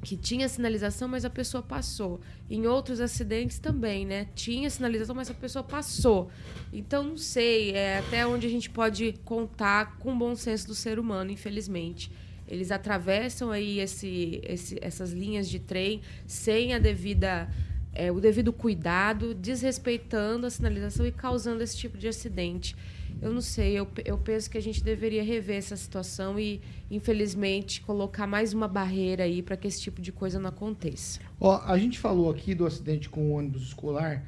que 0.03 0.17
tinha 0.17 0.49
sinalização, 0.49 1.07
mas 1.09 1.25
a 1.25 1.31
pessoa 1.31 1.63
passou. 1.63 2.21
Em 2.49 2.67
outros 2.67 3.01
acidentes 3.01 3.59
também, 3.59 4.07
né? 4.07 4.29
Tinha 4.35 4.71
sinalização, 4.71 5.15
mas 5.15 5.31
a 5.31 5.35
pessoa 5.35 5.63
passou. 5.63 6.31
Então, 6.73 7.03
não 7.03 7.17
sei 7.19 7.73
é, 7.73 7.99
até 7.99 8.27
onde 8.27 8.47
a 8.47 8.51
gente 8.51 8.71
pode 8.71 9.13
contar 9.25 9.99
com 9.99 10.13
o 10.13 10.17
bom 10.17 10.35
senso 10.35 10.67
do 10.67 10.75
ser 10.75 10.99
humano, 10.99 11.31
infelizmente. 11.31 12.11
Eles 12.49 12.71
atravessam 12.73 13.51
aí 13.51 13.79
esse, 13.79 14.41
esse- 14.43 14.79
essas 14.81 15.13
linhas 15.13 15.49
de 15.49 15.61
trem 15.61 16.01
sem 16.27 16.73
a 16.75 16.79
devida, 16.79 17.49
é, 17.93 18.11
o 18.11 18.19
devido 18.21 18.53
cuidado, 18.53 19.35
desrespeitando 19.35 20.47
a 20.47 20.51
sinalização 20.51 21.07
e 21.07 21.13
causando 21.13 21.63
esse 21.63 21.77
tipo 21.77 21.97
de 21.99 22.09
acidente. 22.09 22.75
Eu 23.23 23.33
não 23.33 23.41
sei, 23.41 23.79
eu, 23.79 23.87
eu 24.05 24.17
penso 24.17 24.49
que 24.51 24.57
a 24.57 24.63
gente 24.63 24.83
deveria 24.83 25.23
rever 25.23 25.57
essa 25.57 25.77
situação 25.77 26.39
e, 26.39 26.61
infelizmente, 26.91 27.81
colocar 27.83 28.27
mais 28.27 28.55
uma 28.55 28.67
barreira 28.67 29.25
aí 29.25 29.43
para 29.43 29.57
que 29.57 29.69
esse 29.69 29.81
tipo 29.81 30.01
de 30.01 30.11
coisa 30.11 30.39
não 30.39 30.49
aconteça. 30.49 31.21
Ó, 31.39 31.61
a 31.65 31.77
gente 31.79 31.99
falou 31.99 32.31
aqui 32.31 32.55
do 32.55 32.65
acidente 32.65 33.09
com 33.09 33.31
o 33.31 33.33
ônibus 33.37 33.63
escolar. 33.63 34.25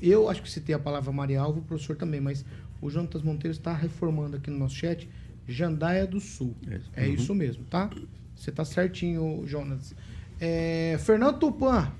Eu 0.00 0.28
acho 0.28 0.42
que 0.42 0.50
citei 0.50 0.74
a 0.74 0.78
palavra 0.78 1.10
Maria 1.12 1.40
Alva, 1.40 1.58
o 1.58 1.62
professor 1.62 1.96
também, 1.96 2.20
mas 2.20 2.44
o 2.80 2.88
Jonatas 2.90 3.22
Monteiro 3.22 3.56
está 3.56 3.72
reformando 3.72 4.36
aqui 4.36 4.50
no 4.50 4.58
nosso 4.58 4.74
chat 4.76 5.08
Jandaia 5.48 6.06
do 6.06 6.20
Sul. 6.20 6.54
É 6.94 7.06
Uhum. 7.06 7.14
isso 7.14 7.34
mesmo, 7.34 7.64
tá? 7.64 7.90
Você 8.36 8.52
tá 8.52 8.64
certinho, 8.64 9.42
Jonas. 9.46 9.94
É, 10.40 10.96
Fernando 11.00 11.38
Tupan, 11.38 11.90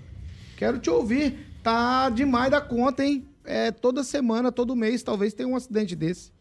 quero 0.57 0.79
te 0.79 0.91
ouvir. 0.91 1.39
Tá 1.63 2.11
demais 2.11 2.51
da 2.51 2.61
conta, 2.61 3.05
hein? 3.05 3.27
É, 3.45 3.71
toda 3.71 4.03
semana, 4.03 4.51
todo 4.51 4.75
mês, 4.75 5.03
talvez 5.03 5.35
tenha 5.35 5.49
um 5.49 5.57
acidente 5.57 5.95
desse. 5.95 6.33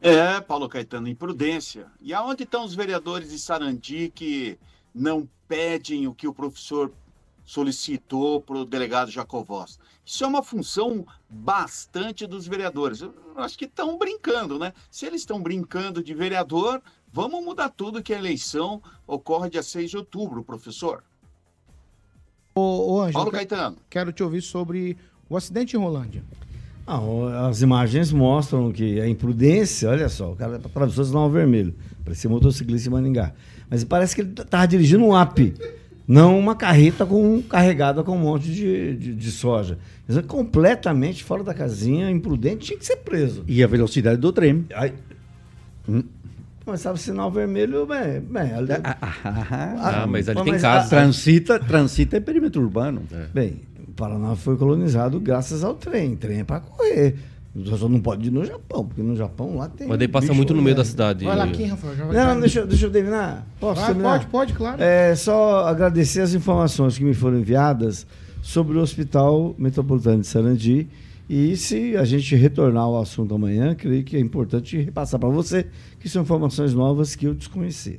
É, 0.00 0.40
Paulo 0.40 0.68
Caetano, 0.68 1.08
imprudência. 1.08 1.86
E 2.00 2.14
aonde 2.14 2.44
estão 2.44 2.64
os 2.64 2.74
vereadores 2.74 3.30
de 3.30 3.38
Sarandi 3.38 4.10
que 4.14 4.58
não 4.94 5.28
pedem 5.46 6.08
o 6.08 6.14
que 6.14 6.26
o 6.26 6.32
professor 6.32 6.90
solicitou 7.44 8.40
para 8.40 8.56
o 8.56 8.64
delegado 8.64 9.10
Jacovós? 9.10 9.78
Isso 10.04 10.24
é 10.24 10.26
uma 10.26 10.42
função 10.42 11.06
bastante 11.28 12.26
dos 12.26 12.46
vereadores. 12.46 13.02
Eu 13.02 13.14
acho 13.36 13.58
que 13.58 13.66
estão 13.66 13.98
brincando, 13.98 14.58
né? 14.58 14.72
Se 14.90 15.04
eles 15.04 15.20
estão 15.20 15.42
brincando 15.42 16.02
de 16.02 16.14
vereador, 16.14 16.80
vamos 17.12 17.44
mudar 17.44 17.68
tudo 17.68 18.02
que 18.02 18.14
a 18.14 18.18
eleição 18.18 18.82
ocorre 19.06 19.50
dia 19.50 19.62
6 19.62 19.90
de 19.90 19.96
outubro, 19.98 20.42
professor. 20.42 21.04
Ô, 22.54 23.04
ô 23.04 23.12
Paulo 23.12 23.30
Caetano. 23.30 23.76
quero 23.88 24.12
te 24.12 24.22
ouvir 24.22 24.42
sobre 24.42 24.96
o 25.30 25.36
acidente 25.36 25.76
em 25.76 25.78
Rolândia. 25.80 26.22
Ah, 26.86 26.98
as 27.48 27.62
imagens 27.62 28.10
mostram 28.12 28.72
que 28.72 29.00
a 29.00 29.08
imprudência, 29.08 29.88
olha 29.88 30.08
só, 30.08 30.32
o 30.32 30.36
cara 30.36 30.56
atravessou 30.56 31.04
o 31.04 31.06
sinal 31.06 31.30
vermelho, 31.30 31.72
parecia 32.04 32.28
motociclista 32.28 32.88
em 32.88 32.92
Maningá. 32.92 33.32
Mas 33.70 33.84
parece 33.84 34.14
que 34.16 34.22
ele 34.22 34.32
estava 34.36 34.66
dirigindo 34.66 35.04
um 35.04 35.16
app, 35.16 35.54
não 36.08 36.36
uma 36.36 36.56
carreta 36.56 37.06
com, 37.06 37.40
carregada 37.42 38.02
com 38.02 38.16
um 38.16 38.18
monte 38.18 38.52
de, 38.52 38.96
de, 38.96 39.14
de 39.14 39.30
soja. 39.30 39.78
É 40.08 40.20
completamente 40.22 41.22
fora 41.22 41.44
da 41.44 41.54
casinha, 41.54 42.10
imprudente, 42.10 42.66
tinha 42.66 42.78
que 42.78 42.84
ser 42.84 42.96
preso. 42.96 43.44
E 43.46 43.62
a 43.62 43.66
velocidade 43.68 44.20
do 44.20 44.32
trem. 44.32 44.66
Aí, 44.74 44.92
mas 46.66 46.80
sabe, 46.80 46.98
sinal 47.00 47.30
vermelho, 47.30 47.86
bem, 47.86 48.20
bem, 48.20 48.52
ali- 48.52 48.72
Ah, 48.82 50.06
mas 50.08 50.28
ali 50.28 50.42
tem 50.42 50.52
mas 50.54 50.62
casa. 50.62 50.88
Transita, 50.88 51.58
transita 51.60 52.16
é 52.16 52.20
perímetro 52.20 52.60
urbano. 52.60 53.02
Bem, 53.32 53.60
o 53.90 53.94
Paraná 53.94 54.34
foi 54.36 54.56
colonizado 54.56 55.18
graças 55.20 55.62
ao 55.64 55.74
trem. 55.74 56.16
Trem 56.16 56.40
é 56.40 56.44
para 56.44 56.60
correr. 56.60 57.16
Só 57.76 57.88
não 57.88 58.00
pode 58.00 58.28
ir 58.28 58.30
no 58.30 58.44
Japão, 58.44 58.84
porque 58.86 59.02
no 59.02 59.16
Japão 59.16 59.56
lá 59.56 59.68
tem. 59.68 59.88
Mas 59.88 59.98
daí 59.98 60.06
passa 60.06 60.28
bicho 60.28 60.36
muito 60.36 60.54
no 60.54 60.62
meio 60.62 60.76
da 60.76 60.84
cidade. 60.84 61.24
Vai 61.24 61.36
lá 61.36 61.44
aqui, 61.44 61.64
Rafael. 61.64 61.96
Já 61.96 62.04
vai 62.06 62.16
Não, 62.16 62.34
não, 62.34 62.40
deixa, 62.40 62.60
eu- 62.60 62.66
deixa 62.66 62.86
eu 62.86 62.90
terminar. 62.92 63.44
Posso 63.58 63.80
Vai, 63.80 63.86
terminar? 63.90 64.10
pode, 64.12 64.26
pode, 64.26 64.52
claro. 64.52 64.80
É 64.80 65.14
só 65.16 65.66
agradecer 65.66 66.20
as 66.20 66.32
informações 66.32 66.96
que 66.96 67.02
me 67.02 67.12
foram 67.12 67.40
enviadas 67.40 68.06
sobre 68.40 68.78
o 68.78 68.80
Hospital 68.80 69.54
Metropolitano 69.58 70.20
de 70.20 70.28
Sarandi. 70.28 70.88
E 71.28 71.56
se 71.56 71.96
a 71.96 72.04
gente 72.04 72.34
retornar 72.36 72.84
ao 72.84 73.00
assunto 73.00 73.34
amanhã, 73.34 73.74
creio 73.74 74.04
que 74.04 74.16
é 74.16 74.20
importante 74.20 74.76
repassar 74.78 75.18
para 75.18 75.28
você, 75.28 75.66
que 75.98 76.08
são 76.08 76.22
informações 76.22 76.72
novas 76.72 77.16
que 77.16 77.26
eu 77.26 77.34
desconhecia. 77.34 77.98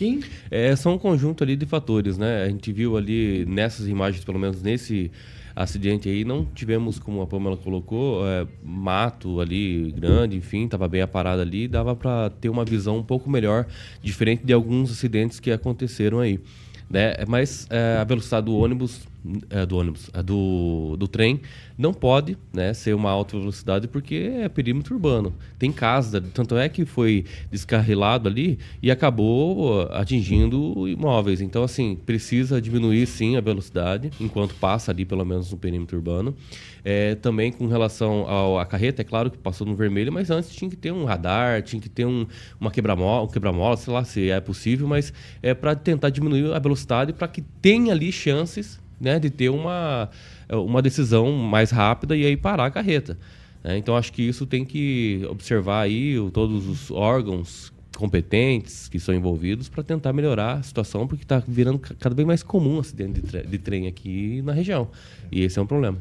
Kim? 0.00 0.22
É, 0.50 0.74
são 0.76 0.94
um 0.94 0.98
conjunto 0.98 1.44
ali 1.44 1.54
de 1.54 1.66
fatores, 1.66 2.16
né? 2.16 2.44
A 2.44 2.48
gente 2.48 2.72
viu 2.72 2.96
ali 2.96 3.44
nessas 3.44 3.86
imagens, 3.86 4.24
pelo 4.24 4.38
menos 4.38 4.62
nesse 4.62 5.10
acidente 5.54 6.08
aí, 6.08 6.24
não 6.24 6.42
tivemos, 6.42 6.98
como 6.98 7.20
a 7.20 7.26
Pamela 7.26 7.58
colocou, 7.58 8.26
é, 8.26 8.46
mato 8.64 9.42
ali 9.42 9.92
grande, 9.92 10.38
enfim, 10.38 10.64
estava 10.64 10.88
bem 10.88 11.02
aparado 11.02 11.42
ali, 11.42 11.68
dava 11.68 11.94
para 11.94 12.30
ter 12.30 12.48
uma 12.48 12.64
visão 12.64 12.96
um 12.96 13.02
pouco 13.02 13.28
melhor, 13.28 13.66
diferente 14.02 14.42
de 14.42 14.54
alguns 14.54 14.90
acidentes 14.90 15.38
que 15.38 15.50
aconteceram 15.50 16.18
aí. 16.20 16.40
Né? 16.88 17.16
Mas 17.28 17.66
é, 17.68 17.98
a 18.00 18.04
velocidade 18.04 18.46
do 18.46 18.56
ônibus, 18.56 19.06
é, 19.50 19.66
do 19.66 19.76
ônibus, 19.76 20.10
é, 20.12 20.22
do, 20.22 20.96
do 20.98 21.06
trem, 21.06 21.40
não 21.76 21.92
pode 21.92 22.36
né, 22.52 22.72
ser 22.74 22.94
uma 22.94 23.10
alta 23.10 23.38
velocidade 23.38 23.88
porque 23.88 24.30
é 24.34 24.48
perímetro 24.48 24.94
urbano. 24.94 25.34
Tem 25.58 25.70
casa, 25.72 26.20
tanto 26.20 26.56
é 26.56 26.68
que 26.68 26.84
foi 26.84 27.24
descarrilado 27.50 28.28
ali 28.28 28.58
e 28.82 28.90
acabou 28.90 29.82
atingindo 29.92 30.88
imóveis. 30.88 31.40
Então, 31.40 31.62
assim, 31.62 31.96
precisa 31.96 32.60
diminuir 32.60 33.06
sim 33.06 33.36
a 33.36 33.40
velocidade 33.40 34.10
enquanto 34.20 34.54
passa 34.54 34.90
ali, 34.90 35.04
pelo 35.04 35.24
menos 35.24 35.50
no 35.50 35.58
perímetro 35.58 35.96
urbano. 35.96 36.34
É, 36.82 37.14
também 37.14 37.52
com 37.52 37.66
relação 37.66 38.26
ao, 38.26 38.58
à 38.58 38.64
carreta, 38.64 39.02
é 39.02 39.04
claro 39.04 39.30
que 39.30 39.36
passou 39.36 39.66
no 39.66 39.74
vermelho, 39.74 40.12
mas 40.12 40.30
antes 40.30 40.50
tinha 40.50 40.70
que 40.70 40.76
ter 40.76 40.92
um 40.92 41.04
radar, 41.04 41.62
tinha 41.62 41.80
que 41.80 41.88
ter 41.88 42.06
um, 42.06 42.26
uma 42.58 42.70
quebra-mola, 42.70 43.24
um 43.24 43.28
quebra-mola, 43.28 43.76
sei 43.76 43.92
lá 43.92 44.04
se 44.04 44.30
é 44.30 44.40
possível, 44.40 44.88
mas 44.88 45.12
é 45.42 45.52
para 45.52 45.74
tentar 45.74 46.10
diminuir 46.10 46.52
a 46.52 46.58
velocidade 46.58 47.12
para 47.12 47.28
que 47.28 47.42
tenha 47.42 47.92
ali 47.92 48.10
chances 48.10 48.80
né, 49.00 49.18
de 49.18 49.30
ter 49.30 49.48
uma, 49.48 50.08
uma 50.50 50.82
decisão 50.82 51.32
mais 51.32 51.70
rápida 51.70 52.16
e 52.16 52.24
aí 52.26 52.36
parar 52.36 52.66
a 52.66 52.70
carreta. 52.70 53.16
né? 53.64 53.78
então 53.78 53.96
acho 53.96 54.12
que 54.12 54.22
isso 54.22 54.46
tem 54.46 54.64
que 54.64 55.26
observar 55.30 55.80
aí 55.82 56.14
todos 56.32 56.66
os 56.66 56.90
órgãos 56.90 57.72
competentes 57.96 58.88
que 58.88 58.98
são 58.98 59.14
envolvidos 59.14 59.68
para 59.68 59.82
tentar 59.82 60.12
melhorar 60.12 60.54
a 60.54 60.62
situação, 60.62 61.06
porque 61.06 61.22
está 61.24 61.42
virando 61.46 61.78
ca- 61.78 61.94
cada 61.98 62.14
vez 62.14 62.26
mais 62.26 62.42
comum 62.42 62.78
acidente 62.78 63.20
de, 63.20 63.22
tre- 63.26 63.42
de 63.46 63.58
trem 63.58 63.86
aqui 63.86 64.40
na 64.42 64.52
região. 64.52 64.88
E 65.30 65.42
esse 65.42 65.58
é 65.58 65.62
um 65.62 65.66
problema. 65.66 65.98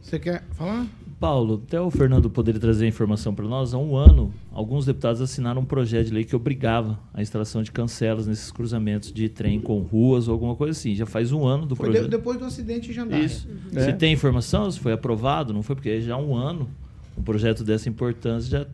Você 0.00 0.18
quer 0.18 0.44
falar? 0.52 0.86
Paulo, 1.18 1.62
até 1.66 1.80
o 1.80 1.90
Fernando 1.90 2.28
poderia 2.28 2.60
trazer 2.60 2.84
a 2.84 2.88
informação 2.88 3.34
para 3.34 3.46
nós. 3.46 3.72
Há 3.72 3.78
um 3.78 3.96
ano, 3.96 4.32
alguns 4.52 4.84
deputados 4.84 5.20
assinaram 5.22 5.62
um 5.62 5.64
projeto 5.64 6.08
de 6.08 6.12
lei 6.12 6.24
que 6.24 6.36
obrigava 6.36 6.98
a 7.14 7.22
instalação 7.22 7.62
de 7.62 7.72
cancelas 7.72 8.26
nesses 8.26 8.50
cruzamentos 8.50 9.10
de 9.12 9.28
trem 9.28 9.58
com 9.58 9.80
ruas 9.80 10.28
ou 10.28 10.34
alguma 10.34 10.54
coisa 10.54 10.72
assim. 10.72 10.94
Já 10.94 11.06
faz 11.06 11.32
um 11.32 11.46
ano 11.46 11.64
do 11.64 11.74
Foi 11.74 11.86
projeto. 11.86 12.08
depois 12.08 12.38
do 12.38 12.44
acidente 12.44 12.90
em 12.90 12.92
Jandaia. 12.92 13.24
Isso. 13.24 13.48
É. 13.74 13.80
Se 13.80 13.92
tem 13.94 14.12
informação, 14.12 14.70
se 14.70 14.78
foi 14.78 14.92
aprovado, 14.92 15.54
não 15.54 15.62
foi, 15.62 15.74
porque 15.74 16.00
já 16.02 16.14
há 16.14 16.18
um 16.18 16.34
ano 16.34 16.68
um 17.16 17.22
projeto 17.22 17.64
dessa 17.64 17.88
importância 17.88 18.50
já 18.50 18.66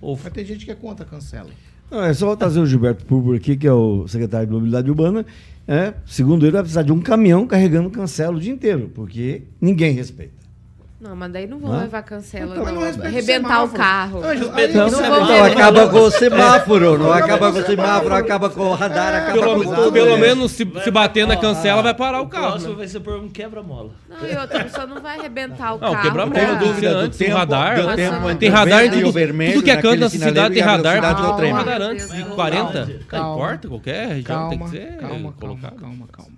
houve. 0.00 0.22
Mas 0.22 0.32
tem 0.32 0.44
gente 0.44 0.64
que 0.64 0.70
é 0.70 0.74
contra 0.74 1.04
a 1.04 1.08
cancela. 1.08 1.50
Não, 1.90 2.02
é 2.02 2.12
só 2.14 2.36
trazer 2.36 2.60
o 2.60 2.66
Gilberto 2.66 3.04
Púrpura 3.06 3.38
aqui, 3.38 3.56
que 3.56 3.66
é 3.66 3.72
o 3.72 4.06
secretário 4.06 4.46
de 4.46 4.52
Mobilidade 4.52 4.88
Urbana. 4.88 5.26
É, 5.66 5.94
segundo 6.06 6.44
ele, 6.44 6.52
vai 6.52 6.62
precisar 6.62 6.82
de 6.82 6.92
um 6.92 7.00
caminhão 7.00 7.46
carregando 7.46 7.90
cancela 7.90 8.36
o 8.36 8.40
dia 8.40 8.52
inteiro, 8.52 8.90
porque 8.94 9.42
ninguém 9.60 9.94
respeita. 9.94 10.47
Não, 11.00 11.14
mas 11.14 11.30
daí 11.30 11.46
não 11.46 11.60
vou 11.60 11.70
Hã? 11.70 11.82
levar 11.82 12.02
cancela, 12.02 12.56
Então, 12.56 12.64
não. 12.64 12.72
não 12.72 12.82
o 12.82 13.06
Arrebentar 13.06 13.62
o 13.62 13.68
carro. 13.68 14.20
Não 14.20 14.28
você- 14.90 15.08
Não 15.08 15.26
levar. 15.28 15.46
acaba 15.46 15.88
com 15.88 15.98
o 16.00 16.10
semáforo, 16.10 16.98
não 16.98 17.12
acaba 17.12 17.52
com 17.52 17.58
o 17.60 17.62
semáforo, 17.62 18.14
acaba 18.16 18.50
com 18.50 18.60
o 18.62 18.74
radar, 18.74 19.14
acaba 19.14 19.32
Pelo, 19.40 19.64
com 19.64 19.74
tudo. 19.76 19.92
pelo 19.92 20.16
né? 20.16 20.26
menos, 20.26 20.50
se, 20.50 20.68
se 20.82 20.90
bater 20.90 21.24
na 21.24 21.36
cancela, 21.36 21.82
vai 21.82 21.94
parar 21.94 22.20
o 22.20 22.26
carro. 22.26 22.46
próximo 22.50 22.70
né? 22.72 22.78
vai 22.78 22.88
ser 22.88 22.98
por 22.98 23.14
um 23.14 23.28
quebra-mola. 23.28 23.90
Não, 24.08 24.28
e 24.28 24.36
outra 24.36 24.64
pessoa 24.64 24.86
não 24.86 25.00
vai 25.00 25.18
arrebentar 25.20 25.74
o 25.74 25.78
Não, 25.80 25.92
carro. 25.92 26.02
quebrar 26.02 26.26
pra- 26.26 26.42
mola, 26.46 26.54
dúvida 26.58 26.96
antes, 26.96 27.16
tem 27.18 27.28
radar. 27.28 27.76
tempo 27.94 28.16
não- 28.20 28.34
Tem 28.36 28.48
o 28.48 28.52
radar 28.52 28.84
em 28.84 28.90
tudo, 28.90 29.08
o 29.08 29.12
vermelho, 29.12 29.52
tudo 29.52 29.64
que 29.64 29.70
é 29.70 29.76
canto 29.80 30.00
da 30.00 30.08
cidade 30.08 30.54
tem 30.54 30.62
radar. 30.64 31.00
do 31.14 31.52
radar 31.52 31.80
antes 31.80 32.10
de 32.12 32.24
40. 32.24 32.86
Não 33.12 33.32
importa, 33.34 33.68
qualquer 33.68 34.08
região 34.08 34.24
Calma, 34.24 34.50
tem 34.50 34.58
que 34.58 34.70
ser 34.70 34.96
colocado. 34.98 35.00
calma, 35.00 35.32
calma, 35.38 35.70
calma, 35.80 36.06
calma. 36.10 36.37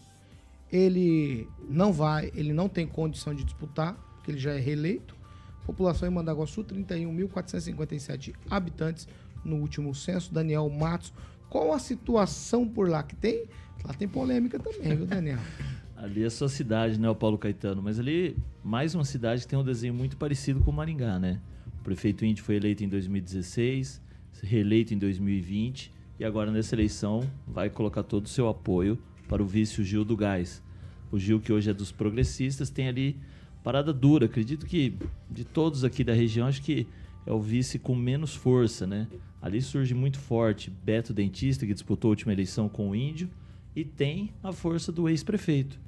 Ele 0.71 1.47
não 1.69 1.93
vai, 1.93 2.31
ele 2.33 2.53
não 2.53 2.67
tem 2.67 2.87
condição 2.87 3.35
de 3.35 3.43
disputar, 3.43 3.95
porque 4.15 4.31
ele 4.31 4.39
já 4.39 4.53
é 4.53 4.59
reeleito. 4.59 5.15
População 5.63 6.07
em 6.07 6.11
Mandaguaçu, 6.11 6.63
31.457 6.63 8.33
habitantes 8.49 9.07
no 9.43 9.57
último 9.57 9.93
censo. 9.93 10.33
Daniel 10.33 10.67
Matos, 10.69 11.13
qual 11.49 11.73
a 11.73 11.79
situação 11.79 12.67
por 12.67 12.89
lá 12.89 13.03
que 13.03 13.15
tem? 13.15 13.45
Lá 13.83 13.93
tem 13.93 14.07
polêmica 14.07 14.59
também, 14.59 14.95
viu, 14.95 15.05
Daniel? 15.05 15.39
Ali 15.95 16.23
é 16.23 16.29
sua 16.29 16.47
cidade, 16.47 16.97
né, 16.97 17.09
o 17.09 17.15
Paulo 17.15 17.37
Caetano? 17.37 17.81
Mas 17.81 17.99
ali, 17.99 18.37
mais 18.63 18.95
uma 18.95 19.03
cidade 19.03 19.41
que 19.41 19.47
tem 19.49 19.59
um 19.59 19.63
desenho 19.63 19.93
muito 19.93 20.15
parecido 20.15 20.61
com 20.61 20.71
o 20.71 20.73
Maringá, 20.73 21.19
né? 21.19 21.41
O 21.77 21.83
prefeito 21.83 22.23
Índio 22.23 22.41
foi 22.41 22.55
eleito 22.55 22.85
em 22.85 22.87
2016, 22.87 24.01
reeleito 24.41 24.93
em 24.93 24.97
2020 24.97 25.91
e 26.17 26.23
agora 26.23 26.51
nessa 26.51 26.73
eleição 26.73 27.29
vai 27.45 27.69
colocar 27.69 28.03
todo 28.03 28.27
o 28.27 28.29
seu 28.29 28.47
apoio 28.47 28.97
para 29.27 29.43
o 29.43 29.45
vice 29.45 29.81
o 29.81 29.83
Gil 29.83 30.05
do 30.05 30.15
Gás. 30.15 30.63
O 31.11 31.19
Gil, 31.19 31.39
que 31.41 31.51
hoje 31.51 31.69
é 31.69 31.73
dos 31.73 31.91
progressistas, 31.91 32.69
tem 32.69 32.87
ali 32.87 33.17
parada 33.61 33.91
dura. 33.91 34.25
Acredito 34.25 34.65
que 34.65 34.93
de 35.29 35.43
todos 35.43 35.83
aqui 35.83 36.03
da 36.03 36.13
região, 36.13 36.47
acho 36.47 36.61
que 36.61 36.87
é 37.29 37.33
o 37.33 37.39
vice 37.39 37.77
com 37.77 37.95
menos 37.95 38.33
força, 38.33 38.87
né? 38.87 39.07
Ali 39.39 39.61
surge 39.61 39.93
muito 39.93 40.17
forte 40.17 40.71
Beto 40.83 41.13
Dentista, 41.13 41.63
que 41.63 41.73
disputou 41.73 42.09
a 42.09 42.13
última 42.13 42.33
eleição 42.33 42.67
com 42.67 42.89
o 42.89 42.95
Índio, 42.95 43.29
e 43.75 43.85
tem 43.85 44.31
a 44.41 44.51
força 44.51 44.91
do 44.91 45.07
ex-prefeito, 45.07 45.79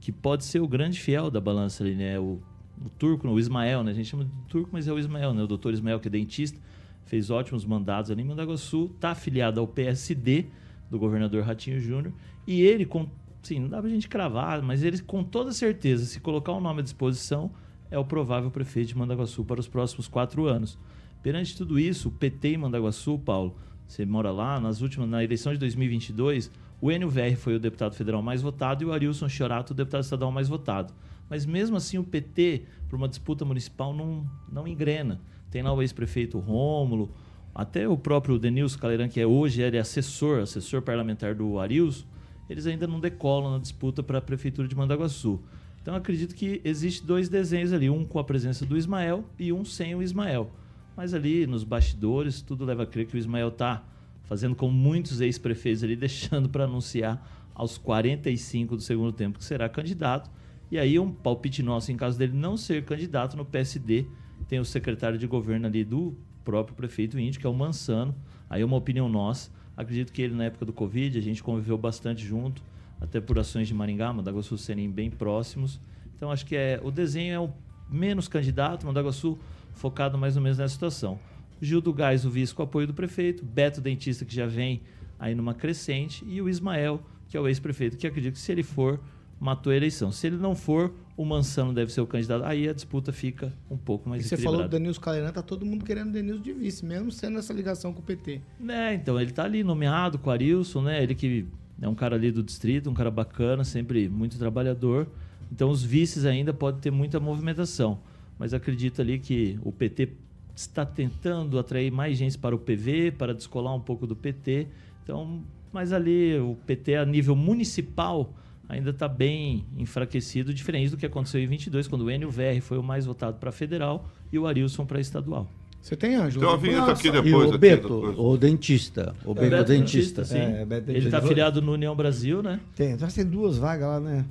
que 0.00 0.10
pode 0.10 0.44
ser 0.44 0.60
o 0.60 0.66
grande 0.66 0.98
fiel 0.98 1.30
da 1.30 1.40
balança 1.40 1.84
ali, 1.84 1.94
né? 1.94 2.18
O, 2.18 2.42
o 2.84 2.90
turco, 2.98 3.28
o 3.28 3.38
Ismael, 3.38 3.84
né? 3.84 3.92
A 3.92 3.94
gente 3.94 4.08
chama 4.08 4.24
de 4.24 4.30
turco, 4.48 4.70
mas 4.72 4.88
é 4.88 4.92
o 4.92 4.98
Ismael, 4.98 5.32
né? 5.32 5.40
O 5.44 5.46
doutor 5.46 5.72
Ismael, 5.72 6.00
que 6.00 6.08
é 6.08 6.10
dentista, 6.10 6.58
fez 7.06 7.30
ótimos 7.30 7.64
mandados 7.64 8.10
ali 8.10 8.22
em 8.22 8.26
Mandaguaçu, 8.26 8.90
tá 8.98 9.12
afiliado 9.12 9.60
ao 9.60 9.68
PSD 9.68 10.46
do 10.90 10.98
governador 10.98 11.44
Ratinho 11.44 11.78
Júnior, 11.78 12.12
e 12.44 12.60
ele, 12.62 12.84
com, 12.84 13.08
sim, 13.40 13.60
não 13.60 13.68
dá 13.68 13.80
pra 13.80 13.88
gente 13.88 14.08
cravar, 14.08 14.60
mas 14.62 14.82
ele 14.82 14.98
com 14.98 15.22
toda 15.22 15.52
certeza, 15.52 16.04
se 16.04 16.18
colocar 16.18 16.50
o 16.50 16.60
nome 16.60 16.80
à 16.80 16.82
disposição, 16.82 17.52
é 17.90 17.98
o 17.98 18.04
provável 18.04 18.50
prefeito 18.50 18.88
de 18.88 18.98
Mandaguaçu 18.98 19.44
para 19.44 19.60
os 19.60 19.68
próximos 19.68 20.08
quatro 20.08 20.46
anos. 20.46 20.78
Perante 21.22 21.56
tudo 21.56 21.78
isso, 21.78 22.08
o 22.08 22.12
PT 22.12 22.54
em 22.54 22.56
Mandaguaçu, 22.58 23.18
Paulo, 23.18 23.56
você 23.86 24.04
mora 24.04 24.30
lá, 24.30 24.60
nas 24.60 24.80
últimas, 24.82 25.08
na 25.08 25.24
eleição 25.24 25.52
de 25.52 25.58
2022, 25.58 26.50
o 26.80 26.92
Enio 26.92 27.08
VR 27.08 27.36
foi 27.36 27.56
o 27.56 27.60
deputado 27.60 27.94
federal 27.94 28.22
mais 28.22 28.42
votado 28.42 28.82
e 28.82 28.86
o 28.86 28.92
Arilson 28.92 29.28
Chorato 29.28 29.72
o 29.72 29.76
deputado 29.76 30.02
estadual 30.02 30.30
mais 30.30 30.48
votado. 30.48 30.92
Mas 31.28 31.44
mesmo 31.44 31.76
assim 31.76 31.98
o 31.98 32.04
PT, 32.04 32.64
por 32.88 32.96
uma 32.96 33.08
disputa 33.08 33.44
municipal, 33.44 33.92
não, 33.92 34.26
não 34.50 34.66
engrena. 34.66 35.20
Tem 35.50 35.62
lá 35.62 35.72
o 35.72 35.82
ex-prefeito 35.82 36.38
Rômulo, 36.38 37.10
até 37.54 37.88
o 37.88 37.96
próprio 37.96 38.38
Denilson 38.38 38.78
Caleran, 38.78 39.08
que 39.08 39.20
é 39.20 39.26
hoje 39.26 39.62
ele 39.62 39.76
é 39.76 39.80
assessor, 39.80 40.40
assessor 40.40 40.82
parlamentar 40.82 41.34
do 41.34 41.58
Arilson, 41.58 42.06
eles 42.48 42.66
ainda 42.66 42.86
não 42.86 43.00
decolam 43.00 43.52
na 43.52 43.58
disputa 43.58 44.02
para 44.02 44.18
a 44.18 44.22
prefeitura 44.22 44.68
de 44.68 44.76
Mandaguaçu. 44.76 45.40
Então 45.82 45.94
acredito 45.94 46.34
que 46.34 46.60
existe 46.64 47.04
dois 47.04 47.28
desenhos 47.28 47.72
ali, 47.72 47.88
um 47.88 48.04
com 48.04 48.18
a 48.18 48.24
presença 48.24 48.66
do 48.66 48.76
Ismael 48.76 49.24
e 49.38 49.52
um 49.52 49.64
sem 49.64 49.94
o 49.94 50.02
Ismael. 50.02 50.50
Mas 50.96 51.14
ali 51.14 51.46
nos 51.46 51.64
bastidores, 51.64 52.42
tudo 52.42 52.64
leva 52.64 52.82
a 52.82 52.86
crer 52.86 53.06
que 53.06 53.16
o 53.16 53.18
Ismael 53.18 53.48
está 53.48 53.84
fazendo 54.24 54.54
como 54.54 54.72
muitos 54.72 55.20
ex-prefeitos 55.20 55.82
ali, 55.82 55.94
deixando 55.96 56.48
para 56.48 56.64
anunciar 56.64 57.50
aos 57.54 57.78
45 57.78 58.76
do 58.76 58.82
segundo 58.82 59.12
tempo 59.12 59.38
que 59.38 59.44
será 59.44 59.68
candidato. 59.68 60.30
E 60.70 60.78
aí 60.78 60.98
um 60.98 61.10
palpite 61.10 61.62
nosso, 61.62 61.90
em 61.90 61.96
caso 61.96 62.18
dele 62.18 62.34
não 62.34 62.56
ser 62.56 62.84
candidato 62.84 63.36
no 63.36 63.44
PSD, 63.44 64.06
tem 64.46 64.60
o 64.60 64.64
secretário 64.64 65.18
de 65.18 65.26
governo 65.26 65.66
ali 65.66 65.82
do 65.84 66.16
próprio 66.44 66.76
prefeito 66.76 67.18
índio, 67.18 67.40
que 67.40 67.46
é 67.46 67.50
o 67.50 67.54
Mansano. 67.54 68.14
Aí 68.48 68.62
é 68.62 68.64
uma 68.64 68.76
opinião 68.76 69.08
nossa. 69.08 69.50
Acredito 69.76 70.12
que 70.12 70.22
ele, 70.22 70.34
na 70.34 70.44
época 70.44 70.64
do 70.64 70.72
Covid, 70.72 71.18
a 71.18 71.22
gente 71.22 71.42
conviveu 71.42 71.78
bastante 71.78 72.24
junto, 72.24 72.62
até 73.00 73.20
por 73.20 73.38
ações 73.38 73.68
de 73.68 73.74
Maringá, 73.74 74.12
Mandaguaçu 74.12 74.56
serem 74.58 74.90
bem 74.90 75.10
próximos. 75.10 75.80
Então 76.16 76.30
acho 76.30 76.44
que 76.44 76.56
é, 76.56 76.80
o 76.82 76.90
desenho 76.90 77.34
é 77.34 77.40
o 77.40 77.50
menos 77.88 78.28
candidato, 78.28 78.86
Mandaguaçu 78.86 79.38
focado 79.72 80.18
mais 80.18 80.36
ou 80.36 80.42
menos 80.42 80.58
nessa 80.58 80.74
situação. 80.74 81.18
Gil 81.60 81.80
do 81.80 81.92
Gás, 81.92 82.24
o 82.24 82.30
vice 82.30 82.54
com 82.54 82.62
apoio 82.62 82.86
do 82.86 82.94
prefeito, 82.94 83.44
Beto 83.44 83.80
Dentista, 83.80 84.24
que 84.24 84.34
já 84.34 84.46
vem 84.46 84.82
aí 85.18 85.34
numa 85.34 85.54
crescente, 85.54 86.24
e 86.26 86.40
o 86.40 86.48
Ismael, 86.48 87.00
que 87.28 87.36
é 87.36 87.40
o 87.40 87.48
ex-prefeito, 87.48 87.96
que 87.96 88.06
acredito 88.06 88.34
que 88.34 88.40
se 88.40 88.52
ele 88.52 88.62
for, 88.62 89.00
matou 89.40 89.72
a 89.72 89.76
eleição. 89.76 90.12
Se 90.12 90.26
ele 90.26 90.36
não 90.36 90.54
for, 90.54 90.92
o 91.16 91.24
Mansano 91.24 91.72
deve 91.72 91.92
ser 91.92 92.00
o 92.00 92.06
candidato. 92.06 92.44
Aí 92.44 92.68
a 92.68 92.72
disputa 92.72 93.12
fica 93.12 93.52
um 93.70 93.76
pouco 93.76 94.08
mais 94.08 94.24
E 94.24 94.28
você 94.28 94.36
falou 94.36 94.62
do 94.62 94.68
Denilson 94.68 95.00
Caleran, 95.00 95.32
tá 95.32 95.42
todo 95.42 95.64
mundo 95.66 95.84
querendo 95.84 96.08
o 96.08 96.12
Denilson 96.12 96.42
de 96.42 96.52
vice, 96.52 96.84
mesmo 96.84 97.10
sendo 97.10 97.38
essa 97.38 97.52
ligação 97.52 97.92
com 97.92 98.00
o 98.00 98.02
PT. 98.02 98.40
É, 98.68 98.94
então, 98.94 99.20
ele 99.20 99.32
tá 99.32 99.44
ali 99.44 99.62
nomeado 99.64 100.18
com 100.18 100.30
o 100.30 100.32
Arilson, 100.32 100.82
né? 100.82 101.02
Ele 101.02 101.14
que 101.14 101.46
é 101.80 101.88
um 101.88 101.94
cara 101.94 102.16
ali 102.16 102.30
do 102.30 102.42
distrito, 102.42 102.90
um 102.90 102.94
cara 102.94 103.10
bacana, 103.10 103.64
sempre 103.64 104.08
muito 104.08 104.38
trabalhador. 104.38 105.06
Então 105.50 105.70
os 105.70 105.82
vices 105.82 106.24
ainda 106.24 106.52
podem 106.52 106.80
ter 106.80 106.90
muita 106.90 107.20
movimentação. 107.20 108.00
Mas 108.38 108.52
acredito 108.52 109.00
ali 109.00 109.18
que 109.18 109.58
o 109.62 109.72
PT 109.72 110.10
está 110.54 110.84
tentando 110.84 111.58
atrair 111.58 111.90
mais 111.90 112.18
gente 112.18 112.36
para 112.36 112.54
o 112.54 112.58
PV, 112.58 113.12
para 113.12 113.32
descolar 113.32 113.74
um 113.74 113.80
pouco 113.80 114.06
do 114.06 114.16
PT. 114.16 114.66
Então, 115.02 115.42
mas 115.72 115.92
ali 115.92 116.38
o 116.38 116.56
PT 116.66 116.96
a 116.96 117.04
nível 117.04 117.36
municipal 117.36 118.34
ainda 118.68 118.90
está 118.90 119.08
bem 119.08 119.64
enfraquecido, 119.76 120.52
diferente 120.52 120.90
do 120.90 120.96
que 120.96 121.06
aconteceu 121.06 121.40
em 121.40 121.46
22, 121.46 121.88
quando 121.88 122.02
o 122.02 122.10
Enio 122.10 122.30
VR 122.30 122.60
foi 122.60 122.76
o 122.76 122.82
mais 122.82 123.06
votado 123.06 123.38
para 123.38 123.50
federal 123.50 124.08
e 124.30 124.38
o 124.38 124.46
Arilson 124.46 124.84
para 124.84 125.00
estadual. 125.00 125.48
Você 125.80 125.96
tem, 125.96 126.16
Ângelo? 126.16 126.40
Tem 126.40 126.48
uma 126.48 126.58
vinheta 126.58 126.92
aqui 126.92 127.08
E 127.08 127.12
depois. 127.12 127.46
o 127.46 127.48
aqui, 127.50 127.58
Beto, 127.58 127.82
depois. 128.00 128.18
o 128.18 128.36
dentista. 128.36 129.14
O 129.24 129.30
É 129.30 129.34
Beto, 129.34 129.50
Beto 129.50 129.64
dentista. 129.72 130.24
sim. 130.24 130.36
É, 130.38 130.64
Beto 130.66 130.90
Ele 130.90 131.06
está 131.06 131.18
afiliado 131.18 131.62
no 131.62 131.72
União 131.72 131.94
Brasil, 131.96 132.42
né? 132.42 132.60
Tem, 132.76 132.92
então 132.92 133.08
tem 133.08 133.24
duas 133.24 133.56
vagas 133.56 133.88
lá, 133.88 134.00
né? 134.00 134.24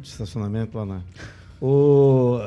de 0.00 0.08
estacionamento 0.08 0.76
lá 0.76 0.84
na. 0.86 1.02
O, 1.60 2.38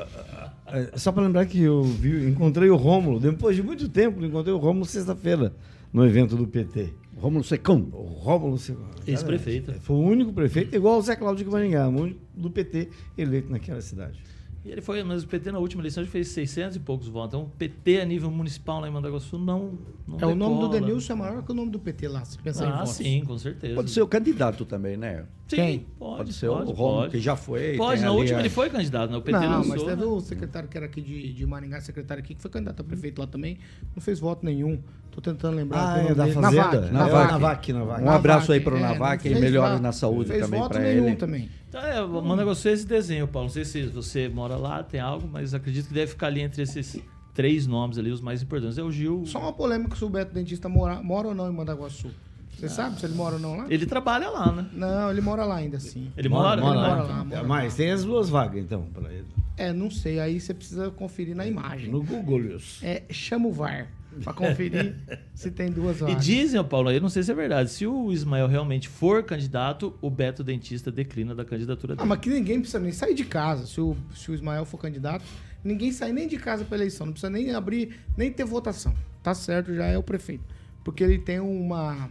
é, 0.67 0.91
só 0.97 1.11
para 1.11 1.23
lembrar 1.23 1.45
que 1.45 1.61
eu 1.61 1.81
vi, 1.83 2.27
encontrei 2.29 2.69
o 2.69 2.75
Rômulo, 2.75 3.19
depois 3.19 3.55
de 3.55 3.63
muito 3.63 3.87
tempo, 3.87 4.23
encontrei 4.23 4.53
o 4.53 4.57
Rômulo 4.57 4.85
sexta-feira, 4.85 5.53
no 5.93 6.05
evento 6.05 6.35
do 6.35 6.45
PT. 6.45 6.89
Rômulo 7.15 7.43
Secão. 7.43 7.87
O 7.93 8.03
Rômulo 8.03 8.57
Secão. 8.59 8.85
Ex-prefeito. 9.07 9.73
Foi 9.81 9.95
o 9.95 9.99
único 10.01 10.33
prefeito, 10.33 10.75
igual 10.75 10.99
o 10.99 11.01
Zé 11.01 11.15
Cláudio 11.15 11.45
de 11.45 11.49
Maringá, 11.51 11.87
o 11.87 12.01
único 12.01 12.19
do 12.35 12.51
PT 12.51 12.89
eleito 13.17 13.49
naquela 13.49 13.81
cidade. 13.81 14.19
E 14.67 14.71
ele 14.71 14.81
foi, 14.81 15.01
mas 15.01 15.23
o 15.23 15.27
PT 15.27 15.49
na 15.49 15.59
última 15.59 15.81
eleição 15.81 16.03
ele 16.03 16.11
fez 16.11 16.27
600 16.27 16.75
e 16.75 16.79
poucos 16.81 17.07
votos. 17.07 17.29
Então 17.29 17.43
o 17.47 17.49
PT 17.57 18.01
a 18.01 18.05
nível 18.05 18.29
municipal 18.29 18.81
lá 18.81 18.87
em 18.89 18.91
Mandaguaçu 18.91 19.37
não, 19.37 19.77
não 20.05 20.17
É, 20.19 20.25
o 20.25 20.35
nome 20.35 20.55
do 20.55 20.67
decola. 20.67 20.81
Denilson 20.81 21.13
é 21.13 21.15
maior 21.15 21.41
que 21.43 21.51
o 21.51 21.55
nome 21.55 21.71
do 21.71 21.79
PT 21.79 22.07
lá, 22.09 22.25
se 22.25 22.37
pensar 22.37 22.65
em 22.65 22.71
Ah, 22.71 22.77
votos. 22.79 22.91
sim, 22.95 23.23
com 23.25 23.37
certeza. 23.37 23.75
Pode 23.75 23.89
ser 23.91 24.01
o 24.01 24.07
candidato 24.07 24.65
também, 24.65 24.97
né? 24.97 25.25
Sim, 25.47 25.55
Quem? 25.55 25.79
pode, 25.97 26.17
Pode 26.17 26.33
ser 26.33 26.47
pode, 26.47 26.71
o 26.71 26.73
Romulo, 26.75 26.97
pode. 27.03 27.11
que 27.11 27.19
já 27.21 27.35
foi. 27.37 27.77
Pode, 27.77 28.01
na 28.01 28.11
última 28.11 28.37
a- 28.37 28.41
ele 28.41 28.49
foi 28.49 28.69
candidato, 28.69 29.09
né? 29.11 29.17
O 29.17 29.21
PT 29.21 29.39
Não, 29.39 29.49
lançou, 29.49 29.69
mas 29.69 29.83
teve 29.83 30.01
né? 30.01 30.05
o 30.05 30.19
secretário 30.19 30.67
que 30.67 30.75
era 30.77 30.85
aqui 30.87 30.99
de, 31.01 31.31
de 31.31 31.45
Maringá, 31.45 31.79
secretário 31.79 32.21
aqui, 32.21 32.35
que 32.35 32.41
foi 32.41 32.51
candidato 32.51 32.81
a 32.81 32.83
prefeito 32.83 33.19
lá 33.21 33.27
também, 33.27 33.57
não 33.95 34.01
fez 34.01 34.19
voto 34.19 34.45
nenhum. 34.45 34.77
Tô 35.09 35.21
tentando 35.21 35.55
lembrar. 35.55 35.79
Ah, 35.79 36.03
o 36.03 36.11
é 36.11 36.13
da 36.15 36.23
dele. 36.25 36.35
Fazenda? 36.35 36.61
Navac, 36.61 36.91
Navac. 36.91 36.91
Navac. 36.91 37.31
Navac, 37.31 37.73
Navac. 37.73 38.03
Um 38.03 38.09
abraço 38.11 38.51
aí 38.51 38.59
Navac, 38.59 38.63
pro 38.77 38.77
é, 38.77 38.81
Navac 38.91 39.27
e 39.27 39.35
melhoras 39.35 39.71
voto- 39.71 39.81
na 39.83 39.91
saúde 39.93 40.29
fez 40.29 40.43
também 40.43 40.59
voto 40.59 40.69
para 40.73 40.79
nenhum 40.83 41.07
ele. 41.07 41.15
também. 41.15 41.49
Então, 41.69 41.81
é, 41.81 42.05
Mandaguaçu 42.05 42.67
é 42.67 42.73
esse 42.73 42.85
desenho, 42.85 43.25
Paulo. 43.27 43.47
Não 43.47 43.53
sei 43.53 43.63
se 43.65 43.83
você 43.83 44.27
mora 44.27 44.57
lá, 44.57 44.83
tem 44.83 44.99
algo, 44.99 45.27
mas 45.31 45.53
acredito 45.53 45.87
que 45.87 45.93
deve 45.93 46.07
ficar 46.11 46.27
ali 46.27 46.41
entre 46.41 46.61
esses 46.61 46.99
três 47.33 47.65
nomes 47.65 47.97
ali, 47.97 48.11
os 48.11 48.19
mais 48.21 48.43
importantes. 48.43 48.77
É 48.77 48.83
o 48.83 48.91
Gil. 48.91 49.23
Só 49.25 49.39
uma 49.39 49.53
polêmica 49.53 49.95
se 49.95 50.03
o 50.03 50.09
Beto 50.09 50.33
Dentista 50.33 50.67
mora, 50.67 51.01
mora 51.01 51.29
ou 51.29 51.33
não 51.35 51.49
em 51.49 51.53
Mandaguaçu. 51.55 52.09
Você 52.57 52.69
sabe 52.69 52.99
se 52.99 53.05
ele 53.05 53.13
mora 53.13 53.35
ou 53.35 53.41
não 53.41 53.57
lá? 53.57 53.65
Ele 53.69 53.85
trabalha 53.85 54.29
lá, 54.29 54.51
né? 54.51 54.65
Não, 54.73 55.11
ele 55.11 55.21
mora 55.21 55.45
lá 55.45 55.57
ainda 55.57 55.79
sim. 55.79 56.11
Ele 56.17 56.27
mora? 56.27 56.59
Ele 56.59 56.61
Mora 56.61 56.79
mora 56.79 57.01
lá. 57.03 57.07
lá. 57.07 57.23
mora 57.25 57.41
lá. 57.41 57.47
Mas 57.47 57.75
tem 57.75 57.91
as 57.91 58.03
duas 58.03 58.29
vagas, 58.29 58.63
então, 58.63 58.87
para 58.93 59.13
ele. 59.13 59.25
É, 59.55 59.71
não 59.71 59.89
sei. 59.91 60.19
Aí 60.19 60.39
você 60.39 60.53
precisa 60.53 60.89
conferir 60.89 61.35
na 61.35 61.45
imagem. 61.45 61.89
No 61.91 62.01
Google, 62.03 62.39
Lius. 62.39 62.79
É, 62.83 63.03
chama 63.11 63.47
o 63.47 63.51
VAR 63.53 63.87
pra 64.23 64.33
conferir 64.33 64.95
se 65.35 65.51
tem 65.51 65.69
duas 65.71 65.97
E 65.97 65.99
vagas. 66.01 66.25
dizem, 66.25 66.59
ó, 66.59 66.63
Paulo, 66.63 66.89
eu 66.91 66.99
não 66.99 67.09
sei 67.09 67.21
se 67.21 67.31
é 67.31 67.35
verdade, 67.35 67.69
se 67.69 67.85
o 67.85 68.11
Ismael 68.11 68.47
realmente 68.47 68.87
for 68.89 69.21
candidato, 69.23 69.93
o 70.01 70.09
Beto 70.09 70.43
Dentista 70.43 70.91
declina 70.91 71.35
da 71.35 71.45
candidatura 71.45 71.93
Ah, 71.93 71.97
dele. 71.97 72.09
mas 72.09 72.19
que 72.19 72.29
ninguém 72.29 72.59
precisa 72.59 72.79
nem 72.79 72.91
sair 72.91 73.13
de 73.13 73.25
casa. 73.25 73.67
Se 73.67 73.79
o, 73.79 73.95
se 74.15 74.31
o 74.31 74.33
Ismael 74.33 74.65
for 74.65 74.79
candidato, 74.79 75.23
ninguém 75.63 75.91
sai 75.91 76.11
nem 76.11 76.27
de 76.27 76.37
casa 76.37 76.65
pra 76.65 76.75
eleição. 76.77 77.05
Não 77.05 77.13
precisa 77.13 77.29
nem 77.29 77.53
abrir, 77.53 77.99
nem 78.17 78.31
ter 78.31 78.45
votação. 78.45 78.95
Tá 79.21 79.35
certo, 79.35 79.75
já 79.75 79.85
é 79.85 79.97
o 79.97 80.01
prefeito. 80.03 80.43
Porque 80.83 81.03
ele 81.03 81.17
tem 81.19 81.39
uma. 81.39 82.09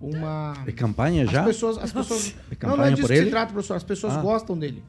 Uma. 0.00 0.54
É 0.66 0.72
campanha 0.72 1.26
já? 1.26 1.40
As 1.40 1.46
pessoas. 1.46 1.78
As 1.78 1.92
pessoas 1.92 2.34
É 2.60 2.66
não, 2.66 2.76
não 2.76 2.84
é 2.84 2.90
disso 2.90 3.02
por 3.02 3.08
que 3.08 3.14
ele? 3.14 3.24
se 3.26 3.30
trata, 3.30 3.52
professor. 3.52 3.74
As 3.74 3.84
pessoas 3.84 4.16
Ah. 4.16 4.20
gostam 4.20 4.56
dele. 4.56 4.82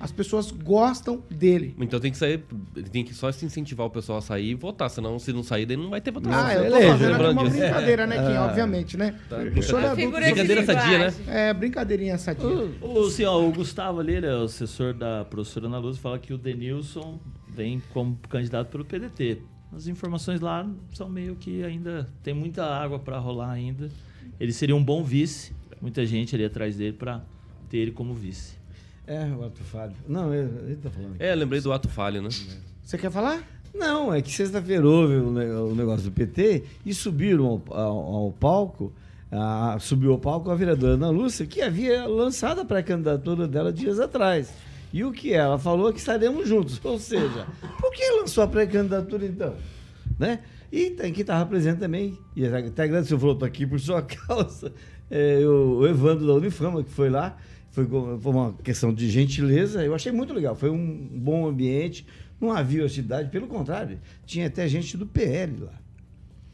As 0.00 0.12
pessoas 0.12 0.52
gostam 0.52 1.20
dele. 1.28 1.74
Então 1.80 1.98
tem 1.98 2.12
que 2.12 2.16
sair, 2.18 2.40
ele 2.76 2.88
tem 2.88 3.04
que 3.04 3.12
só 3.12 3.32
se 3.32 3.44
incentivar 3.44 3.84
o 3.84 3.90
pessoal 3.90 4.18
a 4.18 4.22
sair 4.22 4.50
e 4.50 4.54
votar, 4.54 4.88
senão 4.88 5.18
se 5.18 5.32
não 5.32 5.42
sair, 5.42 5.66
daí 5.66 5.76
não 5.76 5.90
vai 5.90 6.00
ter 6.00 6.12
votação. 6.12 6.38
Ah, 6.38 6.54
eu 6.54 6.70
tô 6.70 6.70
fazendo 6.70 6.92
aqui 6.94 7.04
lembrando 7.04 7.32
uma 7.40 7.50
brincadeira, 7.50 8.06
né, 8.06 8.16
Kim? 8.16 8.36
Ah. 8.36 8.44
Obviamente, 8.46 8.96
né? 8.96 9.14
Tá, 9.28 9.38
O 9.38 9.60
senhor 9.62 9.82
é 9.82 9.94
de 9.96 10.06
Brincadeira 10.06 10.64
sadia, 10.64 10.98
né? 10.98 11.14
É, 11.26 11.52
brincadeirinha 11.52 12.16
sadia. 12.16 12.46
O, 12.80 13.06
assim, 13.08 13.24
ó, 13.24 13.40
o 13.44 13.50
Gustavo 13.52 13.98
ali, 13.98 14.14
ele 14.14 14.26
é 14.26 14.34
o 14.36 14.44
assessor 14.44 14.94
da 14.94 15.24
professora 15.24 15.66
Ana 15.66 15.78
Luz, 15.78 15.98
fala 15.98 16.16
que 16.16 16.32
o 16.32 16.38
Denilson 16.38 17.18
vem 17.48 17.82
como 17.92 18.16
candidato 18.28 18.68
pelo 18.68 18.84
PDT. 18.84 19.42
As 19.74 19.88
informações 19.88 20.40
lá 20.40 20.64
são 20.94 21.08
meio 21.08 21.34
que 21.34 21.64
ainda 21.64 22.08
tem 22.22 22.32
muita 22.32 22.64
água 22.64 23.00
para 23.00 23.18
rolar 23.18 23.50
ainda. 23.50 23.90
Ele 24.40 24.52
seria 24.52 24.74
um 24.76 24.82
bom 24.84 25.02
vice, 25.02 25.52
muita 25.80 26.04
gente 26.06 26.34
ali 26.34 26.44
atrás 26.44 26.76
dele 26.76 26.92
para 26.92 27.22
ter 27.68 27.78
ele 27.78 27.90
como 27.92 28.14
vice. 28.14 28.56
É, 29.06 29.24
o 29.24 29.44
Ato 29.44 29.62
Fábio. 29.64 29.96
Não, 30.06 30.34
ele, 30.34 30.50
ele 30.66 30.76
tá 30.76 30.90
falando. 30.90 31.16
É, 31.18 31.34
lembrei 31.34 31.60
do 31.60 31.72
ato 31.72 31.88
falho, 31.88 32.20
né? 32.22 32.28
Você 32.82 32.98
quer 32.98 33.10
falar? 33.10 33.42
Não, 33.74 34.12
é 34.12 34.20
que 34.20 34.30
sexta-feira 34.30 34.86
houve 34.86 35.14
o 35.14 35.74
negócio 35.74 36.04
do 36.04 36.12
PT 36.12 36.64
e 36.84 36.92
subiram 36.94 37.46
ao, 37.46 37.62
ao- 37.78 38.14
ao 38.16 38.32
palco, 38.32 38.92
a- 39.30 39.76
subiu 39.80 40.12
ao 40.12 40.18
palco 40.18 40.50
a 40.50 40.54
vereadora 40.54 40.94
Ana 40.94 41.10
Lúcia, 41.10 41.46
que 41.46 41.62
havia 41.62 42.06
lançado 42.06 42.60
a 42.60 42.64
pré-candidatura 42.64 43.46
dela 43.48 43.72
dias 43.72 43.98
atrás. 44.00 44.52
E 44.92 45.04
o 45.04 45.12
que 45.12 45.32
ela 45.34 45.58
falou 45.58 45.88
é 45.90 45.92
que 45.92 45.98
estaremos 45.98 46.48
juntos. 46.48 46.80
Ou 46.84 46.98
seja, 46.98 47.46
por 47.80 47.90
que 47.92 48.10
lançou 48.12 48.42
a 48.44 48.48
pré-candidatura 48.48 49.24
então? 49.26 49.54
Né? 50.18 50.40
E 50.70 50.90
tem 50.90 51.12
que 51.12 51.22
estava 51.22 51.46
presente 51.46 51.78
também, 51.78 52.18
e 52.36 52.46
até 52.46 52.84
agradecer 52.84 53.14
o 53.14 53.18
Floto 53.18 53.44
aqui 53.44 53.66
por 53.66 53.80
sua 53.80 54.02
causa, 54.02 54.72
é, 55.10 55.40
o, 55.44 55.78
o 55.78 55.86
Evandro 55.86 56.26
da 56.26 56.34
Unifama, 56.34 56.84
que 56.84 56.90
foi 56.90 57.08
lá, 57.08 57.36
foi, 57.70 57.86
foi 57.86 58.32
uma 58.32 58.52
questão 58.62 58.92
de 58.92 59.08
gentileza, 59.08 59.82
eu 59.84 59.94
achei 59.94 60.12
muito 60.12 60.34
legal, 60.34 60.54
foi 60.54 60.70
um 60.70 61.08
bom 61.12 61.46
ambiente, 61.46 62.06
não 62.40 62.52
havia 62.52 62.84
hostilidade, 62.84 63.30
pelo 63.30 63.46
contrário, 63.46 63.98
tinha 64.26 64.46
até 64.46 64.68
gente 64.68 64.96
do 64.96 65.06
PL 65.06 65.64
lá. 65.64 65.72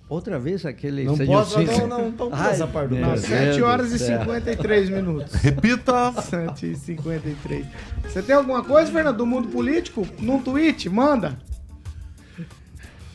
Outra 0.08 0.38
vez 0.38 0.66
aquele 0.66 1.04
Não 1.04 1.16
senhor 1.16 1.32
posso, 1.32 1.62
não, 1.62 1.86
não, 1.88 2.10
não, 2.10 2.28
não 2.28 2.28
Ai, 2.32 2.52
essa 2.52 2.66
parte 2.66 2.90
do 2.90 2.96
meu 2.96 3.06
Não, 3.06 3.14
Deus 3.14 3.24
7 3.24 3.58
do 3.58 3.64
horas 3.64 3.90
e 3.90 3.98
céu. 3.98 4.20
53 4.20 4.90
minutos. 4.90 5.32
Repita. 5.40 6.12
7 6.12 6.72
e 6.72 6.76
53. 6.76 7.66
Você 8.02 8.22
tem 8.22 8.34
alguma 8.36 8.62
coisa, 8.62 8.92
Fernando, 8.92 9.16
do 9.16 9.26
mundo 9.26 9.48
político? 9.48 10.06
Num 10.20 10.42
tweet? 10.42 10.90
Manda. 10.90 11.38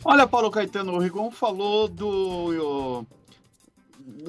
Olha, 0.04 0.26
Paulo 0.26 0.50
Caetano, 0.50 0.92
o 0.94 0.98
Rigon 0.98 1.30
falou 1.30 1.86
do, 1.86 3.06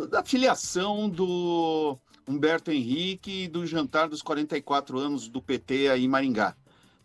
da 0.10 0.24
filiação 0.24 1.10
do 1.10 1.98
Humberto 2.28 2.72
Henrique 2.72 3.44
e 3.44 3.48
do 3.48 3.66
jantar 3.66 4.10
dos 4.10 4.22
44 4.22 5.00
anos 5.00 5.28
do 5.30 5.42
PT 5.42 5.88
aí 5.90 6.04
em 6.04 6.08
Maringá. 6.10 6.56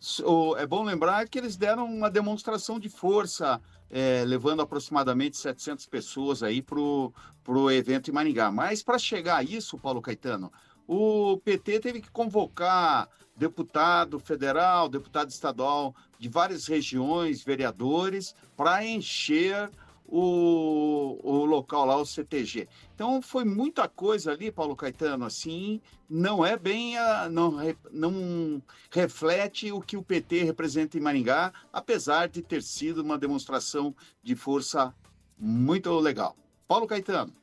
S- 0.01 0.21
o- 0.23 0.55
É 0.57 0.65
bom 0.67 0.83
lembrar 0.83 1.27
que 1.29 1.37
eles 1.37 1.55
deram 1.55 1.85
uma 1.85 2.09
demonstração 2.09 2.77
de 2.77 2.89
força, 2.89 3.61
é, 3.89 4.23
levando 4.25 4.61
aproximadamente 4.61 5.37
700 5.37 5.85
pessoas 5.85 6.43
aí 6.43 6.61
para 6.61 6.77
o 6.79 7.71
evento 7.71 8.09
em 8.09 8.13
Maringá. 8.13 8.51
Mas 8.51 8.83
para 8.83 8.99
chegar 8.99 9.37
a 9.37 9.43
isso, 9.43 9.77
Paulo 9.77 10.01
Caetano, 10.01 10.51
o 10.87 11.37
PT 11.43 11.79
teve 11.81 12.01
que 12.01 12.09
convocar 12.09 13.09
deputado 13.35 14.19
federal, 14.19 14.89
deputado 14.89 15.29
estadual 15.29 15.95
de 16.17 16.27
várias 16.27 16.65
regiões, 16.65 17.43
vereadores, 17.43 18.33
para 18.55 18.83
encher 18.83 19.69
o, 20.07 21.19
o 21.21 21.45
local 21.45 21.85
lá, 21.85 21.97
o 21.97 22.05
CTG. 22.05 22.67
Então 22.95 23.21
foi 23.21 23.43
muita 23.43 23.87
coisa 23.87 24.31
ali, 24.31 24.51
Paulo 24.51 24.75
Caetano, 24.75 25.25
assim, 25.25 25.81
não 26.09 26.45
é 26.45 26.57
bem 26.57 26.97
a, 26.97 27.29
não, 27.29 27.57
não 27.91 28.61
reflete 28.89 29.71
o 29.71 29.81
que 29.81 29.97
o 29.97 30.03
PT 30.03 30.43
representa 30.43 30.97
em 30.97 31.01
Maringá, 31.01 31.51
apesar 31.71 32.27
de 32.27 32.41
ter 32.41 32.63
sido 32.63 33.01
uma 33.01 33.17
demonstração 33.17 33.93
de 34.23 34.35
força 34.35 34.95
muito 35.37 35.91
legal. 35.99 36.35
Paulo 36.67 36.87
Caetano. 36.87 37.33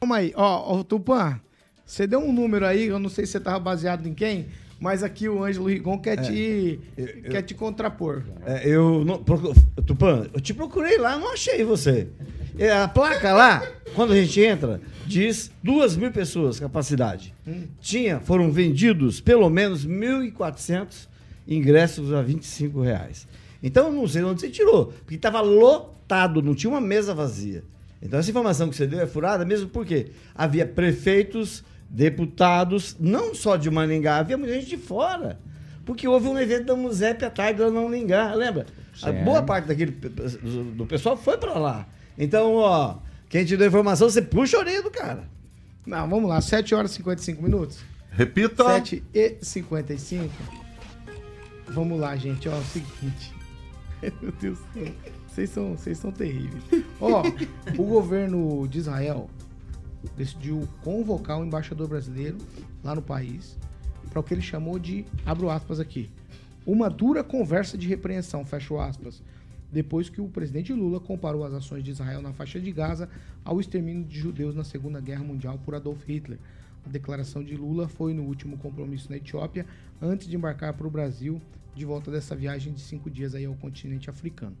Calma 0.00 0.16
aí. 0.18 0.32
Ó, 0.36 0.78
ó, 0.78 0.82
Tupã, 0.84 1.40
você 1.88 2.06
deu 2.06 2.20
um 2.20 2.30
número 2.30 2.66
aí, 2.66 2.86
eu 2.86 2.98
não 2.98 3.08
sei 3.08 3.24
se 3.24 3.32
você 3.32 3.40
tava 3.40 3.58
baseado 3.58 4.06
em 4.06 4.12
quem, 4.12 4.48
mas 4.78 5.02
aqui 5.02 5.26
o 5.26 5.42
Ângelo 5.42 5.68
Rigon 5.68 5.98
quer, 5.98 6.16
te, 6.16 6.78
quer 7.30 7.40
te 7.40 7.54
contrapor. 7.54 8.24
É, 8.44 8.68
eu 8.68 9.02
não. 9.06 9.18
Tupã, 9.86 10.26
eu 10.34 10.38
te 10.38 10.52
procurei 10.52 10.98
lá, 10.98 11.16
não 11.16 11.32
achei 11.32 11.64
você. 11.64 12.08
É, 12.58 12.70
a 12.72 12.86
placa 12.86 13.32
lá, 13.32 13.66
quando 13.94 14.12
a 14.12 14.16
gente 14.16 14.38
entra, 14.38 14.82
diz 15.06 15.50
duas 15.62 15.96
mil 15.96 16.12
pessoas 16.12 16.60
capacidade. 16.60 17.34
Tinha, 17.80 18.20
foram 18.20 18.52
vendidos 18.52 19.18
pelo 19.18 19.48
menos 19.48 19.86
1.400 19.86 21.08
ingressos 21.46 22.12
a 22.12 22.20
25 22.20 22.82
reais. 22.82 23.26
Então 23.62 23.86
eu 23.86 23.92
não 23.92 24.06
sei 24.06 24.20
de 24.20 24.28
onde 24.28 24.40
você 24.42 24.50
tirou, 24.50 24.92
porque 24.92 25.14
estava 25.14 25.40
lotado, 25.40 26.42
não 26.42 26.54
tinha 26.54 26.70
uma 26.70 26.82
mesa 26.82 27.14
vazia. 27.14 27.64
Então 28.02 28.18
essa 28.18 28.28
informação 28.28 28.68
que 28.68 28.76
você 28.76 28.86
deu 28.86 29.00
é 29.00 29.06
furada 29.06 29.44
mesmo 29.44 29.68
porque 29.70 30.08
havia 30.34 30.66
prefeitos, 30.66 31.64
deputados, 31.88 32.96
não 32.98 33.34
só 33.34 33.56
de 33.56 33.70
Maningá, 33.70 34.18
havia 34.18 34.36
muita 34.36 34.54
gente 34.54 34.68
de 34.68 34.76
fora. 34.76 35.38
Porque 35.84 36.06
houve 36.06 36.28
um 36.28 36.38
evento 36.38 36.66
da 36.66 36.76
Musep 36.76 37.24
à 37.24 37.30
tarde 37.30 37.62
lá 37.62 37.70
no 37.70 37.88
Lingá, 37.88 38.34
lembra? 38.34 38.66
A 39.02 39.10
boa 39.10 39.42
parte 39.42 39.68
daquele 39.68 39.92
do 39.92 40.84
pessoal 40.84 41.16
foi 41.16 41.38
pra 41.38 41.54
lá. 41.54 41.86
Então, 42.18 42.56
ó, 42.56 42.98
quem 43.28 43.44
te 43.44 43.56
deu 43.56 43.66
a 43.66 43.68
informação, 43.68 44.10
você 44.10 44.20
puxa 44.20 44.56
a 44.56 44.60
orelha 44.60 44.82
do 44.82 44.90
cara. 44.90 45.24
Não, 45.86 46.08
vamos 46.08 46.28
lá, 46.28 46.40
7 46.40 46.74
horas 46.74 46.90
e 46.90 46.94
55 46.96 47.42
minutos. 47.42 47.78
Repita. 48.10 48.64
7 48.64 49.02
e 49.14 49.36
55. 49.40 50.28
Vamos 51.68 51.98
lá, 51.98 52.16
gente. 52.16 52.48
Ó, 52.48 52.52
é 52.52 52.58
o 52.58 52.64
seguinte. 52.64 53.32
Meu 54.20 54.32
Deus 54.32 54.58
do 54.58 54.72
céu. 54.74 54.92
Vocês 55.26 55.50
são, 55.50 55.76
vocês 55.76 55.98
são 55.98 56.10
terríveis. 56.10 56.64
Ó, 57.00 57.22
o 57.78 57.84
governo 57.84 58.66
de 58.66 58.78
Israel 58.78 59.30
decidiu 60.16 60.68
convocar 60.82 61.40
o 61.40 61.44
embaixador 61.44 61.88
brasileiro 61.88 62.38
lá 62.82 62.94
no 62.94 63.02
país 63.02 63.56
para 64.10 64.20
o 64.20 64.22
que 64.22 64.34
ele 64.34 64.40
chamou 64.40 64.78
de, 64.78 65.04
abro 65.24 65.50
aspas 65.50 65.80
aqui, 65.80 66.10
uma 66.66 66.88
dura 66.88 67.24
conversa 67.24 67.76
de 67.76 67.88
repreensão, 67.88 68.44
fecho 68.44 68.78
aspas, 68.78 69.22
depois 69.70 70.08
que 70.08 70.20
o 70.20 70.28
presidente 70.28 70.72
Lula 70.72 70.98
comparou 70.98 71.44
as 71.44 71.52
ações 71.52 71.84
de 71.84 71.90
Israel 71.90 72.22
na 72.22 72.32
faixa 72.32 72.58
de 72.58 72.72
Gaza 72.72 73.08
ao 73.44 73.60
extermínio 73.60 74.04
de 74.04 74.18
judeus 74.18 74.54
na 74.54 74.64
Segunda 74.64 75.00
Guerra 75.00 75.24
Mundial 75.24 75.58
por 75.64 75.74
Adolf 75.74 76.02
Hitler. 76.06 76.38
A 76.86 76.88
declaração 76.88 77.44
de 77.44 77.56
Lula 77.56 77.86
foi 77.88 78.14
no 78.14 78.22
último 78.22 78.56
compromisso 78.56 79.10
na 79.10 79.16
Etiópia, 79.16 79.66
antes 80.00 80.26
de 80.26 80.36
embarcar 80.36 80.72
para 80.72 80.86
o 80.86 80.90
Brasil, 80.90 81.40
de 81.74 81.84
volta 81.84 82.10
dessa 82.10 82.34
viagem 82.34 82.72
de 82.72 82.80
cinco 82.80 83.10
dias 83.10 83.34
aí 83.34 83.44
ao 83.44 83.54
continente 83.54 84.08
africano. 84.08 84.56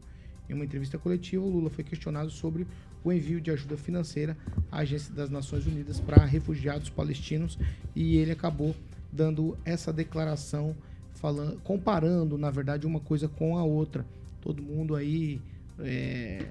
Em 0.48 0.54
uma 0.54 0.64
entrevista 0.64 0.98
coletiva, 0.98 1.44
Lula 1.44 1.68
foi 1.70 1.84
questionado 1.84 2.30
sobre 2.30 2.66
o 3.04 3.12
envio 3.12 3.40
de 3.40 3.50
ajuda 3.50 3.76
financeira 3.76 4.36
à 4.70 4.78
Agência 4.78 5.12
das 5.14 5.30
Nações 5.30 5.66
Unidas 5.66 6.00
para 6.00 6.24
refugiados 6.24 6.88
palestinos 6.88 7.58
e 7.94 8.16
ele 8.16 8.32
acabou 8.32 8.74
dando 9.12 9.56
essa 9.64 9.92
declaração 9.92 10.74
falando, 11.14 11.60
comparando, 11.60 12.38
na 12.38 12.50
verdade, 12.50 12.86
uma 12.86 13.00
coisa 13.00 13.28
com 13.28 13.56
a 13.56 13.64
outra. 13.64 14.04
Todo 14.40 14.62
mundo 14.62 14.94
aí 14.94 15.40
é, 15.80 16.46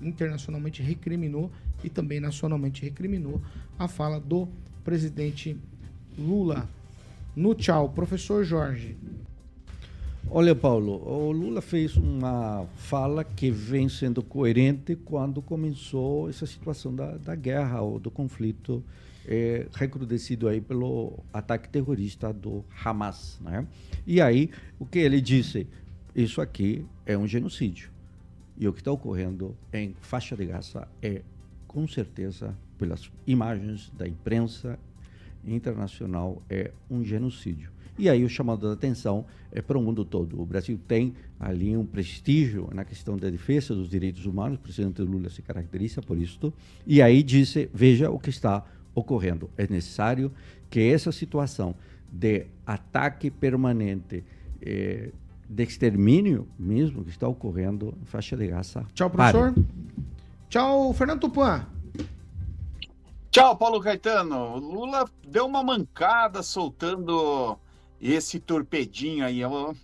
internacionalmente 0.00 0.82
recriminou 0.82 1.50
e 1.82 1.88
também 1.88 2.20
nacionalmente 2.20 2.82
recriminou 2.82 3.40
a 3.78 3.88
fala 3.88 4.20
do 4.20 4.48
presidente 4.84 5.56
Lula. 6.18 6.68
No 7.34 7.54
tchau, 7.54 7.88
professor 7.88 8.44
Jorge. 8.44 8.96
Olha, 10.30 10.54
Paulo, 10.54 10.92
o 11.06 11.30
Lula 11.30 11.60
fez 11.60 11.96
uma 11.96 12.66
fala 12.76 13.22
que 13.22 13.50
vem 13.50 13.88
sendo 13.88 14.22
coerente 14.22 14.96
quando 14.96 15.42
começou 15.42 16.30
essa 16.30 16.46
situação 16.46 16.94
da, 16.94 17.18
da 17.18 17.34
guerra 17.34 17.82
ou 17.82 17.98
do 17.98 18.10
conflito 18.10 18.82
é, 19.26 19.66
recrudescido 19.74 20.48
aí 20.48 20.60
pelo 20.60 21.18
ataque 21.32 21.68
terrorista 21.68 22.32
do 22.32 22.64
Hamas, 22.82 23.38
né? 23.42 23.66
E 24.06 24.20
aí, 24.20 24.50
o 24.78 24.86
que 24.86 24.98
ele 24.98 25.20
disse? 25.20 25.66
Isso 26.14 26.40
aqui 26.40 26.84
é 27.04 27.16
um 27.16 27.26
genocídio. 27.26 27.90
E 28.56 28.66
o 28.66 28.72
que 28.72 28.80
está 28.80 28.92
ocorrendo 28.92 29.56
em 29.72 29.94
faixa 30.00 30.36
de 30.36 30.46
Gaza 30.46 30.88
é, 31.02 31.22
com 31.66 31.86
certeza, 31.86 32.56
pelas 32.78 33.10
imagens 33.26 33.90
da 33.96 34.06
imprensa 34.06 34.78
internacional, 35.44 36.42
é 36.48 36.70
um 36.90 37.02
genocídio. 37.04 37.70
E 37.98 38.08
aí 38.08 38.24
o 38.24 38.28
chamado 38.28 38.66
de 38.66 38.72
atenção 38.72 39.24
é 39.50 39.60
para 39.60 39.76
o 39.76 39.82
mundo 39.82 40.04
todo. 40.04 40.40
O 40.40 40.46
Brasil 40.46 40.78
tem 40.88 41.14
ali 41.38 41.76
um 41.76 41.84
prestígio 41.84 42.68
na 42.72 42.84
questão 42.84 43.16
da 43.16 43.28
defesa 43.28 43.74
dos 43.74 43.88
direitos 43.88 44.24
humanos, 44.24 44.58
o 44.58 44.60
presidente 44.60 45.02
Lula 45.02 45.28
se 45.28 45.42
caracteriza 45.42 46.00
por 46.00 46.16
isso. 46.16 46.52
E 46.86 47.02
aí 47.02 47.22
disse, 47.22 47.68
veja 47.72 48.10
o 48.10 48.18
que 48.18 48.30
está 48.30 48.64
ocorrendo. 48.94 49.50
É 49.56 49.66
necessário 49.66 50.32
que 50.70 50.80
essa 50.80 51.12
situação 51.12 51.74
de 52.10 52.46
ataque 52.66 53.30
permanente, 53.30 54.24
eh, 54.60 55.10
de 55.48 55.62
extermínio 55.62 56.48
mesmo 56.58 57.04
que 57.04 57.10
está 57.10 57.28
ocorrendo 57.28 57.94
em 58.00 58.06
faixa 58.06 58.36
de 58.36 58.46
Gaza. 58.46 58.86
Tchau, 58.94 59.10
professor. 59.10 59.52
Pare. 59.52 59.66
Tchau, 60.48 60.92
Fernando 60.94 61.20
Tupan. 61.20 61.66
Tchau, 63.30 63.56
Paulo 63.56 63.80
Caetano. 63.80 64.58
Lula 64.58 65.08
deu 65.26 65.46
uma 65.46 65.62
mancada 65.62 66.42
soltando 66.42 67.58
esse 68.02 68.40
torpedinho 68.40 69.24
aí. 69.24 69.44
O 69.44 69.74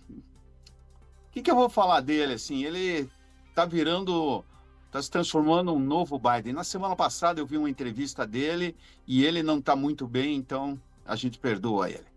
que, 1.31 1.41
que 1.41 1.49
eu 1.49 1.55
vou 1.55 1.69
falar 1.69 2.01
dele? 2.01 2.33
Assim, 2.33 2.65
ele 2.65 3.09
tá 3.55 3.65
virando, 3.65 4.43
tá 4.91 5.01
se 5.01 5.09
transformando 5.09 5.73
um 5.73 5.79
novo 5.79 6.19
Biden. 6.19 6.51
Na 6.51 6.65
semana 6.65 6.95
passada 6.97 7.39
eu 7.39 7.45
vi 7.45 7.57
uma 7.57 7.69
entrevista 7.69 8.27
dele 8.27 8.75
e 9.07 9.23
ele 9.23 9.41
não 9.41 9.61
tá 9.61 9.75
muito 9.75 10.05
bem, 10.05 10.35
então 10.35 10.79
a 11.05 11.15
gente 11.15 11.39
perdoa 11.39 11.89
ele. 11.89 12.08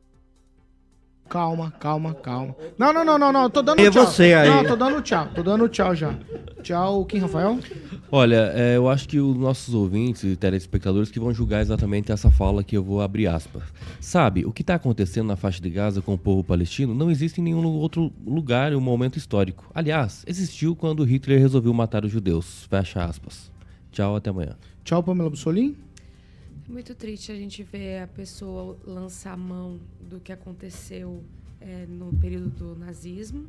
Calma, 1.28 1.72
calma, 1.80 2.12
calma. 2.14 2.54
Não, 2.76 2.92
não, 2.92 3.04
não, 3.04 3.18
não, 3.18 3.32
não. 3.32 3.50
Tô 3.50 3.62
dando 3.62 3.80
e 3.80 3.90
tchau. 3.90 4.06
você 4.06 4.34
aí? 4.34 4.48
Não, 4.48 4.64
tô 4.64 4.76
dando 4.76 5.00
tchau. 5.00 5.28
Tô 5.34 5.42
dando 5.42 5.68
tchau 5.68 5.94
já. 5.94 6.14
Tchau, 6.62 7.04
Kim 7.06 7.18
Rafael. 7.18 7.58
Olha, 8.10 8.52
é, 8.54 8.76
eu 8.76 8.88
acho 8.88 9.08
que 9.08 9.18
os 9.18 9.34
nossos 9.36 9.72
ouvintes 9.72 10.22
e 10.24 10.36
telespectadores 10.36 11.10
que 11.10 11.18
vão 11.18 11.32
julgar 11.32 11.62
exatamente 11.62 12.12
essa 12.12 12.30
fala 12.30 12.62
que 12.62 12.76
eu 12.76 12.82
vou 12.84 13.00
abrir 13.00 13.26
aspas. 13.26 13.62
Sabe, 13.98 14.44
o 14.44 14.52
que 14.52 14.60
está 14.60 14.74
acontecendo 14.74 15.28
na 15.28 15.36
faixa 15.36 15.62
de 15.62 15.70
Gaza 15.70 16.02
com 16.02 16.12
o 16.12 16.18
povo 16.18 16.44
palestino 16.44 16.94
não 16.94 17.10
existe 17.10 17.40
em 17.40 17.44
nenhum 17.44 17.64
outro 17.66 18.12
lugar 18.26 18.72
em 18.72 18.76
um 18.76 18.80
momento 18.80 19.16
histórico. 19.16 19.64
Aliás, 19.74 20.24
existiu 20.26 20.76
quando 20.76 21.02
Hitler 21.04 21.40
resolveu 21.40 21.72
matar 21.72 22.04
os 22.04 22.12
judeus. 22.12 22.66
Fecha 22.68 23.02
aspas. 23.02 23.50
Tchau, 23.90 24.16
até 24.16 24.28
amanhã. 24.28 24.56
Tchau, 24.84 25.02
Pamela 25.02 25.30
Bussolini. 25.30 25.76
Muito 26.72 26.94
triste 26.94 27.30
a 27.30 27.34
gente 27.34 27.62
ver 27.62 28.00
a 28.00 28.06
pessoa 28.06 28.78
lançar 28.82 29.36
mão 29.36 29.78
do 30.00 30.18
que 30.18 30.32
aconteceu 30.32 31.22
é, 31.60 31.84
no 31.84 32.10
período 32.14 32.48
do 32.48 32.74
nazismo 32.74 33.46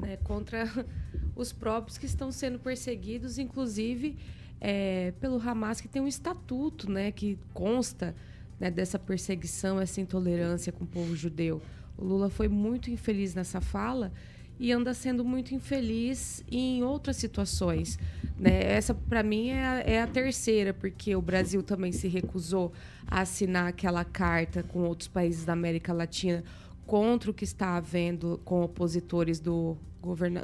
né, 0.00 0.16
contra 0.24 0.64
os 1.36 1.52
próprios 1.52 1.96
que 1.96 2.06
estão 2.06 2.32
sendo 2.32 2.58
perseguidos, 2.58 3.38
inclusive 3.38 4.16
é, 4.60 5.12
pelo 5.20 5.40
Hamas, 5.40 5.80
que 5.80 5.86
tem 5.86 6.02
um 6.02 6.08
estatuto 6.08 6.90
né, 6.90 7.12
que 7.12 7.38
consta 7.52 8.12
né, 8.58 8.72
dessa 8.72 8.98
perseguição, 8.98 9.80
essa 9.80 10.00
intolerância 10.00 10.72
com 10.72 10.82
o 10.82 10.88
povo 10.88 11.14
judeu. 11.14 11.62
O 11.96 12.04
Lula 12.04 12.28
foi 12.28 12.48
muito 12.48 12.90
infeliz 12.90 13.36
nessa 13.36 13.60
fala 13.60 14.12
e 14.58 14.72
anda 14.72 14.94
sendo 14.94 15.24
muito 15.24 15.54
infeliz 15.54 16.44
em 16.50 16.82
outras 16.82 17.16
situações. 17.16 17.98
Né? 18.38 18.62
Essa, 18.72 18.94
para 18.94 19.22
mim, 19.22 19.48
é 19.48 19.64
a, 19.64 19.80
é 19.80 20.02
a, 20.02 20.06
terceira, 20.06 20.72
porque 20.72 21.14
o 21.14 21.22
Brasil 21.22 21.62
também 21.62 21.92
se 21.92 22.08
recusou 22.08 22.72
a 23.06 23.20
assinar 23.20 23.68
aquela 23.68 24.04
carta 24.04 24.62
com 24.62 24.80
outros 24.80 25.08
países 25.08 25.44
da 25.44 25.52
América 25.52 25.92
Latina 25.92 26.44
contra 26.86 27.30
o 27.30 27.34
que 27.34 27.44
está 27.44 27.76
havendo 27.76 28.40
com 28.44 28.62
opositores 28.62 29.40
do, 29.40 29.76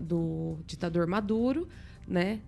do 0.02 0.58
ditador 0.66 1.06
Maduro. 1.06 1.68
Né? 2.10 2.40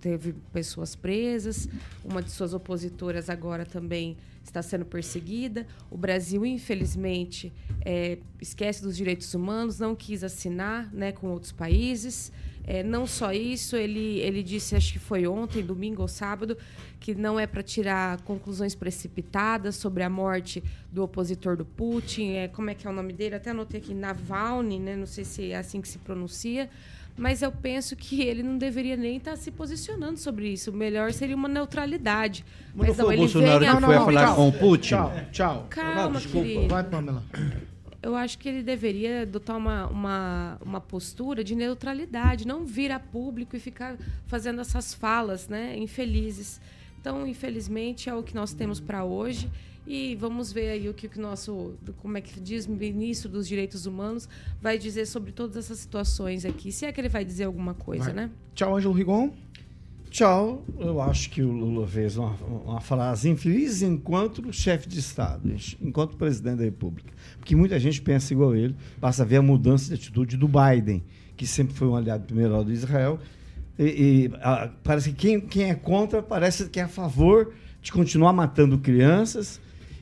Teve 0.00 0.32
pessoas 0.52 0.94
presas, 0.94 1.68
uma 2.04 2.22
de 2.22 2.30
suas 2.30 2.54
opositoras 2.54 3.28
agora 3.28 3.66
também 3.66 4.16
está 4.42 4.62
sendo 4.62 4.84
perseguida. 4.84 5.66
O 5.90 5.96
Brasil, 5.96 6.46
infelizmente, 6.46 7.52
é, 7.84 8.18
esquece 8.40 8.82
dos 8.82 8.96
direitos 8.96 9.34
humanos, 9.34 9.78
não 9.78 9.94
quis 9.94 10.24
assinar 10.24 10.92
né, 10.92 11.12
com 11.12 11.28
outros 11.28 11.52
países. 11.52 12.32
É, 12.64 12.82
não 12.82 13.06
só 13.06 13.32
isso, 13.32 13.76
ele, 13.76 14.18
ele 14.18 14.42
disse, 14.42 14.76
acho 14.76 14.92
que 14.92 14.98
foi 14.98 15.26
ontem, 15.26 15.62
domingo 15.62 16.02
ou 16.02 16.08
sábado, 16.08 16.56
que 17.00 17.14
não 17.14 17.40
é 17.40 17.46
para 17.46 17.62
tirar 17.62 18.20
conclusões 18.22 18.74
precipitadas 18.74 19.76
sobre 19.76 20.02
a 20.02 20.10
morte 20.10 20.62
do 20.92 21.02
opositor 21.02 21.56
do 21.56 21.64
Putin. 21.64 22.32
É, 22.32 22.48
como 22.48 22.68
é 22.68 22.74
que 22.74 22.86
é 22.86 22.90
o 22.90 22.92
nome 22.92 23.14
dele? 23.14 23.36
Até 23.36 23.50
anotei 23.50 23.80
aqui, 23.80 23.94
Navalny, 23.94 24.78
né? 24.78 24.96
não 24.96 25.06
sei 25.06 25.24
se 25.24 25.50
é 25.50 25.56
assim 25.56 25.80
que 25.80 25.88
se 25.88 25.98
pronuncia 25.98 26.68
mas 27.18 27.42
eu 27.42 27.50
penso 27.50 27.96
que 27.96 28.22
ele 28.22 28.42
não 28.42 28.56
deveria 28.56 28.96
nem 28.96 29.16
estar 29.16 29.32
tá 29.32 29.36
se 29.36 29.50
posicionando 29.50 30.18
sobre 30.18 30.48
isso. 30.48 30.70
O 30.70 30.74
melhor 30.74 31.12
seria 31.12 31.34
uma 31.34 31.48
neutralidade. 31.48 32.44
Mas, 32.74 32.88
mas 32.88 32.98
não, 32.98 33.04
foi 33.06 33.14
o 33.14 33.18
Bolsonaro 33.18 33.64
que 33.64 33.84
foi 33.84 33.96
a 33.96 34.04
falar 34.04 34.24
tchau, 34.26 34.36
com 34.36 34.48
o 34.48 34.52
Putin? 34.52 34.88
Tchau, 34.88 35.12
tchau. 35.32 35.66
Calma, 35.68 36.08
não, 36.08 36.20
querido. 36.20 36.68
Vai, 36.68 36.84
Pamela. 36.84 37.24
Eu 38.00 38.14
acho 38.14 38.38
que 38.38 38.48
ele 38.48 38.62
deveria 38.62 39.22
adotar 39.22 39.56
uma, 39.56 39.88
uma, 39.88 40.58
uma 40.64 40.80
postura 40.80 41.42
de 41.42 41.56
neutralidade, 41.56 42.46
não 42.46 42.64
vir 42.64 42.92
a 42.92 43.00
público 43.00 43.56
e 43.56 43.58
ficar 43.58 43.96
fazendo 44.28 44.60
essas 44.60 44.94
falas 44.94 45.48
né, 45.48 45.76
infelizes. 45.76 46.60
Então, 47.00 47.26
infelizmente, 47.26 48.08
é 48.08 48.14
o 48.14 48.22
que 48.22 48.34
nós 48.34 48.52
temos 48.52 48.78
para 48.78 49.04
hoje. 49.04 49.50
E 49.90 50.14
vamos 50.16 50.52
ver 50.52 50.68
aí 50.68 50.86
o 50.86 50.92
que 50.92 51.06
o 51.06 51.20
nosso, 51.22 51.72
como 52.02 52.18
é 52.18 52.20
que 52.20 52.38
diz, 52.38 52.66
ministro 52.66 53.30
dos 53.30 53.48
Direitos 53.48 53.86
Humanos 53.86 54.28
vai 54.60 54.76
dizer 54.76 55.06
sobre 55.06 55.32
todas 55.32 55.56
essas 55.56 55.78
situações 55.78 56.44
aqui. 56.44 56.70
Se 56.70 56.84
é 56.84 56.92
que 56.92 57.00
ele 57.00 57.08
vai 57.08 57.24
dizer 57.24 57.44
alguma 57.44 57.72
coisa, 57.72 58.04
vai. 58.04 58.12
né? 58.12 58.30
Tchau, 58.54 58.76
Ângelo 58.76 58.92
Rigon. 58.92 59.32
Tchau. 60.10 60.62
Eu 60.78 61.00
acho 61.00 61.30
que 61.30 61.40
o 61.40 61.50
Lula 61.50 61.86
fez 61.86 62.18
uma, 62.18 62.34
uma 62.66 62.80
frase 62.82 63.30
infeliz 63.30 63.80
enquanto 63.80 64.52
chefe 64.52 64.86
de 64.86 64.98
Estado, 64.98 65.50
enquanto 65.80 66.18
presidente 66.18 66.58
da 66.58 66.64
República. 66.64 67.10
Porque 67.38 67.56
muita 67.56 67.80
gente 67.80 68.02
pensa 68.02 68.34
igual 68.34 68.54
ele, 68.54 68.76
basta 68.98 69.24
ver 69.24 69.36
a 69.36 69.42
mudança 69.42 69.88
de 69.88 69.94
atitude 69.94 70.36
do 70.36 70.46
Biden, 70.46 71.02
que 71.34 71.46
sempre 71.46 71.74
foi 71.74 71.88
um 71.88 71.96
aliado 71.96 72.24
primeiro 72.24 72.62
de 72.62 72.72
Israel. 72.72 73.18
E, 73.78 73.84
e 73.84 74.30
a, 74.42 74.68
parece 74.84 75.12
que 75.12 75.16
quem, 75.16 75.40
quem 75.40 75.70
é 75.70 75.74
contra 75.74 76.22
parece 76.22 76.68
que 76.68 76.78
é 76.78 76.82
a 76.82 76.88
favor 76.88 77.54
de 77.80 77.90
continuar 77.90 78.34
matando 78.34 78.76
crianças 78.76 79.58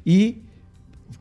e, 0.07 0.41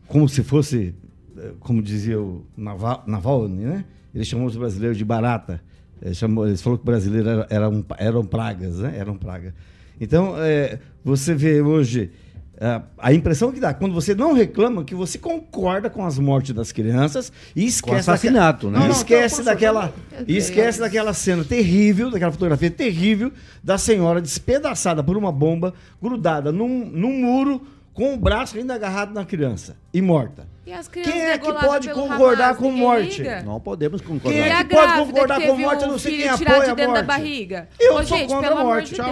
como 0.08 0.30
se 0.30 0.44
fosse, 0.44 0.94
eh, 1.36 1.52
como 1.60 1.82
dizia 1.82 2.22
o 2.22 2.46
Naval, 2.56 3.04
Navalny, 3.08 3.66
né? 3.66 3.86
ele 4.14 4.24
chamou 4.24 4.46
os 4.46 4.56
brasileiros 4.56 4.98
de 4.98 5.04
barata. 5.04 5.62
Ele, 6.02 6.14
chamou, 6.14 6.48
ele 6.48 6.56
falou 6.58 6.78
que 6.78 6.86
brasileiro 6.86 7.28
era, 7.28 7.48
era 7.50 7.70
um, 7.70 7.84
eram 7.98 8.24
pragas, 8.24 8.78
né? 8.78 8.94
eram 8.96 9.18
pragas. 9.18 9.54
Então, 10.00 10.36
é, 10.38 10.80
você 11.04 11.34
vê 11.34 11.62
hoje 11.62 12.12
é, 12.58 12.82
a 12.98 13.14
impressão 13.14 13.52
que 13.52 13.60
dá, 13.60 13.74
quando 13.74 13.94
você 13.94 14.16
não 14.16 14.34
reclama, 14.34 14.84
que 14.84 14.96
você 14.96 15.18
concorda 15.18 15.90
com 15.90 16.06
as 16.06 16.18
mortes 16.18 16.54
das 16.54 16.72
crianças 16.72 17.32
e 17.54 17.66
esquece. 17.66 18.10
assassinato, 18.10 18.68
daquela, 18.68 18.88
né? 18.88 18.92
esquece 18.94 19.38
Não, 19.40 19.46
não, 19.46 19.52
daquela. 19.52 19.94
Meu 20.12 20.26
E 20.28 20.38
esquece 20.38 20.78
Deus. 20.80 20.90
daquela 20.90 21.14
cena 21.14 21.44
terrível, 21.44 22.10
daquela 22.10 22.32
fotografia 22.32 22.72
terrível 22.72 23.32
da 23.62 23.78
senhora 23.78 24.22
despedaçada 24.22 25.04
por 25.04 25.18
uma 25.18 25.32
bomba, 25.34 25.74
grudada 26.02 26.52
num, 26.52 26.86
num 26.86 27.20
muro, 27.22 27.62
com 27.96 28.14
o 28.14 28.18
braço 28.18 28.58
ainda 28.58 28.76
agarrado 28.76 29.14
na 29.14 29.24
criança 29.26 29.78
e 29.93 30.02
morta. 30.02 30.46
E 30.66 30.74
as 30.74 30.88
crianças 30.88 31.14
Quem 31.14 31.24
é 31.28 31.38
que 31.38 31.54
pode 31.54 31.89
concordar 31.91 32.46
Hamas, 32.48 32.58
com 32.58 32.66
ninguém 32.66 32.82
morte? 32.82 33.22
liga? 33.22 33.43
Não 33.43 33.60
podemos 33.60 34.02
Quem 34.02 34.10
concordar. 34.10 34.36
E 34.38 34.41
é 34.41 34.64
que 34.64 34.76
pode 34.76 34.93
concordar 34.93 35.39
que 35.39 35.48
com 35.48 35.56
morte? 35.58 35.82
Eu 35.84 35.88
o 35.88 35.91
não 35.91 36.00
sei 36.00 36.18
quem 36.18 36.28
apoia 36.28 36.60
de 36.66 36.72
a 36.72 36.74
da 36.88 36.88
morte. 36.93 37.06
barriga. 37.06 37.70
Eu 37.80 37.93
Ô, 37.93 37.96
sou 37.98 38.18
gente, 38.18 38.34
contra 38.34 38.52
a 38.52 38.64
morte. 38.64 38.89
de 38.89 38.96
Tchau, 38.96 39.06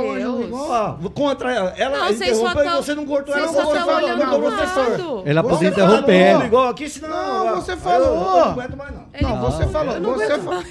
contra 1.11 1.53
ela. 1.53 1.73
Ela 1.77 1.97
Não, 1.97 2.09
interrompeu 2.11 2.61
e 2.61 2.65
tão- 2.65 2.81
você 2.83 2.95
não 2.95 3.05
cortou 3.05 3.35
ela. 3.37 3.47
você 3.47 3.79
falou, 3.79 3.95
olhando 4.03 4.19
não, 4.25 4.29
pro 4.41 4.51
professor. 4.51 5.23
Ela 5.27 5.41
Você 5.43 5.49
podia 5.49 5.71
falou, 5.71 5.99
interromper. 5.99 6.45
Igual 6.45 6.67
aqui, 6.69 6.89
senão... 6.89 7.09
Não, 7.45 7.55
você 7.61 7.71
eu- 7.73 7.77
falou. 7.77 8.07
Eu, 8.07 8.15
não 8.25 8.41
aguento 8.51 8.75
mais, 8.77 8.91
não. 8.91 9.05
Não, 9.21 9.41
você 9.51 9.67
falou. 9.67 9.93
eu 9.93 10.01
não 10.01 10.13
Você 10.15 10.39
falou. 10.39 10.63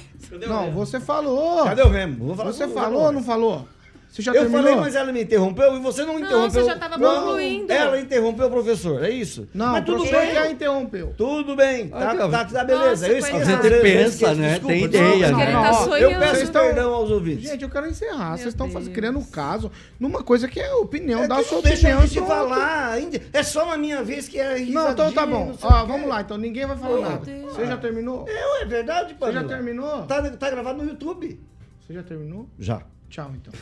Não, 0.48 0.70
você 0.72 1.00
falou. 1.00 1.64
Cadê 1.64 1.82
o 1.82 1.88
falar 2.36 2.52
Você 2.52 2.68
falou 2.68 3.02
ou 3.04 3.12
não 3.12 3.22
falou? 3.22 3.68
Você 4.12 4.20
já 4.20 4.32
Eu 4.32 4.42
terminou? 4.42 4.62
falei, 4.62 4.76
mas 4.78 4.94
ela 4.94 5.10
me 5.10 5.22
interrompeu 5.22 5.74
e 5.74 5.80
você 5.80 6.04
não 6.04 6.18
interrompeu. 6.18 6.50
você 6.50 6.64
já 6.64 6.76
tava 6.76 6.98
Não, 6.98 7.22
concluindo. 7.22 7.72
Ela 7.72 7.98
interrompeu 7.98 8.46
o 8.46 8.50
professor, 8.50 9.02
é 9.02 9.08
isso? 9.08 9.48
Não, 9.54 9.72
mas 9.72 9.84
tudo 9.86 10.02
bem. 10.02 10.10
que 10.30 10.36
a 10.36 10.50
interrompeu. 10.50 11.14
Tudo 11.16 11.56
bem, 11.56 11.88
tá, 11.88 12.10
Olha, 12.10 12.28
tá, 12.28 12.44
tá 12.44 12.62
beleza. 12.64 12.90
Nossa, 12.90 13.08
eu 13.08 13.18
esqueci. 13.18 13.50
eu 13.50 13.80
pensa, 13.80 14.34
né? 14.34 14.48
desculpa, 14.50 14.74
Tem 14.74 14.84
ideia, 14.84 15.28
Porque 15.30 15.44
né? 15.46 15.52
tá 15.52 15.62
Não, 15.62 15.84
sonhando. 15.84 16.12
Eu 16.12 16.20
peço 16.20 16.34
Vocês 16.36 16.50
tão- 16.50 16.62
perdão 16.62 16.92
aos 16.94 17.10
ouvintes. 17.10 17.48
Gente, 17.50 17.62
eu 17.64 17.70
quero 17.70 17.88
encerrar. 17.88 18.36
Vocês 18.36 18.48
estão 18.48 18.68
fazendo- 18.70 18.92
criando 18.92 19.18
um 19.18 19.24
caso 19.24 19.72
numa 19.98 20.22
coisa 20.22 20.46
que 20.46 20.60
é 20.60 20.68
a 20.68 20.76
opinião 20.76 21.24
É 21.24 21.28
da 21.28 21.42
sua 21.42 21.56
não 21.56 21.62
deixa 21.62 21.78
opinião. 21.88 21.98
a 22.02 22.06
gente 22.06 22.20
falar. 22.28 22.90
ainda- 22.92 23.18
É 23.32 23.42
só 23.42 23.64
na 23.64 23.78
minha 23.78 24.02
vez 24.02 24.28
que 24.28 24.38
é 24.38 24.58
Não, 24.58 24.90
então 24.92 25.10
tá 25.10 25.24
bom. 25.24 25.46
não 25.46 25.58
Ó, 25.62 25.84
vamos 25.86 26.06
lá, 26.06 26.20
então 26.20 26.36
ninguém 26.36 26.66
vai 26.66 26.76
falar 26.76 26.92
Meu 27.00 27.02
nada. 27.02 27.32
Você 27.48 27.64
já 27.66 27.78
terminou? 27.78 28.26
É, 28.28 28.62
é 28.62 28.66
verdade, 28.66 29.08
Você 29.08 29.14
pai. 29.14 29.32
já 29.32 29.42
terminou? 29.42 30.02
Tá, 30.02 30.20
tá 30.32 30.50
gravado 30.50 30.82
no 30.82 30.88
YouTube. 30.90 31.40
Você 31.80 31.94
já 31.94 32.02
terminou? 32.02 32.46
Já. 32.58 32.82
Tchau, 33.08 33.30
então. 33.34 33.52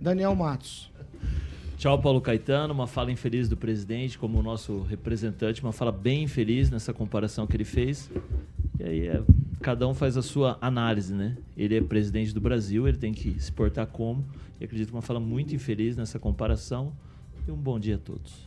Daniel 0.00 0.34
Matos. 0.34 0.90
Tchau, 1.78 1.96
Paulo 2.00 2.20
Caetano. 2.20 2.74
Uma 2.74 2.86
fala 2.86 3.12
infeliz 3.12 3.48
do 3.48 3.56
presidente, 3.56 4.18
como 4.18 4.38
o 4.38 4.42
nosso 4.42 4.80
representante, 4.82 5.62
uma 5.62 5.72
fala 5.72 5.92
bem 5.92 6.24
infeliz 6.24 6.70
nessa 6.70 6.92
comparação 6.92 7.46
que 7.46 7.56
ele 7.56 7.64
fez. 7.64 8.10
E 8.80 8.82
aí, 8.82 9.06
é, 9.06 9.22
cada 9.60 9.86
um 9.86 9.94
faz 9.94 10.16
a 10.16 10.22
sua 10.22 10.58
análise, 10.60 11.14
né? 11.14 11.36
Ele 11.56 11.76
é 11.76 11.80
presidente 11.80 12.34
do 12.34 12.40
Brasil, 12.40 12.88
ele 12.88 12.98
tem 12.98 13.12
que 13.12 13.40
se 13.40 13.52
portar 13.52 13.86
como. 13.86 14.24
E 14.60 14.64
acredito 14.64 14.90
uma 14.90 15.02
fala 15.02 15.20
muito 15.20 15.54
infeliz 15.54 15.96
nessa 15.96 16.18
comparação. 16.18 16.92
E 17.46 17.50
um 17.50 17.56
bom 17.56 17.78
dia 17.78 17.94
a 17.94 17.98
todos. 17.98 18.44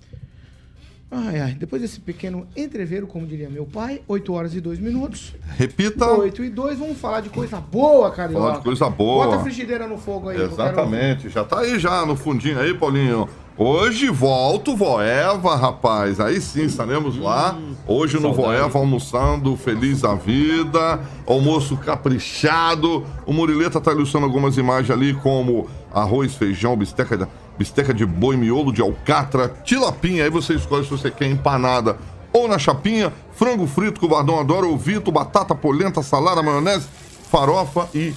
Ai, 1.12 1.42
ai. 1.42 1.52
Depois 1.54 1.82
desse 1.82 2.00
pequeno 2.00 2.48
entreveiro, 2.56 3.06
como 3.06 3.28
diria 3.28 3.50
meu 3.50 3.66
pai, 3.66 4.02
8 4.08 4.34
horas 4.34 4.56
e 4.56 4.62
2 4.62 4.80
minutos. 4.80 5.36
Repita. 5.58 6.06
8 6.10 6.46
e 6.46 6.50
2, 6.50 6.80
vamos 6.80 6.98
falar 6.98 7.20
de 7.20 7.30
coisa 7.30 7.60
boa, 7.60 8.10
carioca. 8.12 8.42
Falar 8.42 8.58
de 8.58 8.64
coisa 8.64 8.90
boa. 8.90 9.26
Bota 9.26 9.38
a 9.38 9.44
frigideira 9.44 9.86
no 9.88 9.98
fogo 9.98 10.30
aí. 10.30 10.42
Exatamente, 10.42 11.28
já 11.28 11.44
tá 11.44 11.60
aí 11.60 11.78
já 11.78 12.06
no 12.06 12.16
fundinho 12.16 12.58
aí, 12.58 12.74
Paulinho. 12.74 13.28
Hoje 13.58 14.10
volto 14.10 14.76
Voeva, 14.76 15.56
rapaz. 15.56 16.20
Aí 16.20 16.40
sim, 16.40 16.64
estaremos 16.64 17.18
lá. 17.18 17.60
Hoje 17.86 18.18
no. 18.18 18.34
Voeva, 18.34 18.80
almoçando, 18.80 19.56
feliz 19.58 20.06
a 20.06 20.16
vida. 20.16 21.00
Almoço 21.28 21.76
caprichado. 21.78 23.06
O 23.26 23.34
Murileta 23.34 23.82
tá 23.82 23.92
ilustrando 23.92 24.26
algumas 24.26 24.58
imagens 24.58 24.90
ali, 24.90 25.14
como 25.14 25.68
arroz, 25.94 26.34
feijão, 26.34 26.78
bisteca 26.78 27.28
bisteca 27.58 27.94
de 27.94 28.06
boi, 28.06 28.36
miolo 28.38 28.72
de 28.72 28.82
alcatra, 28.82 29.50
tilapinha. 29.64 30.24
Aí 30.24 30.30
você 30.30 30.54
escolhe 30.54 30.84
se 30.84 30.92
você 30.92 31.12
quer 31.12 31.28
empanada 31.28 31.98
ou 32.34 32.48
na 32.48 32.58
chapinha. 32.58 33.14
Frango 33.36 33.68
frito 33.68 34.00
que 34.00 34.06
o 34.06 34.10
Bardão 34.10 34.40
adora, 34.40 34.68
ovito, 34.68 35.12
batata, 35.12 35.56
polenta, 35.56 36.02
salada, 36.04 36.44
maionese, 36.44 36.88
farofa 37.30 37.90
e 37.94 38.14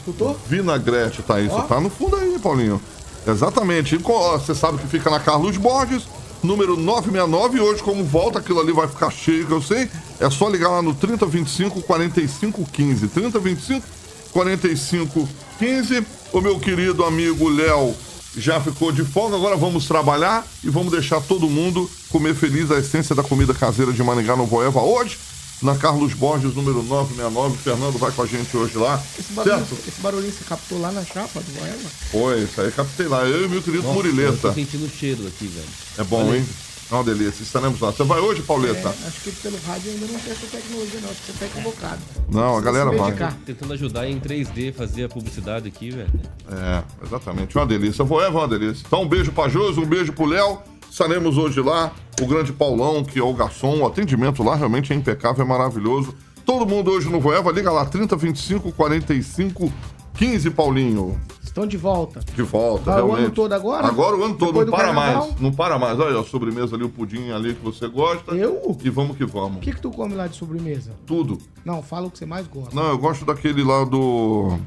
vinagrete. 0.47 1.23
Tá 1.23 1.41
isso, 1.41 1.61
tá 1.63 1.81
no 1.81 1.89
fundo 1.91 2.17
aí, 2.17 2.39
Paulinho. 2.39 2.81
Exatamente. 3.27 3.97
E 3.97 4.01
ó, 4.05 4.39
Você 4.39 4.55
sabe 4.55 4.79
que 4.79 4.87
fica 4.87 5.11
na 5.11 5.19
Carlos 5.19 5.57
Borges, 5.57 6.07
número 6.43 6.77
969. 6.77 7.59
E 7.59 7.61
hoje, 7.61 7.83
como 7.83 8.05
volta, 8.05 8.39
aquilo 8.39 8.61
ali 8.61 8.73
vai 8.73 8.87
ficar 8.87 9.11
cheio, 9.11 9.47
que 9.47 9.53
eu 9.53 9.63
sei. 9.63 9.89
É 10.21 10.29
só 10.29 10.49
ligar 10.49 10.69
lá 10.69 10.83
no 10.83 10.95
3025 10.95 11.83
4515. 11.83 13.09
3025 13.09 13.87
4515. 14.33 16.07
O 16.33 16.41
meu 16.41 16.59
querido 16.59 17.05
amigo 17.05 17.49
Léo 17.49 17.95
já 18.37 18.61
ficou 18.61 18.91
de 18.93 19.05
folga. 19.05 19.37
Agora 19.37 19.57
vamos 19.57 19.87
trabalhar 19.87 20.47
e 20.63 20.69
vamos 20.71 20.93
deixar 20.93 21.21
todo 21.21 21.49
mundo 21.49 21.91
comer 22.11 22.35
feliz 22.35 22.71
a 22.71 22.79
essência 22.79 23.15
da 23.15 23.23
comida 23.23 23.55
caseira 23.55 23.93
de 23.93 24.03
Maringá 24.03 24.37
no 24.37 24.47
Voeva 24.47 24.81
hoje. 24.83 25.19
Na 25.63 25.75
Carlos 25.77 26.13
Borges, 26.13 26.55
número 26.55 26.83
969. 26.83 27.55
O 27.55 27.59
Fernando 27.59 27.99
vai 27.99 28.11
com 28.13 28.23
a 28.23 28.27
gente 28.27 28.55
hoje 28.55 28.77
lá. 28.77 29.01
Esse 29.19 29.33
barulhinho, 29.33 29.67
Certo? 29.67 29.89
esse 29.89 30.01
barulhinho 30.01 30.33
você 30.33 30.45
captou 30.45 30.81
lá 30.81 30.93
na 30.93 31.03
chapa 31.05 31.41
do 31.41 31.53
Voeva? 31.59 31.89
Foi, 32.11 32.43
isso 32.43 32.61
aí 32.61 32.71
captei 32.73 33.07
lá. 33.07 33.25
Eu 33.25 33.47
e 33.47 33.49
meu 33.49 33.63
querido 33.63 33.85
Nossa, 33.85 33.99
Eu 33.99 34.03
Murileta. 34.05 34.37
tô 34.49 34.53
sentindo 34.53 34.85
o 34.85 34.91
cheiro 34.91 35.27
aqui, 35.27 35.47
velho. 35.47 35.67
É 35.97 36.05
bom, 36.05 36.35
hein? 36.35 36.45
É 36.91 36.95
uma 36.95 37.05
delícia. 37.05 37.43
Estaremos 37.43 37.81
lá. 37.81 37.91
Você 37.91 38.05
vai 38.05 38.21
hoje, 38.21 38.43
Pauleta? 38.43 38.89
É, 38.89 39.07
acho 39.09 39.21
que 39.23 39.33
pelo 39.33 39.59
rádio 39.67 39.91
ainda 39.91 40.07
não 40.07 40.21
tem 40.21 40.33
essa 40.33 40.47
tecnologia, 40.47 41.01
não. 41.01 41.11
Acho 41.11 41.21
que 41.21 41.33
você 41.33 41.39
tá 41.39 41.47
equivocado. 41.47 41.99
Não, 42.31 42.57
a 42.57 42.61
galera 42.61 42.91
vai. 42.91 43.15
Tentando 43.47 43.73
ajudar 43.73 44.09
em 44.09 44.21
3D, 44.21 44.73
fazer 44.75 45.05
a 45.05 45.09
publicidade 45.09 45.67
aqui, 45.67 45.91
velho. 45.91 46.11
É, 46.51 46.83
exatamente. 47.05 47.57
Uma 47.57 47.67
delícia. 47.67 48.05
Voeva 48.05 48.39
é 48.39 48.41
uma 48.43 48.49
delícia. 48.49 48.85
Então, 48.87 49.03
um 49.03 49.09
beijo 49.09 49.33
pra 49.33 49.49
Josi, 49.49 49.81
um 49.81 49.87
beijo 49.87 50.13
pro 50.13 50.27
Léo. 50.27 50.59
Estaremos 50.91 51.39
hoje 51.39 51.61
lá. 51.61 51.91
O 52.21 52.27
grande 52.27 52.53
Paulão, 52.53 53.03
que 53.03 53.19
é 53.19 53.23
o 53.23 53.33
garçom. 53.33 53.81
O 53.81 53.87
atendimento 53.87 54.43
lá 54.43 54.55
realmente 54.55 54.93
é 54.93 54.97
impecável, 54.97 55.45
é 55.45 55.49
maravilhoso. 55.49 56.15
Todo 56.45 56.67
mundo 56.67 56.91
hoje 56.91 57.09
no 57.09 57.19
Voeva. 57.19 57.51
Liga 57.51 57.73
lá, 57.73 57.85
3025 57.87 58.71
45 58.73 59.73
15, 60.15 60.51
Paulinho. 60.51 61.21
Estão 61.55 61.69
de 61.69 61.77
volta. 61.77 62.19
De 62.35 62.43
volta, 62.43 62.91
Vai 62.91 62.95
o 63.01 63.05
realmente. 63.07 63.27
ano 63.27 63.35
todo 63.37 63.53
agora? 63.53 63.87
Agora 63.87 64.17
o 64.17 64.25
ano 64.25 64.35
todo, 64.35 64.49
Depois 64.49 64.67
não 64.67 64.73
para 64.75 64.85
carnaval? 64.87 65.27
mais. 65.29 65.41
Não 65.41 65.53
para 65.53 65.79
mais. 65.79 66.01
Olha, 66.01 66.19
a 66.19 66.25
sobremesa 66.25 66.75
ali, 66.75 66.83
o 66.83 66.89
pudim 66.89 67.31
ali 67.31 67.55
que 67.55 67.63
você 67.63 67.87
gosta. 67.87 68.35
Eu? 68.35 68.77
E 68.83 68.91
vamos 68.91 69.17
que 69.17 69.25
vamos. 69.25 69.59
O 69.59 69.61
que, 69.61 69.73
que 69.73 69.81
tu 69.81 69.89
come 69.93 70.15
lá 70.17 70.27
de 70.27 70.35
sobremesa? 70.37 70.91
Tudo. 71.07 71.39
Não, 71.65 71.81
fala 71.81 72.09
o 72.09 72.11
que 72.11 72.19
você 72.19 72.27
mais 72.27 72.45
gosta. 72.49 72.75
Não, 72.75 72.89
eu 72.89 72.99
gosto 72.99 73.25
daquele 73.25 73.63
lá 73.63 73.85
do. 73.85 74.59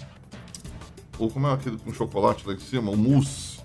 Ou 1.20 1.30
como 1.30 1.48
é 1.48 1.52
aquele 1.54 1.78
com 1.78 1.92
chocolate 1.94 2.48
lá 2.48 2.54
em 2.54 2.60
cima? 2.60 2.90
O 2.90 2.96
mousse. 2.96 3.58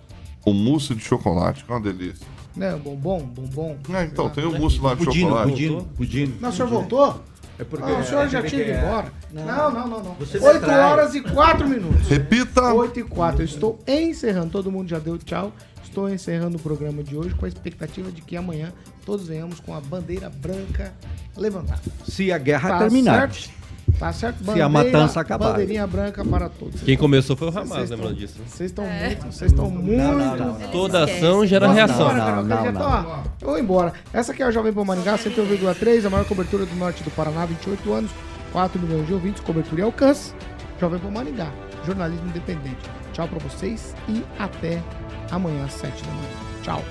O 0.45 0.53
mousse 0.53 0.93
de 0.93 1.05
chocolate, 1.05 1.65
que 1.65 1.71
é 1.71 1.75
uma 1.77 1.81
delícia. 1.81 2.27
Né, 2.57 2.75
bombom, 2.75 3.21
bombom. 3.21 3.77
É, 3.95 4.03
então, 4.05 4.29
tem 4.31 4.45
o 4.45 4.59
mousse 4.59 4.81
lá 4.81 4.95
de 4.95 5.05
Pudino, 5.05 5.29
chocolate. 5.29 5.51
pudino, 5.53 5.83
pudino. 5.97 6.35
Não, 6.41 6.49
o 6.49 6.53
senhor 6.53 6.69
voltou? 6.69 7.23
É 7.63 7.65
porque 7.65 7.91
Ah, 7.91 7.99
o 7.99 8.05
senhor 8.05 8.29
já 8.29 8.41
é, 8.41 8.43
tinha 8.43 8.63
ido 8.63 8.71
é, 8.73 8.79
embora. 8.85 9.13
Não. 9.33 9.45
Não, 9.47 9.71
não, 9.73 9.89
não, 9.89 10.03
não. 10.03 10.15
Você 10.15 10.39
me 10.39 10.47
8 10.47 10.61
trai. 10.61 10.81
horas 10.81 11.15
e 11.15 11.21
4 11.23 11.69
minutos. 11.69 12.09
Repita. 12.09 12.73
8 12.75 13.01
e 13.01 13.05
4. 13.05 13.41
Eu 13.41 13.45
estou 13.45 13.79
encerrando. 13.87 14.51
Todo 14.51 14.71
mundo 14.71 14.89
já 14.89 14.99
deu 14.99 15.17
tchau. 15.19 15.53
Estou 15.85 16.09
encerrando 16.09 16.57
o 16.57 16.61
programa 16.61 17.03
de 17.03 17.17
hoje 17.17 17.35
com 17.35 17.45
a 17.45 17.49
expectativa 17.49 18.11
de 18.11 18.23
que 18.23 18.37
amanhã 18.37 18.73
todos 19.05 19.27
venhamos 19.29 19.61
com 19.61 19.75
a 19.75 19.81
bandeira 19.81 20.31
branca 20.31 20.93
levantada. 21.37 21.81
Se 22.07 22.33
a 22.33 22.39
guerra 22.39 22.71
Tá 22.71 22.79
terminar. 22.79 23.31
certo? 23.33 23.51
Tá 23.99 24.13
certo? 24.13 24.45
Se 24.53 24.61
a 24.61 24.69
matança 24.69 25.21
acabar. 25.21 25.53
Bandeirinha 25.53 25.87
branca 25.87 26.25
para 26.25 26.49
todos. 26.49 26.81
Quem 26.83 26.97
começou 26.97 27.37
foi 27.37 27.49
o 27.49 27.59
Hamas, 27.59 27.91
lembrando 27.91 28.15
disso. 28.15 28.41
Vocês 28.47 28.71
estão 28.71 28.85
muito, 28.85 29.27
vocês 29.27 29.51
estão 29.53 29.71
muito. 29.71 29.97
não, 29.97 30.37
não, 30.37 30.59
não. 30.59 30.69
Toda 30.71 31.05
ação 31.05 31.47
gera 31.47 31.71
reação. 31.73 32.11
embora, 32.11 32.43
Não, 32.43 32.65
não, 32.65 32.73
não. 32.73 33.23
Eu 33.41 33.47
vou 33.49 33.59
embora. 33.59 33.93
Essa 34.13 34.33
aqui 34.33 34.43
é 34.43 34.47
a 34.47 34.51
Jovem 34.51 34.73
Pan 34.73 34.85
Maringá, 34.85 35.17
101,3, 35.17 36.05
a 36.07 36.11
maior 36.11 36.25
cobertura 36.25 36.67
do 36.67 36.75
norte 36.77 37.03
do 37.05 37.11
Paraná, 37.13 37.45
28 37.47 37.93
anos, 37.93 38.11
4 38.53 38.81
milhões 38.81 39.07
de 39.07 39.15
ouvintes, 39.15 39.43
cobertura 39.43 39.81
e 39.83 39.85
alcance. 39.85 40.33
Jovem 40.81 40.99
Pan 40.99 41.11
Maringá, 41.11 41.49
jornalismo 41.87 42.27
independente. 42.29 42.91
Tchau 43.13 43.29
pra 43.29 43.39
vocês 43.39 43.95
e 44.09 44.25
até 44.39 44.83
amanhã 45.31 45.65
às 45.65 45.75
7 45.75 46.03
da 46.03 46.11
manhã. 46.13 46.29
Tchau. 46.63 46.83